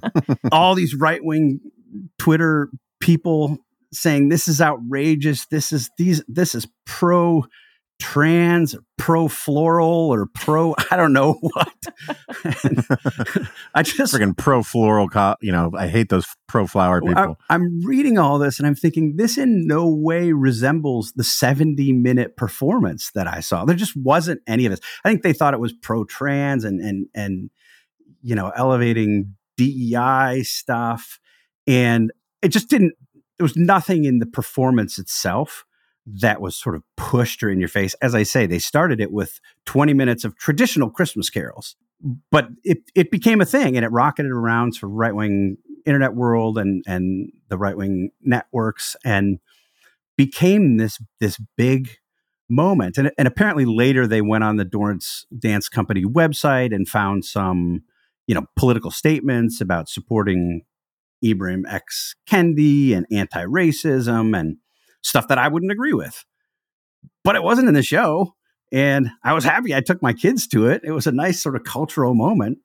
All 0.52 0.76
these 0.76 0.94
right 0.94 1.24
wing 1.24 1.62
Twitter 2.20 2.70
people 3.00 3.58
saying 3.94 4.30
this 4.30 4.48
is 4.48 4.62
outrageous. 4.62 5.46
This 5.48 5.72
is 5.72 5.90
these. 5.98 6.24
This 6.28 6.56
is 6.56 6.68
pro 6.86 7.44
trans 8.00 8.76
pro 8.98 9.28
floral 9.28 10.14
or 10.14 10.28
pro 10.36 10.76
I 10.92 10.98
don't 10.98 11.14
know 11.14 11.34
what. 11.42 11.74
I 13.74 13.84
just 13.84 14.14
freaking 14.14 14.38
pro 14.38 14.64
floral. 14.64 15.10
Co- 15.10 15.36
you 15.42 15.52
know, 15.52 15.72
I 15.76 15.88
hate 15.88 16.10
those 16.10 16.28
pro 16.48 16.68
flower 16.68 17.02
people. 17.02 17.38
I, 17.50 17.56
I'm 17.56 17.82
reading 17.84 18.18
all 18.18 18.38
this 18.38 18.60
and 18.60 18.68
I'm 18.68 18.76
thinking 18.76 19.16
this 19.18 19.38
in 19.38 19.66
no 19.66 19.88
way 19.88 20.32
resembles 20.32 21.14
the 21.14 21.24
70 21.24 21.94
minute 21.94 22.38
performance 22.38 23.12
that 23.16 23.28
I 23.28 23.40
saw. 23.40 23.66
There 23.66 23.76
just 23.76 23.96
wasn't 23.96 24.42
any 24.48 24.66
of 24.66 24.72
this. 24.72 24.82
I 25.04 25.10
think 25.10 25.24
they 25.24 25.34
thought 25.34 25.54
it 25.54 25.60
was 25.60 25.74
pro 25.74 26.04
trans 26.04 26.64
and 26.64 26.80
and 26.80 27.08
and 27.16 27.50
you 28.22 28.36
know 28.36 28.52
elevating 28.56 29.36
DEI 29.58 30.44
stuff, 30.44 31.20
and 31.66 32.12
it 32.42 32.50
just 32.50 32.70
didn't. 32.70 32.94
There 33.38 33.46
was 33.46 33.56
nothing 33.56 34.06
in 34.06 34.20
the 34.20 34.26
performance 34.26 34.98
itself 34.98 35.66
that 36.06 36.42
was 36.42 36.56
sort 36.56 36.76
of 36.76 36.84
pushed 36.96 37.44
or 37.44 37.50
in 37.50 37.60
your 37.60 37.68
face. 37.68 37.94
As 37.96 38.16
I 38.16 38.24
say, 38.24 38.46
they 38.46 38.60
started 38.60 39.02
it 39.02 39.12
with 39.12 39.40
20 39.66 39.94
minutes 39.94 40.24
of 40.24 40.38
traditional 40.38 40.90
Christmas 40.90 41.30
carols, 41.30 41.76
but 42.32 42.48
it, 42.64 42.80
it 42.96 43.12
became 43.12 43.42
a 43.42 43.46
thing 43.46 43.76
and 43.76 43.84
it 43.84 43.90
rocketed 43.90 44.32
around 44.32 44.74
to 44.76 44.88
right 44.88 45.14
wing 45.14 45.58
internet 45.86 46.16
world 46.16 46.58
and, 46.58 46.84
and 46.88 47.32
the 47.50 47.58
right 47.58 47.76
wing 47.76 48.12
networks 48.22 48.96
and 49.04 49.40
became 50.18 50.78
this, 50.78 51.00
this 51.20 51.40
big 51.56 51.90
moment. 52.50 52.98
And, 52.98 53.12
and 53.18 53.28
apparently 53.28 53.66
later 53.66 54.08
they 54.08 54.22
went 54.22 54.44
on 54.44 54.56
the 54.56 54.66
Dorrance 54.66 55.26
Dance 55.38 55.70
Company 55.70 56.04
website 56.04 56.74
and 56.74 56.88
found 56.88 57.26
some, 57.26 57.84
you 58.28 58.36
know, 58.36 58.46
political 58.56 58.92
statements 58.92 59.62
about 59.62 59.90
supporting 59.90 60.64
Ibram 61.24 61.64
X. 61.68 62.16
Kendi 62.30 62.96
and 62.96 63.06
anti 63.12 63.44
racism 63.46 64.38
and 64.38 64.58
stuff 65.04 65.28
that 65.28 65.38
I 65.38 65.48
wouldn't 65.48 65.72
agree 65.72 65.94
with. 65.94 66.26
But 67.24 67.36
it 67.36 67.44
wasn't 67.44 67.68
in 67.68 67.74
the 67.74 67.84
show. 67.84 68.36
And 68.72 69.10
I 69.24 69.34
was 69.34 69.44
happy 69.44 69.74
I 69.74 69.82
took 69.82 70.02
my 70.02 70.14
kids 70.14 70.48
to 70.50 70.68
it. 70.68 70.82
It 70.84 70.92
was 70.92 71.08
a 71.08 71.12
nice 71.12 71.42
sort 71.42 71.56
of 71.56 71.64
cultural 71.64 72.14
moment. 72.14 72.60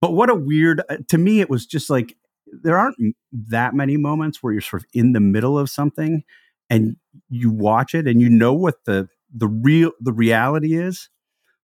But 0.00 0.12
what 0.12 0.30
a 0.30 0.34
weird, 0.34 0.82
uh, 0.88 0.98
to 1.08 1.18
me, 1.18 1.40
it 1.40 1.50
was 1.50 1.66
just 1.66 1.90
like 1.90 2.16
there 2.62 2.78
aren't 2.78 2.96
that 3.32 3.74
many 3.74 3.96
moments 3.96 4.42
where 4.42 4.52
you're 4.52 4.62
sort 4.62 4.82
of 4.82 4.86
in 4.92 5.12
the 5.12 5.20
middle 5.20 5.58
of 5.58 5.70
something 5.70 6.22
and 6.70 6.96
you 7.28 7.50
watch 7.50 7.94
it 7.94 8.06
and 8.06 8.20
you 8.20 8.28
know 8.28 8.52
what 8.52 8.84
the 8.86 9.08
the 9.34 9.48
real 9.48 9.92
the 10.00 10.12
reality 10.12 10.74
is 10.76 11.08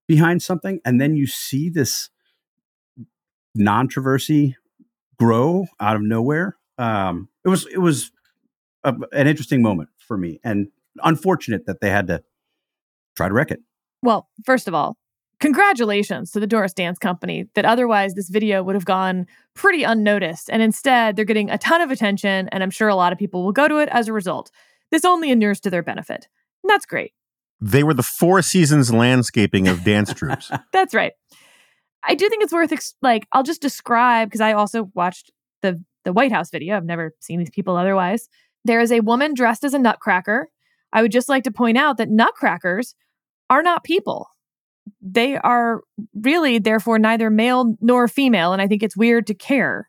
behind 0.08 0.42
something 0.42 0.80
and 0.84 1.00
then 1.00 1.16
you 1.16 1.26
see 1.26 1.68
this 1.68 2.10
controversy 3.64 4.56
grow 5.20 5.66
out 5.78 5.96
of 5.96 6.02
nowhere 6.02 6.56
um 6.78 7.28
it 7.44 7.48
was 7.48 7.66
it 7.66 7.78
was 7.78 8.10
a, 8.84 8.94
an 9.12 9.26
interesting 9.26 9.62
moment 9.62 9.90
for 9.98 10.16
me 10.16 10.40
and 10.42 10.68
unfortunate 11.02 11.66
that 11.66 11.80
they 11.80 11.90
had 11.90 12.06
to 12.08 12.22
try 13.16 13.28
to 13.28 13.34
wreck 13.34 13.50
it. 13.50 13.60
Well, 14.02 14.28
first 14.44 14.68
of 14.68 14.74
all, 14.74 14.96
congratulations 15.40 16.30
to 16.32 16.40
the 16.40 16.46
Dorrance 16.46 16.72
Dance 16.72 16.98
Company 16.98 17.48
that 17.54 17.64
otherwise 17.64 18.14
this 18.14 18.28
video 18.28 18.62
would 18.62 18.74
have 18.74 18.84
gone 18.84 19.26
pretty 19.54 19.82
unnoticed. 19.82 20.48
And 20.50 20.62
instead, 20.62 21.16
they're 21.16 21.24
getting 21.24 21.50
a 21.50 21.58
ton 21.58 21.80
of 21.80 21.90
attention, 21.90 22.48
and 22.48 22.62
I'm 22.62 22.70
sure 22.70 22.88
a 22.88 22.94
lot 22.94 23.12
of 23.12 23.18
people 23.18 23.44
will 23.44 23.52
go 23.52 23.68
to 23.68 23.78
it 23.78 23.88
as 23.90 24.08
a 24.08 24.12
result. 24.12 24.50
This 24.90 25.04
only 25.04 25.30
inures 25.30 25.60
to 25.60 25.70
their 25.70 25.82
benefit. 25.82 26.28
And 26.62 26.70
that's 26.70 26.86
great. 26.86 27.12
They 27.60 27.82
were 27.82 27.94
the 27.94 28.02
Four 28.02 28.40
Seasons 28.40 28.92
landscaping 28.92 29.68
of 29.68 29.84
dance 29.84 30.14
troupes. 30.14 30.50
that's 30.72 30.94
right. 30.94 31.12
I 32.04 32.14
do 32.14 32.28
think 32.28 32.42
it's 32.42 32.52
worth 32.52 32.72
ex- 32.72 32.94
like 33.02 33.26
I'll 33.32 33.42
just 33.42 33.62
describe 33.62 34.28
because 34.28 34.40
I 34.40 34.52
also 34.52 34.90
watched 34.94 35.30
the 35.62 35.82
the 36.04 36.12
White 36.12 36.32
House 36.32 36.50
video. 36.50 36.76
I've 36.76 36.84
never 36.84 37.14
seen 37.20 37.38
these 37.38 37.50
people 37.50 37.76
otherwise. 37.76 38.28
There 38.64 38.80
is 38.80 38.92
a 38.92 39.00
woman 39.00 39.34
dressed 39.34 39.64
as 39.64 39.74
a 39.74 39.78
nutcracker. 39.78 40.48
I 40.92 41.02
would 41.02 41.12
just 41.12 41.28
like 41.28 41.44
to 41.44 41.50
point 41.50 41.78
out 41.78 41.98
that 41.98 42.10
nutcrackers 42.10 42.94
are 43.48 43.62
not 43.62 43.84
people. 43.84 44.28
They 45.00 45.36
are 45.36 45.82
really, 46.14 46.58
therefore, 46.58 46.98
neither 46.98 47.30
male 47.30 47.76
nor 47.80 48.08
female. 48.08 48.52
And 48.52 48.60
I 48.60 48.66
think 48.66 48.82
it's 48.82 48.96
weird 48.96 49.26
to 49.28 49.34
care. 49.34 49.88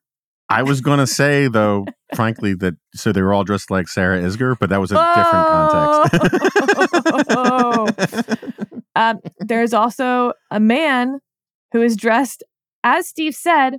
I 0.49 0.63
was 0.63 0.81
going 0.81 0.99
to 0.99 1.07
say, 1.07 1.47
though, 1.47 1.85
frankly, 2.13 2.53
that 2.55 2.75
so 2.93 3.13
they 3.13 3.21
were 3.21 3.33
all 3.33 3.45
dressed 3.45 3.71
like 3.71 3.87
Sarah 3.87 4.21
Isgur, 4.21 4.57
but 4.59 4.69
that 4.69 4.81
was 4.81 4.91
a 4.91 4.97
oh! 4.99 6.03
different 6.11 6.41
context. 8.27 8.55
um, 8.95 9.19
there's 9.39 9.73
also 9.73 10.33
a 10.51 10.59
man 10.59 11.19
who 11.71 11.81
is 11.81 11.95
dressed, 11.95 12.43
as 12.83 13.07
Steve 13.07 13.35
said, 13.35 13.77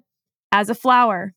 as 0.50 0.68
a 0.68 0.74
flower. 0.74 1.34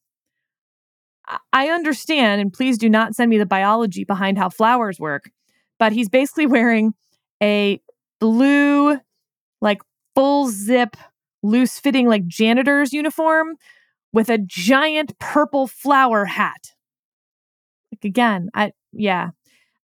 I 1.51 1.69
understand, 1.69 2.41
and 2.41 2.53
please 2.53 2.77
do 2.77 2.89
not 2.89 3.15
send 3.15 3.29
me 3.29 3.37
the 3.37 3.45
biology 3.45 4.03
behind 4.03 4.37
how 4.37 4.49
flowers 4.49 4.99
work, 4.99 5.31
but 5.79 5.91
he's 5.91 6.09
basically 6.09 6.45
wearing 6.47 6.93
a 7.41 7.81
blue, 8.19 8.97
like 9.61 9.81
full 10.13 10.49
zip, 10.49 10.95
loose 11.43 11.79
fitting, 11.79 12.07
like 12.07 12.27
janitor's 12.27 12.93
uniform 12.93 13.55
with 14.13 14.29
a 14.29 14.37
giant 14.37 15.17
purple 15.19 15.67
flower 15.67 16.25
hat. 16.25 16.73
Like, 17.91 18.05
again, 18.05 18.49
I, 18.53 18.71
yeah. 18.93 19.29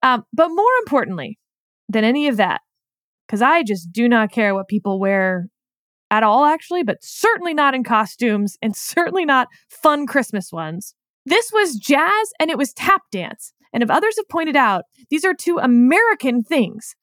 Um, 0.03 0.25
but 0.33 0.49
more 0.49 0.73
importantly 0.81 1.39
than 1.89 2.05
any 2.05 2.29
of 2.29 2.37
that, 2.37 2.61
because 3.27 3.43
I 3.43 3.63
just 3.63 3.93
do 3.93 4.09
not 4.09 4.31
care 4.31 4.55
what 4.55 4.69
people 4.69 5.01
wear 5.01 5.49
at 6.11 6.23
all, 6.23 6.45
actually, 6.45 6.83
but 6.83 6.99
certainly 7.03 7.55
not 7.55 7.75
in 7.75 7.85
costumes 7.85 8.57
and 8.63 8.77
certainly 8.77 9.25
not 9.25 9.49
fun 9.69 10.07
Christmas 10.07 10.53
ones. 10.53 10.95
This 11.27 11.51
was 11.53 11.77
jazz 11.77 12.33
and 12.39 12.51
it 12.51 12.59
was 12.59 12.73
tap 12.73 13.03
dance. 13.13 13.53
And 13.73 13.83
if 13.83 13.91
others 13.91 14.17
have 14.17 14.29
pointed 14.29 14.57
out, 14.57 14.85
these 15.11 15.25
are 15.25 15.35
two 15.35 15.59
American 15.59 16.43
things. 16.43 16.97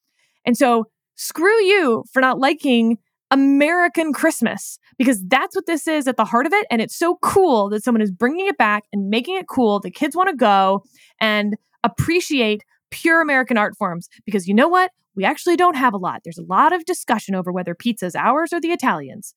And 0.44 0.56
so 0.56 0.84
screw 1.16 1.62
you 1.62 2.04
for 2.12 2.20
not 2.20 2.38
liking 2.38 2.98
American 3.30 4.12
Christmas 4.12 4.78
because 4.96 5.24
that's 5.26 5.54
what 5.54 5.66
this 5.66 5.86
is 5.86 6.08
at 6.08 6.16
the 6.16 6.24
heart 6.24 6.46
of 6.46 6.52
it. 6.52 6.66
And 6.70 6.80
it's 6.80 6.96
so 6.96 7.18
cool 7.22 7.68
that 7.70 7.84
someone 7.84 8.02
is 8.02 8.10
bringing 8.10 8.46
it 8.46 8.58
back 8.58 8.84
and 8.92 9.08
making 9.08 9.36
it 9.36 9.46
cool. 9.48 9.80
The 9.80 9.90
kids 9.90 10.16
want 10.16 10.30
to 10.30 10.36
go 10.36 10.82
and 11.20 11.56
appreciate 11.84 12.64
pure 12.90 13.20
American 13.20 13.58
art 13.58 13.76
forms 13.76 14.08
because 14.24 14.48
you 14.48 14.54
know 14.54 14.68
what? 14.68 14.90
We 15.18 15.24
actually 15.24 15.56
don't 15.56 15.74
have 15.74 15.94
a 15.94 15.96
lot. 15.96 16.20
There's 16.22 16.38
a 16.38 16.44
lot 16.44 16.72
of 16.72 16.84
discussion 16.84 17.34
over 17.34 17.50
whether 17.50 17.74
pizza's 17.74 18.14
ours 18.14 18.52
or 18.52 18.60
the 18.60 18.70
Italians. 18.70 19.34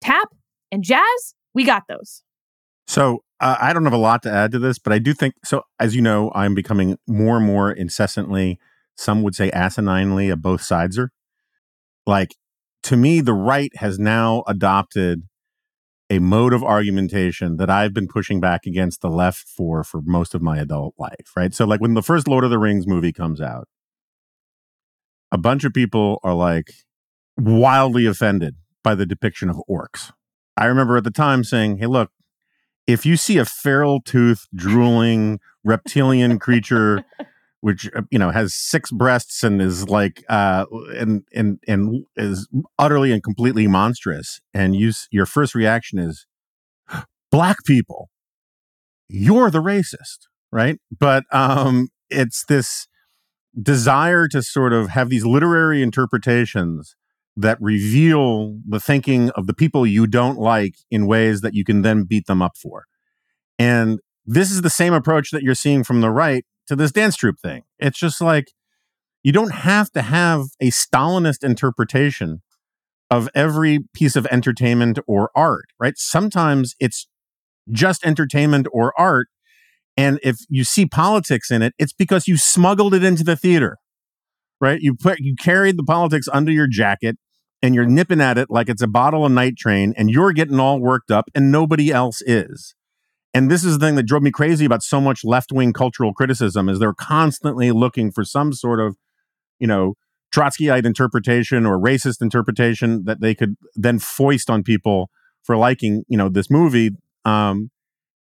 Tap 0.00 0.34
and 0.72 0.82
jazz, 0.82 1.36
we 1.54 1.62
got 1.62 1.84
those. 1.88 2.24
So 2.88 3.22
uh, 3.38 3.56
I 3.60 3.72
don't 3.72 3.84
have 3.84 3.92
a 3.92 3.96
lot 3.96 4.24
to 4.24 4.32
add 4.32 4.50
to 4.50 4.58
this, 4.58 4.80
but 4.80 4.92
I 4.92 4.98
do 4.98 5.14
think 5.14 5.34
so. 5.44 5.62
As 5.78 5.94
you 5.94 6.02
know, 6.02 6.32
I'm 6.34 6.52
becoming 6.52 6.98
more 7.06 7.36
and 7.36 7.46
more 7.46 7.70
incessantly, 7.70 8.58
some 8.96 9.22
would 9.22 9.36
say 9.36 9.52
asininely, 9.52 10.32
a 10.32 10.36
both 10.36 10.62
sides 10.62 10.98
sideser. 10.98 11.10
Like 12.08 12.34
to 12.82 12.96
me, 12.96 13.20
the 13.20 13.34
right 13.34 13.70
has 13.76 14.00
now 14.00 14.42
adopted 14.48 15.28
a 16.10 16.18
mode 16.18 16.52
of 16.52 16.64
argumentation 16.64 17.56
that 17.58 17.70
I've 17.70 17.94
been 17.94 18.08
pushing 18.08 18.40
back 18.40 18.66
against 18.66 19.00
the 19.00 19.10
left 19.10 19.46
for 19.46 19.84
for 19.84 20.02
most 20.04 20.34
of 20.34 20.42
my 20.42 20.58
adult 20.58 20.94
life. 20.98 21.30
Right. 21.36 21.54
So, 21.54 21.66
like 21.66 21.80
when 21.80 21.94
the 21.94 22.02
first 22.02 22.26
Lord 22.26 22.42
of 22.42 22.50
the 22.50 22.58
Rings 22.58 22.88
movie 22.88 23.12
comes 23.12 23.40
out, 23.40 23.68
a 25.34 25.38
bunch 25.38 25.64
of 25.64 25.72
people 25.72 26.20
are 26.22 26.34
like 26.34 26.72
wildly 27.36 28.06
offended 28.06 28.54
by 28.82 28.94
the 28.94 29.06
depiction 29.06 29.50
of 29.50 29.60
orcs. 29.68 30.12
I 30.56 30.66
remember 30.66 30.96
at 30.96 31.04
the 31.04 31.10
time 31.10 31.44
saying, 31.44 31.78
"Hey, 31.78 31.86
look." 31.86 32.10
if 32.86 33.06
you 33.06 33.16
see 33.16 33.38
a 33.38 33.44
feral 33.44 34.00
toothed, 34.00 34.48
drooling 34.54 35.40
reptilian 35.64 36.38
creature, 36.46 37.04
which 37.60 37.88
uh, 37.94 38.02
you 38.10 38.18
know 38.18 38.30
has 38.30 38.54
six 38.54 38.90
breasts 38.90 39.42
and 39.42 39.62
is 39.62 39.88
like 39.88 40.24
uh 40.28 40.66
and 40.96 41.24
and 41.32 41.58
and 41.66 42.04
is 42.16 42.48
utterly 42.78 43.12
and 43.12 43.22
completely 43.22 43.66
monstrous, 43.66 44.40
and 44.52 44.76
you 44.76 44.92
your 45.10 45.26
first 45.26 45.54
reaction 45.54 45.98
is 45.98 46.26
black 47.30 47.56
people, 47.64 48.10
you're 49.08 49.50
the 49.50 49.62
racist, 49.62 50.28
right? 50.52 50.78
But 50.96 51.24
um, 51.30 51.88
it's 52.10 52.44
this 52.46 52.86
desire 53.62 54.28
to 54.28 54.42
sort 54.42 54.72
of 54.72 54.88
have 54.88 55.10
these 55.10 55.24
literary 55.24 55.82
interpretations 55.82 56.96
that 57.36 57.58
reveal 57.60 58.58
the 58.66 58.80
thinking 58.80 59.30
of 59.30 59.46
the 59.46 59.54
people 59.54 59.86
you 59.86 60.06
don't 60.06 60.38
like 60.38 60.76
in 60.90 61.06
ways 61.06 61.40
that 61.40 61.54
you 61.54 61.64
can 61.64 61.82
then 61.82 62.04
beat 62.04 62.26
them 62.26 62.40
up 62.40 62.56
for. 62.56 62.84
And 63.58 64.00
this 64.26 64.50
is 64.50 64.62
the 64.62 64.70
same 64.70 64.94
approach 64.94 65.30
that 65.30 65.42
you're 65.42 65.54
seeing 65.54 65.84
from 65.84 66.00
the 66.00 66.10
right 66.10 66.44
to 66.66 66.76
this 66.76 66.92
dance 66.92 67.16
troupe 67.16 67.38
thing. 67.40 67.62
It's 67.78 67.98
just 67.98 68.20
like 68.20 68.52
you 69.22 69.32
don't 69.32 69.52
have 69.52 69.90
to 69.92 70.02
have 70.02 70.46
a 70.60 70.70
Stalinist 70.70 71.44
interpretation 71.44 72.42
of 73.10 73.28
every 73.34 73.80
piece 73.92 74.16
of 74.16 74.26
entertainment 74.26 74.98
or 75.06 75.30
art, 75.34 75.66
right? 75.78 75.94
Sometimes 75.96 76.74
it's 76.80 77.08
just 77.70 78.04
entertainment 78.04 78.66
or 78.72 78.92
art. 78.98 79.28
And 79.96 80.18
if 80.22 80.38
you 80.48 80.64
see 80.64 80.86
politics 80.86 81.50
in 81.50 81.62
it, 81.62 81.74
it's 81.78 81.92
because 81.92 82.26
you 82.26 82.36
smuggled 82.36 82.94
it 82.94 83.04
into 83.04 83.22
the 83.22 83.36
theater, 83.36 83.78
right? 84.60 84.80
You 84.80 84.94
put, 84.94 85.20
you 85.20 85.34
carried 85.36 85.76
the 85.78 85.84
politics 85.84 86.26
under 86.32 86.50
your 86.50 86.66
jacket 86.66 87.16
and 87.62 87.74
you're 87.74 87.86
nipping 87.86 88.20
at 88.20 88.36
it 88.36 88.50
like 88.50 88.68
it's 88.68 88.82
a 88.82 88.88
bottle 88.88 89.24
of 89.24 89.32
night 89.32 89.56
train 89.56 89.94
and 89.96 90.10
you're 90.10 90.32
getting 90.32 90.58
all 90.58 90.80
worked 90.80 91.10
up 91.10 91.26
and 91.34 91.52
nobody 91.52 91.92
else 91.92 92.22
is. 92.22 92.74
And 93.32 93.50
this 93.50 93.64
is 93.64 93.78
the 93.78 93.86
thing 93.86 93.96
that 93.96 94.04
drove 94.04 94.22
me 94.22 94.30
crazy 94.30 94.64
about 94.64 94.82
so 94.82 95.00
much 95.00 95.24
left 95.24 95.50
wing 95.50 95.72
cultural 95.72 96.12
criticism 96.12 96.68
is 96.68 96.78
they're 96.78 96.94
constantly 96.94 97.72
looking 97.72 98.12
for 98.12 98.24
some 98.24 98.52
sort 98.52 98.80
of, 98.80 98.96
you 99.58 99.66
know, 99.66 99.94
Trotskyite 100.34 100.84
interpretation 100.84 101.64
or 101.64 101.78
racist 101.78 102.20
interpretation 102.20 103.04
that 103.04 103.20
they 103.20 103.34
could 103.34 103.54
then 103.74 103.98
foist 103.98 104.50
on 104.50 104.62
people 104.62 105.10
for 105.42 105.56
liking, 105.56 106.04
you 106.08 106.16
know, 106.16 106.28
this 106.28 106.50
movie. 106.50 106.90
Um, 107.24 107.70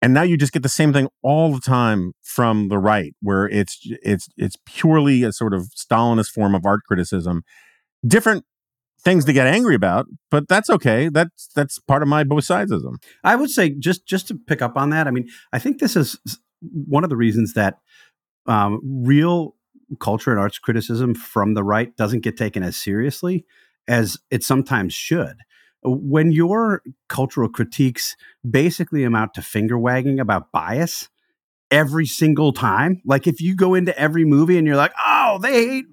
and 0.01 0.13
now 0.13 0.23
you 0.23 0.37
just 0.37 0.53
get 0.53 0.63
the 0.63 0.69
same 0.69 0.93
thing 0.93 1.07
all 1.21 1.53
the 1.53 1.59
time 1.59 2.13
from 2.21 2.69
the 2.69 2.77
right, 2.77 3.13
where 3.21 3.47
it's 3.47 3.79
it's 3.83 4.27
it's 4.37 4.57
purely 4.65 5.23
a 5.23 5.31
sort 5.31 5.53
of 5.53 5.69
Stalinist 5.75 6.31
form 6.31 6.55
of 6.55 6.65
art 6.65 6.81
criticism. 6.87 7.43
Different 8.05 8.45
things 9.03 9.25
to 9.25 9.33
get 9.33 9.47
angry 9.47 9.75
about, 9.75 10.07
but 10.29 10.47
that's 10.47 10.69
okay. 10.69 11.09
That's 11.09 11.47
that's 11.55 11.79
part 11.79 12.01
of 12.01 12.07
my 12.07 12.23
both 12.23 12.45
sidesism. 12.45 12.95
I 13.23 13.35
would 13.35 13.51
say 13.51 13.69
just 13.69 14.07
just 14.07 14.27
to 14.29 14.35
pick 14.35 14.61
up 14.61 14.75
on 14.75 14.89
that. 14.89 15.07
I 15.07 15.11
mean, 15.11 15.27
I 15.53 15.59
think 15.59 15.79
this 15.79 15.95
is 15.95 16.19
one 16.61 17.03
of 17.03 17.09
the 17.09 17.17
reasons 17.17 17.53
that 17.53 17.77
um, 18.47 18.79
real 18.83 19.55
culture 19.99 20.31
and 20.31 20.39
arts 20.39 20.57
criticism 20.57 21.13
from 21.13 21.53
the 21.53 21.63
right 21.63 21.95
doesn't 21.95 22.21
get 22.21 22.37
taken 22.37 22.63
as 22.63 22.75
seriously 22.75 23.45
as 23.87 24.17
it 24.29 24.43
sometimes 24.43 24.93
should. 24.93 25.37
When 25.83 26.31
your 26.31 26.83
cultural 27.09 27.49
critiques 27.49 28.15
basically 28.47 29.03
amount 29.03 29.33
to 29.35 29.41
finger 29.41 29.77
wagging 29.77 30.19
about 30.19 30.51
bias 30.51 31.09
every 31.71 32.05
single 32.05 32.53
time, 32.53 33.01
like 33.05 33.27
if 33.27 33.41
you 33.41 33.55
go 33.55 33.73
into 33.73 33.97
every 33.97 34.25
movie 34.25 34.57
and 34.57 34.67
you're 34.67 34.75
like, 34.75 34.93
oh, 35.03 35.39
they 35.41 35.53
hate 35.53 35.85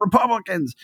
Republicans, 0.00 0.74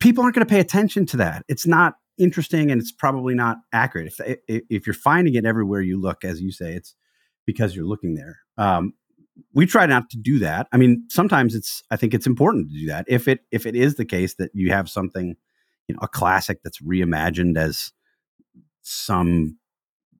people 0.00 0.22
aren't 0.22 0.34
going 0.34 0.46
to 0.46 0.50
pay 0.50 0.60
attention 0.60 1.06
to 1.06 1.16
that. 1.18 1.44
It's 1.48 1.66
not 1.66 1.94
interesting 2.18 2.70
and 2.70 2.80
it's 2.80 2.92
probably 2.92 3.34
not 3.34 3.58
accurate. 3.72 4.12
If, 4.18 4.40
if 4.68 4.86
you're 4.86 4.94
finding 4.94 5.34
it 5.34 5.44
everywhere 5.44 5.80
you 5.80 6.00
look, 6.00 6.24
as 6.24 6.40
you 6.40 6.52
say, 6.52 6.74
it's 6.74 6.94
because 7.46 7.74
you're 7.74 7.86
looking 7.86 8.14
there. 8.14 8.38
Um, 8.58 8.94
we 9.54 9.66
try 9.66 9.86
not 9.86 10.10
to 10.10 10.18
do 10.18 10.38
that. 10.40 10.68
I 10.72 10.76
mean, 10.76 11.04
sometimes 11.08 11.54
it's 11.54 11.82
I 11.90 11.96
think 11.96 12.14
it's 12.14 12.26
important 12.26 12.70
to 12.70 12.78
do 12.78 12.86
that. 12.88 13.06
If 13.08 13.28
it 13.28 13.40
if 13.50 13.66
it 13.66 13.74
is 13.74 13.94
the 13.94 14.04
case 14.04 14.34
that 14.34 14.50
you 14.52 14.70
have 14.70 14.90
something, 14.90 15.36
you 15.92 15.96
know, 15.96 15.98
a 16.02 16.08
classic 16.08 16.60
that's 16.62 16.80
reimagined 16.80 17.56
as 17.56 17.92
some 18.82 19.58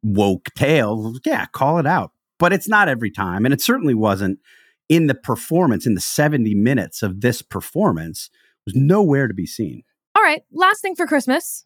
woke 0.02 0.48
tale, 0.54 1.14
yeah, 1.24 1.46
call 1.46 1.78
it 1.78 1.86
out. 1.86 2.12
But 2.38 2.52
it's 2.52 2.68
not 2.68 2.88
every 2.88 3.10
time, 3.10 3.44
and 3.44 3.54
it 3.54 3.60
certainly 3.60 3.94
wasn't 3.94 4.38
in 4.88 5.06
the 5.06 5.14
performance 5.14 5.86
in 5.86 5.94
the 5.94 6.00
70 6.00 6.54
minutes 6.54 7.02
of 7.02 7.20
this 7.20 7.40
performance 7.40 8.30
was 8.66 8.74
nowhere 8.74 9.28
to 9.28 9.34
be 9.34 9.46
seen. 9.46 9.82
All 10.16 10.22
right, 10.22 10.42
last 10.52 10.82
thing 10.82 10.96
for 10.96 11.06
Christmas. 11.06 11.64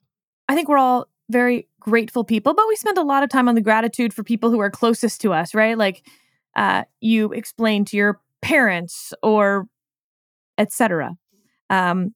I 0.49 0.55
think 0.55 0.69
we're 0.69 0.79
all 0.79 1.09
very 1.29 1.69
grateful 1.81 2.25
people, 2.25 2.55
but 2.55 2.69
we 2.69 2.77
spend 2.77 2.99
a 2.99 3.03
lot 3.03 3.23
of 3.23 3.31
time 3.31 3.49
on 3.49 3.55
the 3.55 3.61
gratitude 3.61 4.13
for 4.13 4.23
people 4.23 4.51
who 4.51 4.61
are 4.61 4.71
closest 4.71 5.21
to 5.23 5.33
us, 5.33 5.55
right? 5.55 5.77
Like 5.77 6.07
uh, 6.55 6.85
you 7.01 7.33
explain 7.33 7.85
to 7.87 7.97
your 7.97 8.21
parents 8.43 9.13
or 9.23 9.67
etc. 10.59 11.17
Um, 11.71 12.15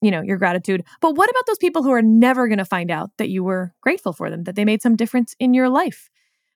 you 0.00 0.10
know, 0.10 0.22
your 0.22 0.36
gratitude. 0.36 0.84
But 1.00 1.16
what 1.16 1.30
about 1.30 1.46
those 1.46 1.58
people 1.58 1.82
who 1.82 1.92
are 1.92 2.02
never 2.02 2.48
going 2.48 2.58
to 2.58 2.64
find 2.64 2.90
out 2.90 3.10
that 3.18 3.30
you 3.30 3.42
were 3.42 3.74
grateful 3.80 4.12
for 4.12 4.30
them, 4.30 4.44
that 4.44 4.54
they 4.54 4.64
made 4.64 4.82
some 4.82 4.96
difference 4.96 5.34
in 5.38 5.54
your 5.54 5.68
life? 5.68 6.08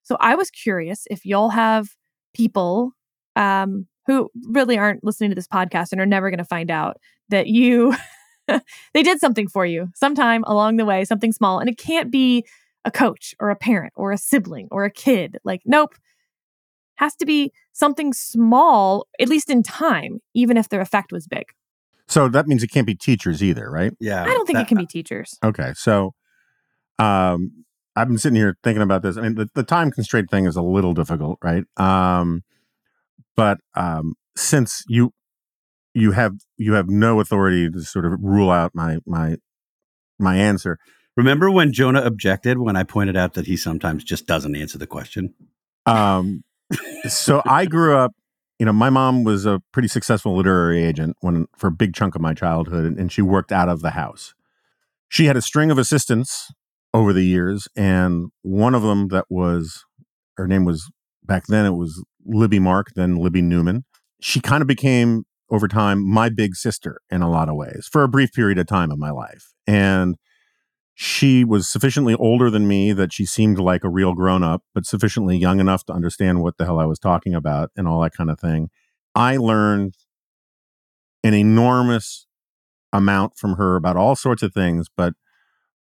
So 0.02 0.16
I 0.20 0.34
was 0.34 0.50
curious 0.50 1.06
if 1.10 1.24
y'all 1.24 1.50
have 1.50 1.90
people 2.34 2.92
um, 3.36 3.86
who 4.06 4.30
really 4.44 4.78
aren't 4.78 5.04
listening 5.04 5.30
to 5.30 5.34
this 5.34 5.48
podcast 5.48 5.92
and 5.92 6.00
are 6.00 6.06
never 6.06 6.30
going 6.30 6.38
to 6.38 6.44
find 6.44 6.70
out 6.70 6.98
that 7.28 7.46
you 7.46 7.94
they 8.94 9.02
did 9.02 9.20
something 9.20 9.48
for 9.48 9.64
you 9.64 9.88
sometime 9.94 10.44
along 10.44 10.76
the 10.76 10.84
way, 10.84 11.04
something 11.04 11.32
small, 11.32 11.58
and 11.58 11.68
it 11.68 11.78
can't 11.78 12.10
be 12.10 12.44
a 12.84 12.90
coach 12.90 13.34
or 13.38 13.50
a 13.50 13.56
parent 13.56 13.92
or 13.96 14.12
a 14.12 14.18
sibling 14.18 14.68
or 14.70 14.84
a 14.84 14.90
kid. 14.90 15.38
Like, 15.44 15.62
nope, 15.64 15.94
has 16.96 17.14
to 17.16 17.26
be 17.26 17.52
something 17.72 18.12
small, 18.12 19.06
at 19.20 19.28
least 19.28 19.50
in 19.50 19.62
time, 19.62 20.18
even 20.34 20.56
if 20.56 20.68
their 20.68 20.80
effect 20.80 21.12
was 21.12 21.26
big. 21.26 21.44
So 22.12 22.28
that 22.28 22.46
means 22.46 22.62
it 22.62 22.68
can't 22.70 22.86
be 22.86 22.94
teachers 22.94 23.42
either, 23.42 23.70
right? 23.70 23.92
Yeah. 23.98 24.22
I 24.22 24.26
don't 24.26 24.46
think 24.46 24.56
that- 24.58 24.62
it 24.66 24.68
can 24.68 24.78
be 24.78 24.86
teachers. 24.86 25.38
Okay. 25.42 25.72
So 25.74 26.12
um 26.98 27.64
I've 27.96 28.08
been 28.08 28.18
sitting 28.18 28.36
here 28.36 28.56
thinking 28.62 28.82
about 28.82 29.02
this. 29.02 29.16
I 29.18 29.22
mean, 29.22 29.34
the, 29.34 29.48
the 29.54 29.62
time 29.62 29.90
constraint 29.90 30.30
thing 30.30 30.46
is 30.46 30.56
a 30.56 30.62
little 30.62 30.94
difficult, 30.94 31.38
right? 31.42 31.64
Um 31.78 32.42
but 33.36 33.58
um 33.74 34.14
since 34.36 34.82
you 34.88 35.12
you 35.94 36.12
have 36.12 36.32
you 36.58 36.74
have 36.74 36.88
no 36.88 37.20
authority 37.20 37.70
to 37.70 37.80
sort 37.82 38.04
of 38.04 38.12
rule 38.20 38.50
out 38.50 38.72
my 38.74 38.98
my 39.06 39.36
my 40.18 40.36
answer. 40.36 40.78
Remember 41.16 41.50
when 41.50 41.72
Jonah 41.72 42.02
objected 42.02 42.58
when 42.58 42.76
I 42.76 42.82
pointed 42.84 43.16
out 43.16 43.34
that 43.34 43.46
he 43.46 43.56
sometimes 43.56 44.04
just 44.04 44.26
doesn't 44.26 44.54
answer 44.56 44.76
the 44.78 44.86
question? 44.86 45.34
Um 45.86 46.44
so 47.08 47.42
I 47.46 47.66
grew 47.66 47.96
up, 47.96 48.12
you 48.62 48.66
know, 48.66 48.72
my 48.72 48.90
mom 48.90 49.24
was 49.24 49.44
a 49.44 49.60
pretty 49.72 49.88
successful 49.88 50.36
literary 50.36 50.84
agent 50.84 51.16
when 51.18 51.48
for 51.58 51.66
a 51.66 51.72
big 51.72 51.94
chunk 51.94 52.14
of 52.14 52.20
my 52.20 52.32
childhood, 52.32 52.96
and 52.96 53.10
she 53.10 53.20
worked 53.20 53.50
out 53.50 53.68
of 53.68 53.82
the 53.82 53.90
house. 53.90 54.34
She 55.08 55.24
had 55.24 55.36
a 55.36 55.42
string 55.42 55.72
of 55.72 55.78
assistants 55.78 56.52
over 56.94 57.12
the 57.12 57.24
years, 57.24 57.66
and 57.74 58.28
one 58.42 58.76
of 58.76 58.82
them 58.82 59.08
that 59.08 59.24
was 59.28 59.84
her 60.36 60.46
name 60.46 60.64
was 60.64 60.88
back 61.24 61.46
then 61.48 61.66
it 61.66 61.72
was 61.72 62.04
Libby 62.24 62.60
Mark, 62.60 62.92
then 62.94 63.16
Libby 63.16 63.42
Newman. 63.42 63.84
She 64.20 64.38
kind 64.38 64.62
of 64.62 64.68
became 64.68 65.24
over 65.50 65.66
time 65.66 66.00
my 66.00 66.28
big 66.28 66.54
sister 66.54 67.00
in 67.10 67.20
a 67.20 67.28
lot 67.28 67.48
of 67.48 67.56
ways 67.56 67.88
for 67.90 68.04
a 68.04 68.08
brief 68.08 68.32
period 68.32 68.60
of 68.60 68.68
time 68.68 68.92
in 68.92 68.98
my 69.00 69.10
life. 69.10 69.54
And 69.66 70.14
she 70.94 71.44
was 71.44 71.68
sufficiently 71.68 72.14
older 72.14 72.50
than 72.50 72.68
me 72.68 72.92
that 72.92 73.12
she 73.12 73.24
seemed 73.24 73.58
like 73.58 73.84
a 73.84 73.88
real 73.88 74.14
grown 74.14 74.42
up, 74.42 74.62
but 74.74 74.84
sufficiently 74.84 75.36
young 75.36 75.58
enough 75.58 75.84
to 75.86 75.92
understand 75.92 76.42
what 76.42 76.58
the 76.58 76.64
hell 76.64 76.78
I 76.78 76.84
was 76.84 76.98
talking 76.98 77.34
about 77.34 77.70
and 77.76 77.88
all 77.88 78.00
that 78.02 78.14
kind 78.14 78.30
of 78.30 78.38
thing. 78.38 78.68
I 79.14 79.36
learned 79.36 79.94
an 81.24 81.34
enormous 81.34 82.26
amount 82.92 83.38
from 83.38 83.54
her 83.54 83.76
about 83.76 83.96
all 83.96 84.14
sorts 84.14 84.42
of 84.42 84.52
things, 84.52 84.88
but 84.94 85.14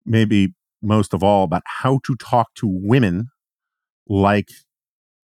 maybe 0.06 0.54
most 0.82 1.14
of 1.14 1.24
all 1.24 1.44
about 1.44 1.64
how 1.66 2.00
to 2.06 2.16
talk 2.16 2.54
to 2.56 2.68
women 2.68 3.28
like 4.08 4.50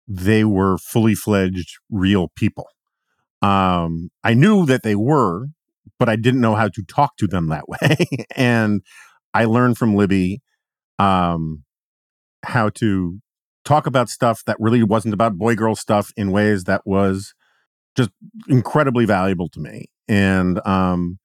they 0.06 0.44
were 0.44 0.78
fully 0.78 1.14
fledged 1.14 1.78
real 1.90 2.28
people. 2.36 2.68
Um, 3.40 4.10
I 4.22 4.34
knew 4.34 4.66
that 4.66 4.82
they 4.82 4.94
were, 4.94 5.46
but 5.98 6.08
I 6.08 6.16
didn't 6.16 6.40
know 6.40 6.54
how 6.54 6.68
to 6.68 6.82
talk 6.82 7.16
to 7.16 7.26
them 7.26 7.48
that 7.48 7.68
way. 7.68 8.26
and 8.36 8.82
I 9.34 9.44
learned 9.44 9.78
from 9.78 9.94
Libby 9.94 10.42
um, 10.98 11.64
how 12.44 12.68
to 12.70 13.20
talk 13.64 13.86
about 13.86 14.08
stuff 14.08 14.44
that 14.46 14.56
really 14.58 14.82
wasn't 14.82 15.14
about 15.14 15.38
boy 15.38 15.54
girl 15.54 15.74
stuff 15.74 16.12
in 16.16 16.30
ways 16.30 16.64
that 16.64 16.82
was 16.84 17.34
just 17.96 18.10
incredibly 18.48 19.04
valuable 19.04 19.48
to 19.50 19.60
me. 19.60 19.86
And 20.08 20.64
um, 20.66 21.18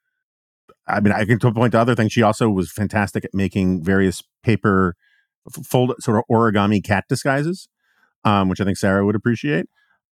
I 0.87 0.99
mean, 0.99 1.13
I 1.13 1.25
can 1.25 1.39
to 1.39 1.51
point 1.51 1.71
to 1.73 1.79
other 1.79 1.95
things. 1.95 2.11
She 2.11 2.21
also 2.21 2.49
was 2.49 2.71
fantastic 2.71 3.25
at 3.25 3.33
making 3.33 3.83
various 3.83 4.23
paper 4.43 4.95
fold 5.63 5.93
sort 5.99 6.17
of 6.17 6.23
origami 6.31 6.83
cat 6.83 7.05
disguises, 7.09 7.67
um, 8.23 8.49
which 8.49 8.61
I 8.61 8.65
think 8.65 8.77
Sarah 8.77 9.05
would 9.05 9.15
appreciate. 9.15 9.65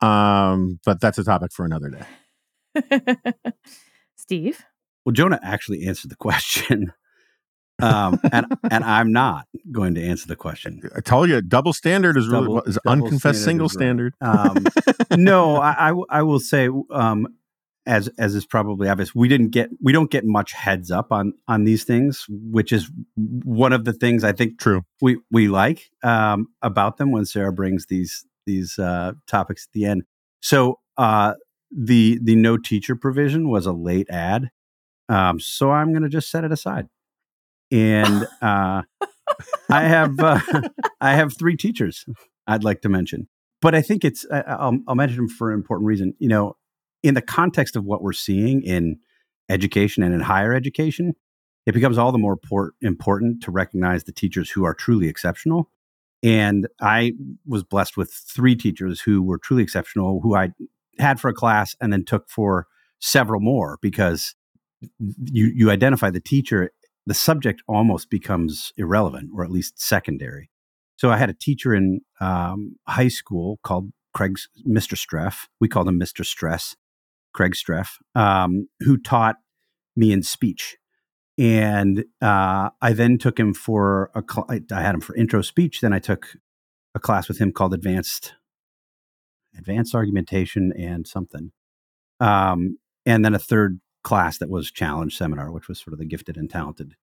Um, 0.00 0.80
but 0.84 1.00
that's 1.00 1.18
a 1.18 1.24
topic 1.24 1.52
for 1.52 1.64
another 1.64 1.90
day. 1.90 3.00
Steve? 4.16 4.64
Well, 5.04 5.12
Jonah 5.12 5.40
actually 5.42 5.84
answered 5.86 6.10
the 6.10 6.16
question. 6.20 6.92
Um, 7.82 8.20
and 8.32 8.46
and 8.70 8.84
I'm 8.84 9.12
not 9.12 9.46
going 9.70 9.94
to 9.96 10.02
answer 10.02 10.26
the 10.28 10.36
question. 10.36 10.80
I 10.96 11.00
told 11.00 11.28
you, 11.28 11.40
double 11.42 11.72
standard 11.72 12.16
is 12.16 12.28
really 12.28 12.46
Double- 12.46 12.62
is 12.62 12.78
double 12.84 13.04
unconfessed 13.04 13.44
single 13.44 13.66
is 13.66 13.72
standard. 13.72 14.14
Um, 14.20 14.64
no, 15.16 15.56
I 15.56 16.22
will 16.22 16.40
say, 16.40 16.68
um, 16.90 17.26
as 17.86 18.08
as 18.18 18.34
is 18.34 18.46
probably 18.46 18.88
obvious, 18.88 19.14
we 19.14 19.28
didn't 19.28 19.50
get 19.50 19.68
we 19.82 19.92
don't 19.92 20.10
get 20.10 20.24
much 20.24 20.52
heads 20.52 20.90
up 20.90 21.10
on 21.12 21.34
on 21.48 21.64
these 21.64 21.84
things, 21.84 22.24
which 22.28 22.72
is 22.72 22.90
one 23.16 23.72
of 23.72 23.84
the 23.84 23.92
things 23.92 24.24
I 24.24 24.32
think 24.32 24.58
True. 24.60 24.82
we 25.00 25.18
we 25.30 25.48
like 25.48 25.90
um, 26.04 26.46
about 26.62 26.96
them 26.98 27.10
when 27.10 27.24
Sarah 27.24 27.52
brings 27.52 27.86
these 27.86 28.24
these 28.46 28.78
uh, 28.78 29.12
topics 29.26 29.66
at 29.66 29.72
the 29.72 29.84
end. 29.86 30.04
So 30.40 30.78
uh, 30.96 31.34
the 31.76 32.18
the 32.22 32.36
no 32.36 32.56
teacher 32.56 32.94
provision 32.96 33.48
was 33.48 33.66
a 33.66 33.72
late 33.72 34.08
add 34.10 34.50
Um, 35.08 35.40
so 35.40 35.70
I'm 35.72 35.92
going 35.92 36.02
to 36.02 36.08
just 36.08 36.30
set 36.30 36.44
it 36.44 36.52
aside. 36.52 36.88
And 37.72 38.26
uh, 38.42 38.82
I 39.70 39.82
have 39.82 40.20
uh, 40.20 40.40
I 41.00 41.14
have 41.14 41.36
three 41.36 41.56
teachers 41.56 42.04
I'd 42.46 42.64
like 42.64 42.82
to 42.82 42.88
mention, 42.88 43.28
but 43.60 43.74
I 43.74 43.82
think 43.82 44.04
it's 44.04 44.26
I'll, 44.30 44.78
I'll 44.86 44.94
mention 44.94 45.16
them 45.16 45.28
for 45.28 45.50
an 45.50 45.56
important 45.56 45.86
reason. 45.86 46.14
You 46.18 46.28
know, 46.28 46.56
in 47.02 47.14
the 47.14 47.22
context 47.22 47.74
of 47.74 47.84
what 47.84 48.02
we're 48.02 48.12
seeing 48.12 48.62
in 48.62 48.98
education 49.48 50.02
and 50.02 50.14
in 50.14 50.20
higher 50.20 50.54
education, 50.54 51.14
it 51.66 51.72
becomes 51.72 51.98
all 51.98 52.12
the 52.12 52.18
more 52.18 52.36
port- 52.36 52.74
important 52.80 53.42
to 53.44 53.50
recognize 53.50 54.04
the 54.04 54.12
teachers 54.12 54.50
who 54.50 54.64
are 54.64 54.74
truly 54.74 55.08
exceptional. 55.08 55.70
And 56.22 56.68
I 56.80 57.14
was 57.46 57.64
blessed 57.64 57.96
with 57.96 58.12
three 58.12 58.54
teachers 58.54 59.00
who 59.00 59.22
were 59.22 59.38
truly 59.38 59.62
exceptional, 59.62 60.20
who 60.20 60.36
I 60.36 60.50
had 60.98 61.18
for 61.18 61.28
a 61.28 61.34
class 61.34 61.74
and 61.80 61.92
then 61.92 62.04
took 62.04 62.28
for 62.28 62.66
several 63.00 63.40
more 63.40 63.78
because 63.82 64.34
you 64.98 65.50
you 65.54 65.70
identify 65.70 66.10
the 66.10 66.20
teacher, 66.20 66.70
the 67.06 67.14
subject 67.14 67.62
almost 67.68 68.10
becomes 68.10 68.72
irrelevant 68.76 69.30
or 69.34 69.44
at 69.44 69.50
least 69.50 69.80
secondary. 69.80 70.50
So 70.96 71.10
I 71.10 71.16
had 71.16 71.30
a 71.30 71.34
teacher 71.34 71.74
in 71.74 72.00
um, 72.20 72.76
high 72.86 73.08
school 73.08 73.58
called 73.64 73.90
Craig's 74.14 74.48
Mr. 74.66 74.94
Streff. 74.94 75.46
We 75.60 75.68
called 75.68 75.88
him 75.88 75.98
Mr. 75.98 76.24
Stress, 76.24 76.76
Craig 77.32 77.54
Streff, 77.54 77.96
um, 78.14 78.68
who 78.80 78.96
taught 78.96 79.36
me 79.96 80.12
in 80.12 80.22
speech. 80.22 80.76
And 81.38 82.04
uh, 82.20 82.70
I 82.80 82.92
then 82.92 83.18
took 83.18 83.38
him 83.38 83.54
for 83.54 84.10
a 84.14 84.22
cl- 84.28 84.46
I 84.50 84.80
had 84.80 84.94
him 84.94 85.00
for 85.00 85.16
intro 85.16 85.42
speech. 85.42 85.80
Then 85.80 85.92
I 85.92 85.98
took 85.98 86.36
a 86.94 87.00
class 87.00 87.26
with 87.26 87.38
him 87.38 87.52
called 87.52 87.74
advanced 87.74 88.34
advanced 89.56 89.94
argumentation 89.94 90.72
and 90.78 91.06
something. 91.06 91.52
Um, 92.20 92.78
and 93.04 93.24
then 93.24 93.34
a 93.34 93.38
third 93.38 93.80
class 94.02 94.38
that 94.38 94.50
was 94.50 94.70
challenge 94.70 95.16
seminar, 95.16 95.50
which 95.52 95.68
was 95.68 95.78
sort 95.78 95.92
of 95.92 95.98
the 95.98 96.04
gifted 96.04 96.36
and 96.36 96.50
talented 96.50 96.94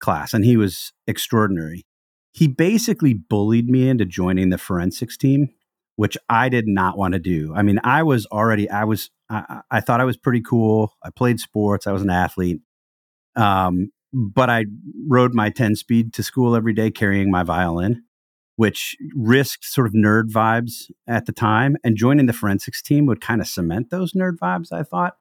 class. 0.00 0.32
And 0.32 0.44
he 0.44 0.56
was 0.56 0.92
extraordinary. 1.06 1.84
He 2.32 2.46
basically 2.46 3.14
bullied 3.14 3.68
me 3.68 3.88
into 3.88 4.04
joining 4.04 4.50
the 4.50 4.58
forensics 4.58 5.16
team, 5.16 5.48
which 5.96 6.16
I 6.28 6.48
did 6.48 6.66
not 6.66 6.96
want 6.96 7.14
to 7.14 7.18
do. 7.18 7.52
I 7.54 7.62
mean, 7.62 7.80
I 7.82 8.02
was 8.02 8.26
already, 8.26 8.70
I 8.70 8.84
was, 8.84 9.10
I, 9.28 9.62
I 9.70 9.80
thought 9.80 10.00
I 10.00 10.04
was 10.04 10.16
pretty 10.16 10.40
cool. 10.40 10.92
I 11.02 11.10
played 11.10 11.40
sports. 11.40 11.86
I 11.86 11.92
was 11.92 12.02
an 12.02 12.10
athlete. 12.10 12.60
Um, 13.34 13.90
but 14.12 14.48
I 14.48 14.66
rode 15.06 15.34
my 15.34 15.50
10 15.50 15.76
speed 15.76 16.12
to 16.14 16.22
school 16.22 16.56
every 16.56 16.72
day 16.72 16.90
carrying 16.90 17.30
my 17.30 17.42
violin, 17.42 18.04
which 18.56 18.96
risked 19.14 19.64
sort 19.64 19.86
of 19.86 19.92
nerd 19.92 20.30
vibes 20.30 20.90
at 21.06 21.26
the 21.26 21.32
time. 21.32 21.76
And 21.84 21.96
joining 21.96 22.26
the 22.26 22.32
forensics 22.32 22.82
team 22.82 23.06
would 23.06 23.20
kind 23.20 23.40
of 23.40 23.46
cement 23.46 23.90
those 23.90 24.12
nerd 24.12 24.38
vibes, 24.40 24.72
I 24.72 24.82
thought. 24.82 25.16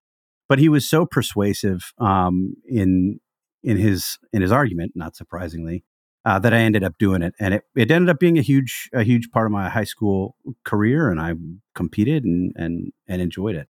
But 0.49 0.59
he 0.59 0.69
was 0.69 0.89
so 0.89 1.05
persuasive 1.05 1.91
um, 1.99 2.55
in 2.65 3.19
in 3.63 3.77
his 3.77 4.17
in 4.31 4.41
his 4.41 4.51
argument, 4.51 4.93
not 4.95 5.15
surprisingly, 5.15 5.83
uh, 6.25 6.39
that 6.39 6.53
I 6.53 6.57
ended 6.57 6.83
up 6.83 6.97
doing 6.97 7.21
it, 7.21 7.33
and 7.39 7.53
it, 7.55 7.63
it 7.75 7.91
ended 7.91 8.09
up 8.09 8.19
being 8.19 8.37
a 8.37 8.41
huge 8.41 8.89
a 8.93 9.03
huge 9.03 9.29
part 9.31 9.45
of 9.45 9.51
my 9.51 9.69
high 9.69 9.83
school 9.83 10.35
career, 10.63 11.09
and 11.09 11.19
I 11.19 11.33
competed 11.75 12.23
and 12.23 12.53
and 12.55 12.91
and 13.07 13.21
enjoyed 13.21 13.55
it. 13.55 13.67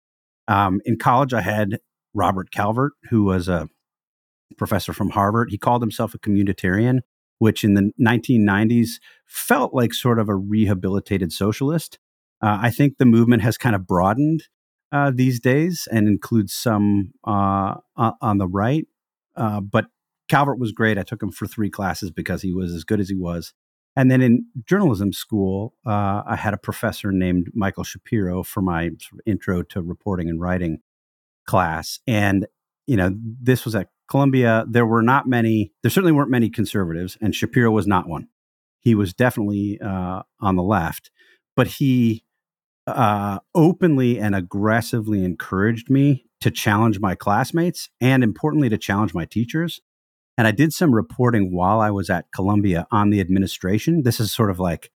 Um, 0.49 0.81
in 0.85 0.99
college, 0.99 1.33
I 1.33 1.41
had 1.41 1.79
Robert 2.15 2.51
Calvert, 2.51 2.93
who 3.11 3.25
was 3.25 3.49
a 3.49 3.69
professor 4.57 4.93
from 4.93 5.11
Harvard. 5.11 5.51
He 5.51 5.59
called 5.59 5.83
himself 5.83 6.15
a 6.15 6.19
communitarian, 6.19 7.01
which 7.39 7.65
in 7.65 7.75
the 7.75 7.91
1990s 8.01 9.01
felt 9.27 9.75
like 9.75 9.95
sort 9.95 10.19
of 10.19 10.29
a 10.29 10.35
rehabilitated 10.35 11.33
socialist. 11.33 11.99
Uh, 12.43 12.59
I 12.61 12.71
think 12.71 12.99
the 12.99 13.07
movement 13.07 13.43
has 13.43 13.57
kind 13.57 13.75
of 13.75 13.87
broadened 13.87 14.45
uh, 14.93 15.11
these 15.15 15.41
days 15.41 15.89
and 15.91 16.07
includes 16.07 16.53
some 16.53 17.13
uh, 17.25 17.75
on 17.97 18.39
the 18.39 18.47
right. 18.47 18.87
Uh, 19.35 19.61
but 19.61 19.87
Calvert 20.29 20.59
was 20.59 20.73
great. 20.73 20.99
I 20.99 21.03
took 21.03 21.23
him 21.23 21.33
for 21.33 21.47
three 21.47 21.71
classes 21.71 22.11
because 22.11 22.43
he 22.43 22.53
was 22.53 22.73
as 22.73 22.85
good 22.85 23.01
as 23.01 23.09
he 23.09 23.17
was. 23.17 23.55
And 23.95 24.11
then 24.11 24.23
in 24.23 24.47
journalism 24.67 25.13
school, 25.13 25.75
uh, 25.87 26.23
I 26.27 26.37
had 26.37 26.55
a 26.55 26.59
professor 26.59 27.13
named 27.13 27.49
Michael 27.55 27.85
Shapiro 27.85 28.43
for 28.43 28.63
my 28.63 28.85
sort 29.01 29.15
of 29.15 29.21
intro 29.27 29.63
to 29.65 29.83
reporting 29.83 30.29
and 30.29 30.41
writing 30.41 30.79
class. 31.47 32.01
And, 32.07 32.47
you 32.87 32.97
know, 32.97 33.15
this 33.15 33.65
was 33.65 33.75
at 33.75 33.89
Columbia. 34.09 34.65
There 34.69 34.87
were 34.87 35.03
not 35.03 35.27
many, 35.27 35.73
there 35.83 35.91
certainly 35.91 36.13
weren't 36.13 36.31
many 36.31 36.49
conservatives, 36.49 37.19
and 37.21 37.35
Shapiro 37.35 37.71
was 37.71 37.87
not 37.87 38.09
one. 38.09 38.29
He 38.81 38.95
was 38.95 39.13
definitely 39.13 39.79
uh, 39.85 40.23
on 40.41 40.57
the 40.57 40.63
left, 40.63 41.11
but 41.55 41.67
he 41.67 42.25
uh, 42.87 43.39
openly 43.55 44.19
and 44.19 44.35
aggressively 44.35 45.25
encouraged 45.25 45.89
me 45.91 46.25
to 46.41 46.51
challenge 46.51 46.99
my 46.99 47.15
classmates 47.15 47.89
and 48.01 48.25
importantly 48.25 48.69
to 48.69 48.79
challenge 48.79 49.15
my 49.15 49.25
teachers. 49.25 49.81
And 50.39 50.47
i 50.47 50.51
did 50.51 50.73
some 50.73 50.95
reporting 50.95 51.55
while 51.55 51.81
i 51.81 51.91
was 51.91 52.11
at 52.11 52.27
columbia 52.35 52.87
on 52.91 53.11
the 53.11 53.21
administration. 53.21 54.03
This 54.03 54.19
is 54.19 54.33
sort 54.33 54.51
of 54.51 54.59
like 54.59 54.91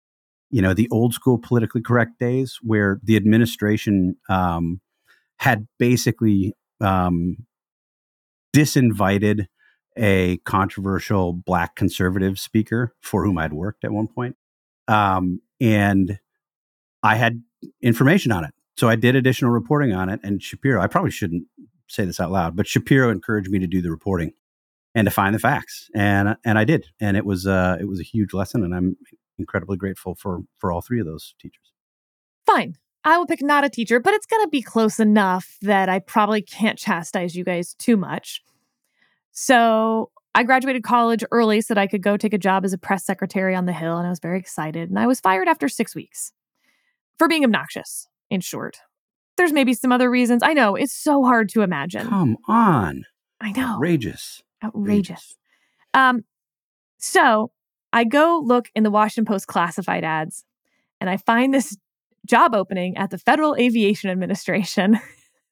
you 0.50 0.62
know 0.62 0.72
the 0.72 0.88
old 0.90 1.12
school 1.12 1.38
politically 1.38 1.82
correct 1.82 2.18
days 2.18 2.58
where 2.62 3.00
the 3.02 3.16
administration 3.16 4.16
um, 4.28 4.80
had 5.38 5.66
basically 5.78 6.54
um, 6.80 7.36
disinvited 8.54 9.46
a 9.98 10.38
controversial 10.38 11.32
black 11.32 11.76
conservative 11.76 12.38
speaker 12.38 12.94
for 13.00 13.24
whom 13.24 13.38
i'd 13.38 13.52
worked 13.52 13.84
at 13.84 13.92
one 13.92 14.08
point. 14.08 14.36
Um, 14.88 15.40
and 15.60 16.18
i 17.02 17.16
had 17.16 17.42
information 17.82 18.32
on 18.32 18.44
it. 18.44 18.50
So 18.76 18.88
I 18.88 18.96
did 18.96 19.14
additional 19.14 19.50
reporting 19.50 19.92
on 19.92 20.08
it. 20.08 20.20
And 20.22 20.42
Shapiro, 20.42 20.80
I 20.80 20.86
probably 20.86 21.10
shouldn't 21.10 21.44
say 21.88 22.04
this 22.04 22.20
out 22.20 22.30
loud, 22.30 22.56
but 22.56 22.66
Shapiro 22.66 23.10
encouraged 23.10 23.50
me 23.50 23.58
to 23.58 23.66
do 23.66 23.80
the 23.80 23.90
reporting 23.90 24.32
and 24.94 25.06
to 25.06 25.10
find 25.10 25.34
the 25.34 25.40
facts, 25.40 25.90
and 25.94 26.36
and 26.44 26.58
I 26.58 26.64
did, 26.64 26.86
and 27.00 27.16
it 27.16 27.26
was 27.26 27.46
uh, 27.46 27.76
it 27.80 27.86
was 27.86 28.00
a 28.00 28.04
huge 28.04 28.32
lesson, 28.32 28.62
and 28.62 28.74
I'm 28.74 28.96
incredibly 29.38 29.76
grateful 29.76 30.14
for 30.14 30.40
for 30.58 30.70
all 30.70 30.80
three 30.80 31.00
of 31.00 31.06
those 31.06 31.34
teachers. 31.40 31.72
Fine. 32.46 32.76
I 33.06 33.18
will 33.18 33.26
pick 33.26 33.42
not 33.42 33.64
a 33.64 33.68
teacher, 33.68 34.00
but 34.00 34.14
it's 34.14 34.26
going 34.26 34.44
to 34.44 34.48
be 34.48 34.62
close 34.62 34.98
enough 34.98 35.58
that 35.60 35.90
I 35.90 35.98
probably 35.98 36.40
can't 36.40 36.78
chastise 36.78 37.36
you 37.36 37.44
guys 37.44 37.74
too 37.74 37.98
much. 37.98 38.42
So 39.32 40.10
I 40.34 40.42
graduated 40.42 40.84
college 40.84 41.22
early 41.30 41.60
so 41.60 41.74
that 41.74 41.80
I 41.80 41.86
could 41.86 42.02
go 42.02 42.16
take 42.16 42.32
a 42.32 42.38
job 42.38 42.64
as 42.64 42.72
a 42.72 42.78
press 42.78 43.04
secretary 43.04 43.54
on 43.54 43.66
the 43.66 43.72
Hill, 43.72 43.98
and 43.98 44.06
I 44.06 44.10
was 44.10 44.20
very 44.20 44.38
excited. 44.38 44.88
And 44.88 44.98
I 44.98 45.06
was 45.06 45.20
fired 45.20 45.48
after 45.48 45.68
six 45.68 45.94
weeks 45.94 46.32
for 47.18 47.28
being 47.28 47.44
obnoxious, 47.44 48.08
in 48.30 48.40
short. 48.40 48.78
There's 49.36 49.52
maybe 49.52 49.74
some 49.74 49.92
other 49.92 50.10
reasons. 50.10 50.42
I 50.42 50.52
know 50.52 50.76
it's 50.76 50.94
so 50.94 51.24
hard 51.24 51.48
to 51.50 51.62
imagine. 51.62 52.06
Come 52.06 52.36
on, 52.46 53.04
I 53.40 53.52
know. 53.52 53.74
outrageous. 53.74 54.42
Outrageous. 54.62 55.36
Um, 55.92 56.24
so 56.98 57.50
I 57.92 58.04
go 58.04 58.40
look 58.44 58.70
in 58.74 58.82
the 58.82 58.90
Washington 58.90 59.24
Post 59.24 59.46
classified 59.46 60.04
ads 60.04 60.44
and 61.00 61.10
I 61.10 61.16
find 61.16 61.52
this 61.52 61.76
job 62.26 62.54
opening 62.54 62.96
at 62.96 63.10
the 63.10 63.18
Federal 63.18 63.54
Aviation 63.56 64.10
Administration. 64.10 64.98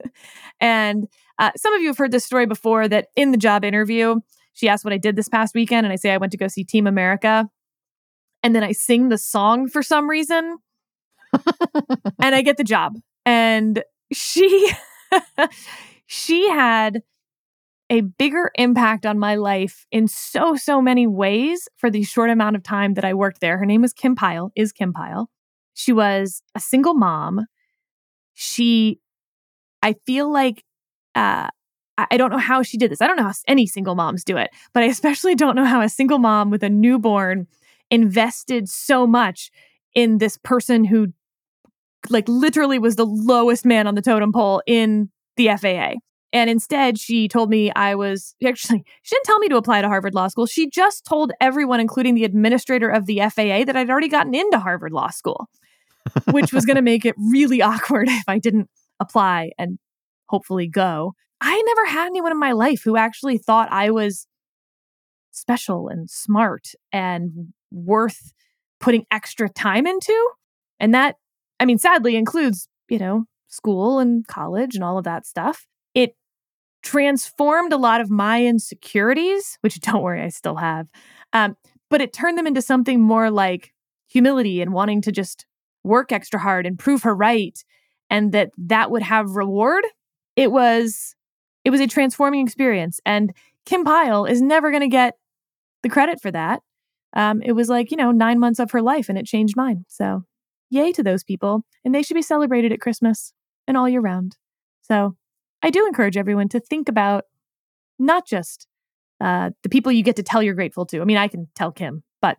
and 0.60 1.06
uh, 1.38 1.50
some 1.56 1.74
of 1.74 1.82
you 1.82 1.88
have 1.88 1.98
heard 1.98 2.12
this 2.12 2.24
story 2.24 2.46
before 2.46 2.88
that 2.88 3.08
in 3.16 3.32
the 3.32 3.36
job 3.36 3.64
interview, 3.64 4.16
she 4.54 4.68
asked 4.68 4.84
what 4.84 4.94
I 4.94 4.98
did 4.98 5.16
this 5.16 5.28
past 5.28 5.54
weekend. 5.54 5.84
And 5.86 5.92
I 5.92 5.96
say 5.96 6.10
I 6.10 6.16
went 6.16 6.32
to 6.32 6.38
go 6.38 6.48
see 6.48 6.64
Team 6.64 6.86
America. 6.86 7.48
And 8.42 8.56
then 8.56 8.64
I 8.64 8.72
sing 8.72 9.08
the 9.08 9.18
song 9.18 9.68
for 9.68 9.82
some 9.82 10.08
reason. 10.08 10.56
And 11.32 12.34
I 12.34 12.42
get 12.42 12.56
the 12.56 12.64
job. 12.64 12.98
And 13.24 13.82
she 14.12 14.70
she 16.06 16.48
had 16.50 17.02
a 17.90 18.00
bigger 18.00 18.50
impact 18.54 19.04
on 19.04 19.18
my 19.18 19.34
life 19.34 19.86
in 19.92 20.08
so 20.08 20.56
so 20.56 20.80
many 20.80 21.06
ways 21.06 21.68
for 21.76 21.90
the 21.90 22.02
short 22.02 22.30
amount 22.30 22.56
of 22.56 22.62
time 22.62 22.94
that 22.94 23.04
I 23.04 23.14
worked 23.14 23.40
there. 23.40 23.58
Her 23.58 23.66
name 23.66 23.82
was 23.82 23.92
Kim 23.92 24.14
Pyle, 24.14 24.50
is 24.56 24.72
Kim 24.72 24.92
Pyle. 24.92 25.28
She 25.74 25.92
was 25.92 26.42
a 26.54 26.60
single 26.60 26.94
mom. 26.94 27.46
She 28.34 28.98
I 29.82 29.94
feel 30.06 30.32
like 30.32 30.64
uh 31.14 31.48
I 31.98 32.06
I 32.10 32.16
don't 32.16 32.30
know 32.30 32.38
how 32.38 32.62
she 32.62 32.78
did 32.78 32.90
this. 32.90 33.02
I 33.02 33.06
don't 33.06 33.16
know 33.16 33.24
how 33.24 33.32
any 33.46 33.66
single 33.66 33.94
moms 33.94 34.24
do 34.24 34.36
it, 34.36 34.50
but 34.72 34.82
I 34.82 34.86
especially 34.86 35.34
don't 35.34 35.54
know 35.54 35.66
how 35.66 35.82
a 35.82 35.88
single 35.88 36.18
mom 36.18 36.50
with 36.50 36.62
a 36.62 36.70
newborn 36.70 37.46
invested 37.90 38.68
so 38.68 39.06
much 39.06 39.50
in 39.94 40.18
this 40.18 40.38
person 40.38 40.84
who 40.84 41.08
like 42.10 42.28
literally 42.28 42.78
was 42.78 42.96
the 42.96 43.06
lowest 43.06 43.64
man 43.64 43.86
on 43.86 43.94
the 43.94 44.02
totem 44.02 44.32
pole 44.32 44.62
in 44.66 45.10
the 45.36 45.48
FAA. 45.48 45.94
And 46.32 46.48
instead, 46.48 46.98
she 46.98 47.28
told 47.28 47.50
me 47.50 47.70
I 47.72 47.94
was 47.94 48.34
actually, 48.44 48.84
she 49.02 49.14
didn't 49.14 49.26
tell 49.26 49.38
me 49.38 49.48
to 49.48 49.56
apply 49.56 49.82
to 49.82 49.88
Harvard 49.88 50.14
Law 50.14 50.28
School. 50.28 50.46
She 50.46 50.68
just 50.68 51.04
told 51.04 51.32
everyone, 51.40 51.80
including 51.80 52.14
the 52.14 52.24
administrator 52.24 52.88
of 52.88 53.06
the 53.06 53.18
FAA, 53.20 53.64
that 53.64 53.76
I'd 53.76 53.90
already 53.90 54.08
gotten 54.08 54.34
into 54.34 54.58
Harvard 54.58 54.92
Law 54.92 55.10
School, 55.10 55.48
which 56.30 56.52
was 56.52 56.64
going 56.64 56.76
to 56.76 56.82
make 56.82 57.04
it 57.04 57.14
really 57.18 57.62
awkward 57.62 58.08
if 58.10 58.24
I 58.28 58.38
didn't 58.38 58.68
apply 59.00 59.50
and 59.58 59.78
hopefully 60.26 60.68
go. 60.68 61.12
I 61.40 61.60
never 61.66 61.86
had 61.86 62.06
anyone 62.06 62.32
in 62.32 62.38
my 62.38 62.52
life 62.52 62.82
who 62.84 62.96
actually 62.96 63.36
thought 63.36 63.70
I 63.72 63.90
was 63.90 64.26
special 65.32 65.88
and 65.88 66.08
smart 66.08 66.68
and 66.92 67.52
worth 67.72 68.32
putting 68.80 69.04
extra 69.10 69.48
time 69.48 69.86
into. 69.86 70.30
And 70.78 70.94
that, 70.94 71.16
I 71.62 71.64
mean, 71.64 71.78
sadly 71.78 72.16
includes, 72.16 72.68
you 72.88 72.98
know, 72.98 73.24
school 73.46 74.00
and 74.00 74.26
college 74.26 74.74
and 74.74 74.82
all 74.82 74.98
of 74.98 75.04
that 75.04 75.24
stuff. 75.24 75.64
It 75.94 76.16
transformed 76.82 77.72
a 77.72 77.76
lot 77.76 78.00
of 78.00 78.10
my 78.10 78.44
insecurities, 78.44 79.58
which 79.60 79.78
don't 79.80 80.02
worry, 80.02 80.22
I 80.22 80.28
still 80.30 80.56
have. 80.56 80.88
Um, 81.32 81.56
but 81.88 82.00
it 82.00 82.12
turned 82.12 82.36
them 82.36 82.48
into 82.48 82.62
something 82.62 83.00
more 83.00 83.30
like 83.30 83.72
humility 84.08 84.60
and 84.60 84.72
wanting 84.72 85.02
to 85.02 85.12
just 85.12 85.46
work 85.84 86.10
extra 86.10 86.40
hard 86.40 86.66
and 86.66 86.80
prove 86.80 87.04
her 87.04 87.14
right 87.14 87.56
and 88.10 88.32
that 88.32 88.50
that 88.58 88.90
would 88.90 89.02
have 89.02 89.36
reward. 89.36 89.84
It 90.34 90.50
was 90.50 91.14
it 91.64 91.70
was 91.70 91.80
a 91.80 91.86
transforming 91.86 92.44
experience 92.44 92.98
and 93.06 93.32
Kim 93.66 93.84
Pyle 93.84 94.24
is 94.24 94.42
never 94.42 94.70
going 94.70 94.82
to 94.82 94.88
get 94.88 95.14
the 95.84 95.88
credit 95.88 96.20
for 96.20 96.32
that. 96.32 96.60
Um, 97.12 97.40
it 97.40 97.52
was 97.52 97.68
like, 97.68 97.92
you 97.92 97.96
know, 97.96 98.10
nine 98.10 98.40
months 98.40 98.58
of 98.58 98.72
her 98.72 98.82
life 98.82 99.08
and 99.08 99.16
it 99.16 99.26
changed 99.26 99.54
mine. 99.56 99.84
So, 99.86 100.24
yay 100.72 100.92
to 100.92 101.02
those 101.02 101.22
people. 101.22 101.64
And 101.84 101.94
they 101.94 102.02
should 102.02 102.14
be 102.14 102.22
celebrated 102.22 102.72
at 102.72 102.80
Christmas 102.80 103.32
and 103.66 103.76
all 103.76 103.88
year 103.88 104.00
round. 104.00 104.36
So, 104.82 105.16
I 105.62 105.70
do 105.70 105.86
encourage 105.86 106.16
everyone 106.16 106.48
to 106.48 106.60
think 106.60 106.88
about 106.88 107.24
not 107.98 108.26
just 108.26 108.66
uh, 109.20 109.50
the 109.62 109.68
people 109.68 109.92
you 109.92 110.02
get 110.02 110.16
to 110.16 110.22
tell 110.24 110.42
you're 110.42 110.54
grateful 110.54 110.84
to. 110.86 111.00
I 111.00 111.04
mean, 111.04 111.16
I 111.16 111.28
can 111.28 111.46
tell 111.54 111.70
Kim, 111.70 112.02
but, 112.20 112.36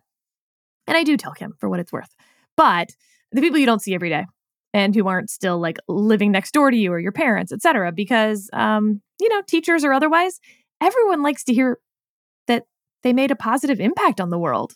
and 0.86 0.94
I 0.94 1.04
do 1.04 1.16
tell 1.16 1.32
Kim 1.32 1.54
for 1.58 1.70
what 1.70 1.80
it's 1.80 1.92
worth, 1.92 2.14
but 2.54 2.90
the 3.32 3.40
people 3.40 3.58
you 3.58 3.64
don't 3.64 3.80
see 3.80 3.94
every 3.94 4.10
day 4.10 4.26
and 4.74 4.94
who 4.94 5.08
aren't 5.08 5.30
still 5.30 5.58
like 5.58 5.78
living 5.88 6.32
next 6.32 6.52
door 6.52 6.70
to 6.70 6.76
you 6.76 6.92
or 6.92 6.98
your 6.98 7.12
parents, 7.12 7.52
etc. 7.52 7.92
Because, 7.92 8.50
um, 8.52 9.00
you 9.20 9.28
know, 9.30 9.40
teachers 9.46 9.84
or 9.84 9.94
otherwise, 9.94 10.40
everyone 10.82 11.22
likes 11.22 11.44
to 11.44 11.54
hear 11.54 11.78
that 12.46 12.64
they 13.02 13.14
made 13.14 13.30
a 13.30 13.36
positive 13.36 13.80
impact 13.80 14.20
on 14.20 14.28
the 14.28 14.38
world. 14.38 14.74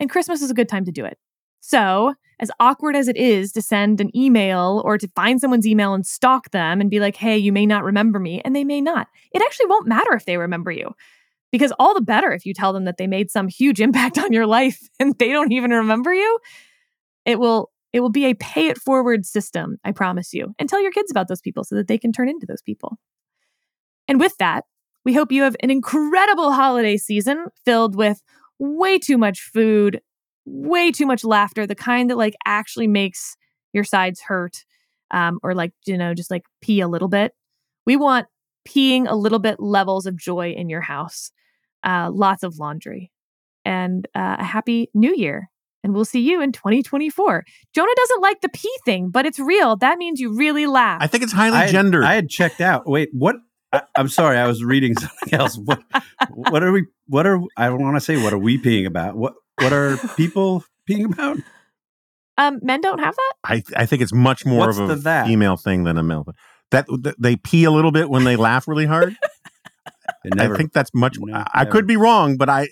And 0.00 0.08
Christmas 0.08 0.40
is 0.40 0.50
a 0.50 0.54
good 0.54 0.68
time 0.68 0.84
to 0.86 0.92
do 0.92 1.04
it. 1.04 1.18
So, 1.60 2.14
as 2.38 2.50
awkward 2.60 2.94
as 2.96 3.08
it 3.08 3.16
is 3.16 3.52
to 3.52 3.62
send 3.62 4.00
an 4.00 4.14
email 4.16 4.82
or 4.84 4.98
to 4.98 5.08
find 5.08 5.40
someone's 5.40 5.66
email 5.66 5.94
and 5.94 6.06
stalk 6.06 6.50
them 6.50 6.80
and 6.80 6.90
be 6.90 7.00
like, 7.00 7.16
hey, 7.16 7.36
you 7.36 7.52
may 7.52 7.66
not 7.66 7.84
remember 7.84 8.18
me, 8.18 8.42
and 8.44 8.54
they 8.54 8.64
may 8.64 8.80
not, 8.80 9.08
it 9.32 9.42
actually 9.42 9.66
won't 9.66 9.86
matter 9.86 10.14
if 10.14 10.26
they 10.26 10.36
remember 10.36 10.70
you. 10.70 10.94
Because 11.52 11.72
all 11.78 11.94
the 11.94 12.02
better 12.02 12.32
if 12.32 12.44
you 12.44 12.52
tell 12.52 12.72
them 12.72 12.84
that 12.84 12.98
they 12.98 13.06
made 13.06 13.30
some 13.30 13.48
huge 13.48 13.80
impact 13.80 14.18
on 14.24 14.32
your 14.32 14.46
life 14.46 14.80
and 15.00 15.16
they 15.18 15.30
don't 15.30 15.52
even 15.52 15.70
remember 15.70 16.12
you. 16.12 16.38
It 17.24 17.38
will 17.38 17.70
it 17.92 18.00
will 18.00 18.10
be 18.10 18.26
a 18.26 18.34
pay 18.34 18.66
it 18.66 18.76
forward 18.76 19.24
system, 19.24 19.78
I 19.82 19.92
promise 19.92 20.34
you. 20.34 20.54
And 20.58 20.68
tell 20.68 20.82
your 20.82 20.90
kids 20.90 21.10
about 21.10 21.28
those 21.28 21.40
people 21.40 21.64
so 21.64 21.76
that 21.76 21.88
they 21.88 21.96
can 21.96 22.12
turn 22.12 22.28
into 22.28 22.44
those 22.46 22.60
people. 22.60 22.98
And 24.06 24.20
with 24.20 24.36
that, 24.38 24.64
we 25.04 25.14
hope 25.14 25.32
you 25.32 25.42
have 25.44 25.56
an 25.60 25.70
incredible 25.70 26.52
holiday 26.52 26.96
season 26.96 27.46
filled 27.64 27.96
with 27.96 28.22
way 28.58 28.98
too 28.98 29.16
much 29.16 29.40
food, 29.40 30.00
way 30.46 30.92
too 30.92 31.06
much 31.06 31.24
laughter, 31.24 31.66
the 31.66 31.74
kind 31.74 32.08
that 32.10 32.16
like 32.16 32.34
actually 32.46 32.86
makes 32.86 33.36
your 33.72 33.84
sides 33.84 34.22
hurt 34.22 34.64
um, 35.10 35.38
or 35.42 35.54
like, 35.54 35.72
you 35.84 35.98
know, 35.98 36.14
just 36.14 36.30
like 36.30 36.44
pee 36.62 36.80
a 36.80 36.88
little 36.88 37.08
bit. 37.08 37.32
We 37.84 37.96
want 37.96 38.26
peeing 38.66 39.06
a 39.08 39.14
little 39.14 39.38
bit 39.38 39.60
levels 39.60 40.06
of 40.06 40.16
joy 40.16 40.50
in 40.50 40.68
your 40.68 40.80
house, 40.80 41.30
uh, 41.84 42.10
lots 42.12 42.42
of 42.42 42.58
laundry, 42.58 43.12
and 43.64 44.06
uh, 44.14 44.36
a 44.38 44.44
happy 44.44 44.90
new 44.94 45.14
year. 45.14 45.50
And 45.84 45.94
we'll 45.94 46.04
see 46.04 46.20
you 46.20 46.40
in 46.42 46.50
2024. 46.50 47.44
Jonah 47.72 47.92
doesn't 47.94 48.20
like 48.20 48.40
the 48.40 48.48
pee 48.48 48.76
thing, 48.84 49.10
but 49.10 49.24
it's 49.24 49.38
real. 49.38 49.76
That 49.76 49.98
means 49.98 50.18
you 50.18 50.34
really 50.34 50.66
laugh. 50.66 50.98
I 51.00 51.06
think 51.06 51.22
it's 51.22 51.32
highly 51.32 51.58
I 51.58 51.62
had, 51.62 51.70
gendered. 51.70 52.04
I 52.04 52.14
had 52.14 52.28
checked 52.28 52.60
out. 52.60 52.88
Wait, 52.88 53.10
what? 53.12 53.36
I, 53.72 53.82
I'm 53.96 54.08
sorry, 54.08 54.36
I 54.36 54.48
was 54.48 54.64
reading 54.64 54.96
something 54.98 55.34
else. 55.34 55.56
What? 55.56 55.80
What 56.30 56.64
are 56.64 56.72
we? 56.72 56.86
What 57.06 57.26
are? 57.26 57.40
I 57.56 57.66
don't 57.66 57.82
want 57.82 57.96
to 57.96 58.00
say 58.00 58.20
what 58.20 58.32
are 58.32 58.38
we 58.38 58.60
peeing 58.60 58.86
about. 58.86 59.16
What? 59.16 59.34
What 59.60 59.72
are 59.72 59.96
people 60.16 60.64
peeing 60.88 61.12
about? 61.12 61.38
Um, 62.38 62.58
men 62.62 62.80
don't 62.82 62.98
have 62.98 63.14
that. 63.16 63.32
I 63.44 63.62
I 63.76 63.86
think 63.86 64.02
it's 64.02 64.12
much 64.12 64.44
more 64.44 64.66
What's 64.66 64.78
of 64.78 64.90
a 64.90 64.94
the 64.96 65.02
that? 65.02 65.26
female 65.26 65.56
thing 65.56 65.84
than 65.84 65.96
a 65.96 66.02
male. 66.02 66.24
thing. 66.24 66.34
That, 66.72 66.86
that 67.02 67.14
they 67.18 67.36
pee 67.36 67.64
a 67.64 67.70
little 67.70 67.92
bit 67.92 68.10
when 68.10 68.24
they 68.24 68.36
laugh 68.36 68.66
really 68.68 68.86
hard. 68.86 69.16
It 70.24 70.34
never- 70.34 70.54
I 70.54 70.56
think 70.58 70.72
that's 70.72 70.90
much. 70.94 71.18
No, 71.20 71.34
I, 71.36 71.46
I 71.52 71.58
never. 71.64 71.70
could 71.72 71.86
be 71.86 71.96
wrong, 71.96 72.36
but 72.36 72.48
I 72.48 72.68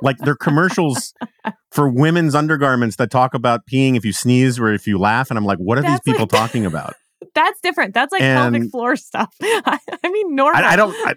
like 0.00 0.18
their 0.18 0.34
commercials 0.36 1.12
for 1.72 1.88
women's 1.88 2.34
undergarments 2.34 2.96
that 2.96 3.10
talk 3.10 3.34
about 3.34 3.66
peeing 3.66 3.96
if 3.96 4.04
you 4.04 4.12
sneeze 4.12 4.58
or 4.58 4.72
if 4.72 4.86
you 4.86 4.98
laugh, 4.98 5.30
and 5.30 5.38
I'm 5.38 5.44
like, 5.44 5.58
what 5.58 5.78
are 5.78 5.82
That's 5.82 6.04
these 6.04 6.12
people 6.14 6.22
like- 6.30 6.30
talking 6.40 6.66
about? 6.66 6.94
That's 7.36 7.60
different. 7.62 7.94
That's 7.94 8.12
like 8.12 8.22
And- 8.22 8.52
pelvic 8.54 8.70
floor 8.70 8.96
stuff. 8.96 9.32
I, 9.42 9.78
mean, 10.04 10.34
normal. 10.34 10.62
I, 10.62 10.72
I 10.72 10.76
don't. 10.76 10.94
I, 11.06 11.14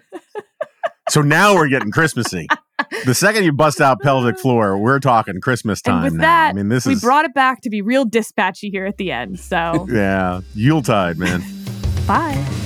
so 1.08 1.22
now 1.22 1.54
we're 1.54 1.68
getting 1.68 1.90
Christmassy. 1.90 2.46
The 3.04 3.14
second 3.14 3.44
you 3.44 3.52
bust 3.52 3.80
out 3.80 4.00
pelvic 4.00 4.38
floor, 4.38 4.76
we're 4.78 5.00
talking 5.00 5.40
Christmas 5.40 5.80
time 5.80 5.96
and 5.96 6.04
with 6.04 6.14
now. 6.14 6.22
that, 6.22 6.50
I 6.50 6.52
mean, 6.52 6.68
this 6.68 6.84
is 6.84 6.86
we 6.86 6.92
is 6.94 7.00
brought 7.00 7.24
it 7.24 7.34
back 7.34 7.60
to 7.62 7.70
be 7.70 7.82
real 7.82 8.04
dispatchy 8.04 8.70
here 8.70 8.86
at 8.86 8.96
the 8.96 9.12
end. 9.12 9.38
So, 9.38 9.86
yeah, 9.92 10.40
Yuletide, 10.54 11.18
man. 11.18 11.42
bye. 12.06 12.65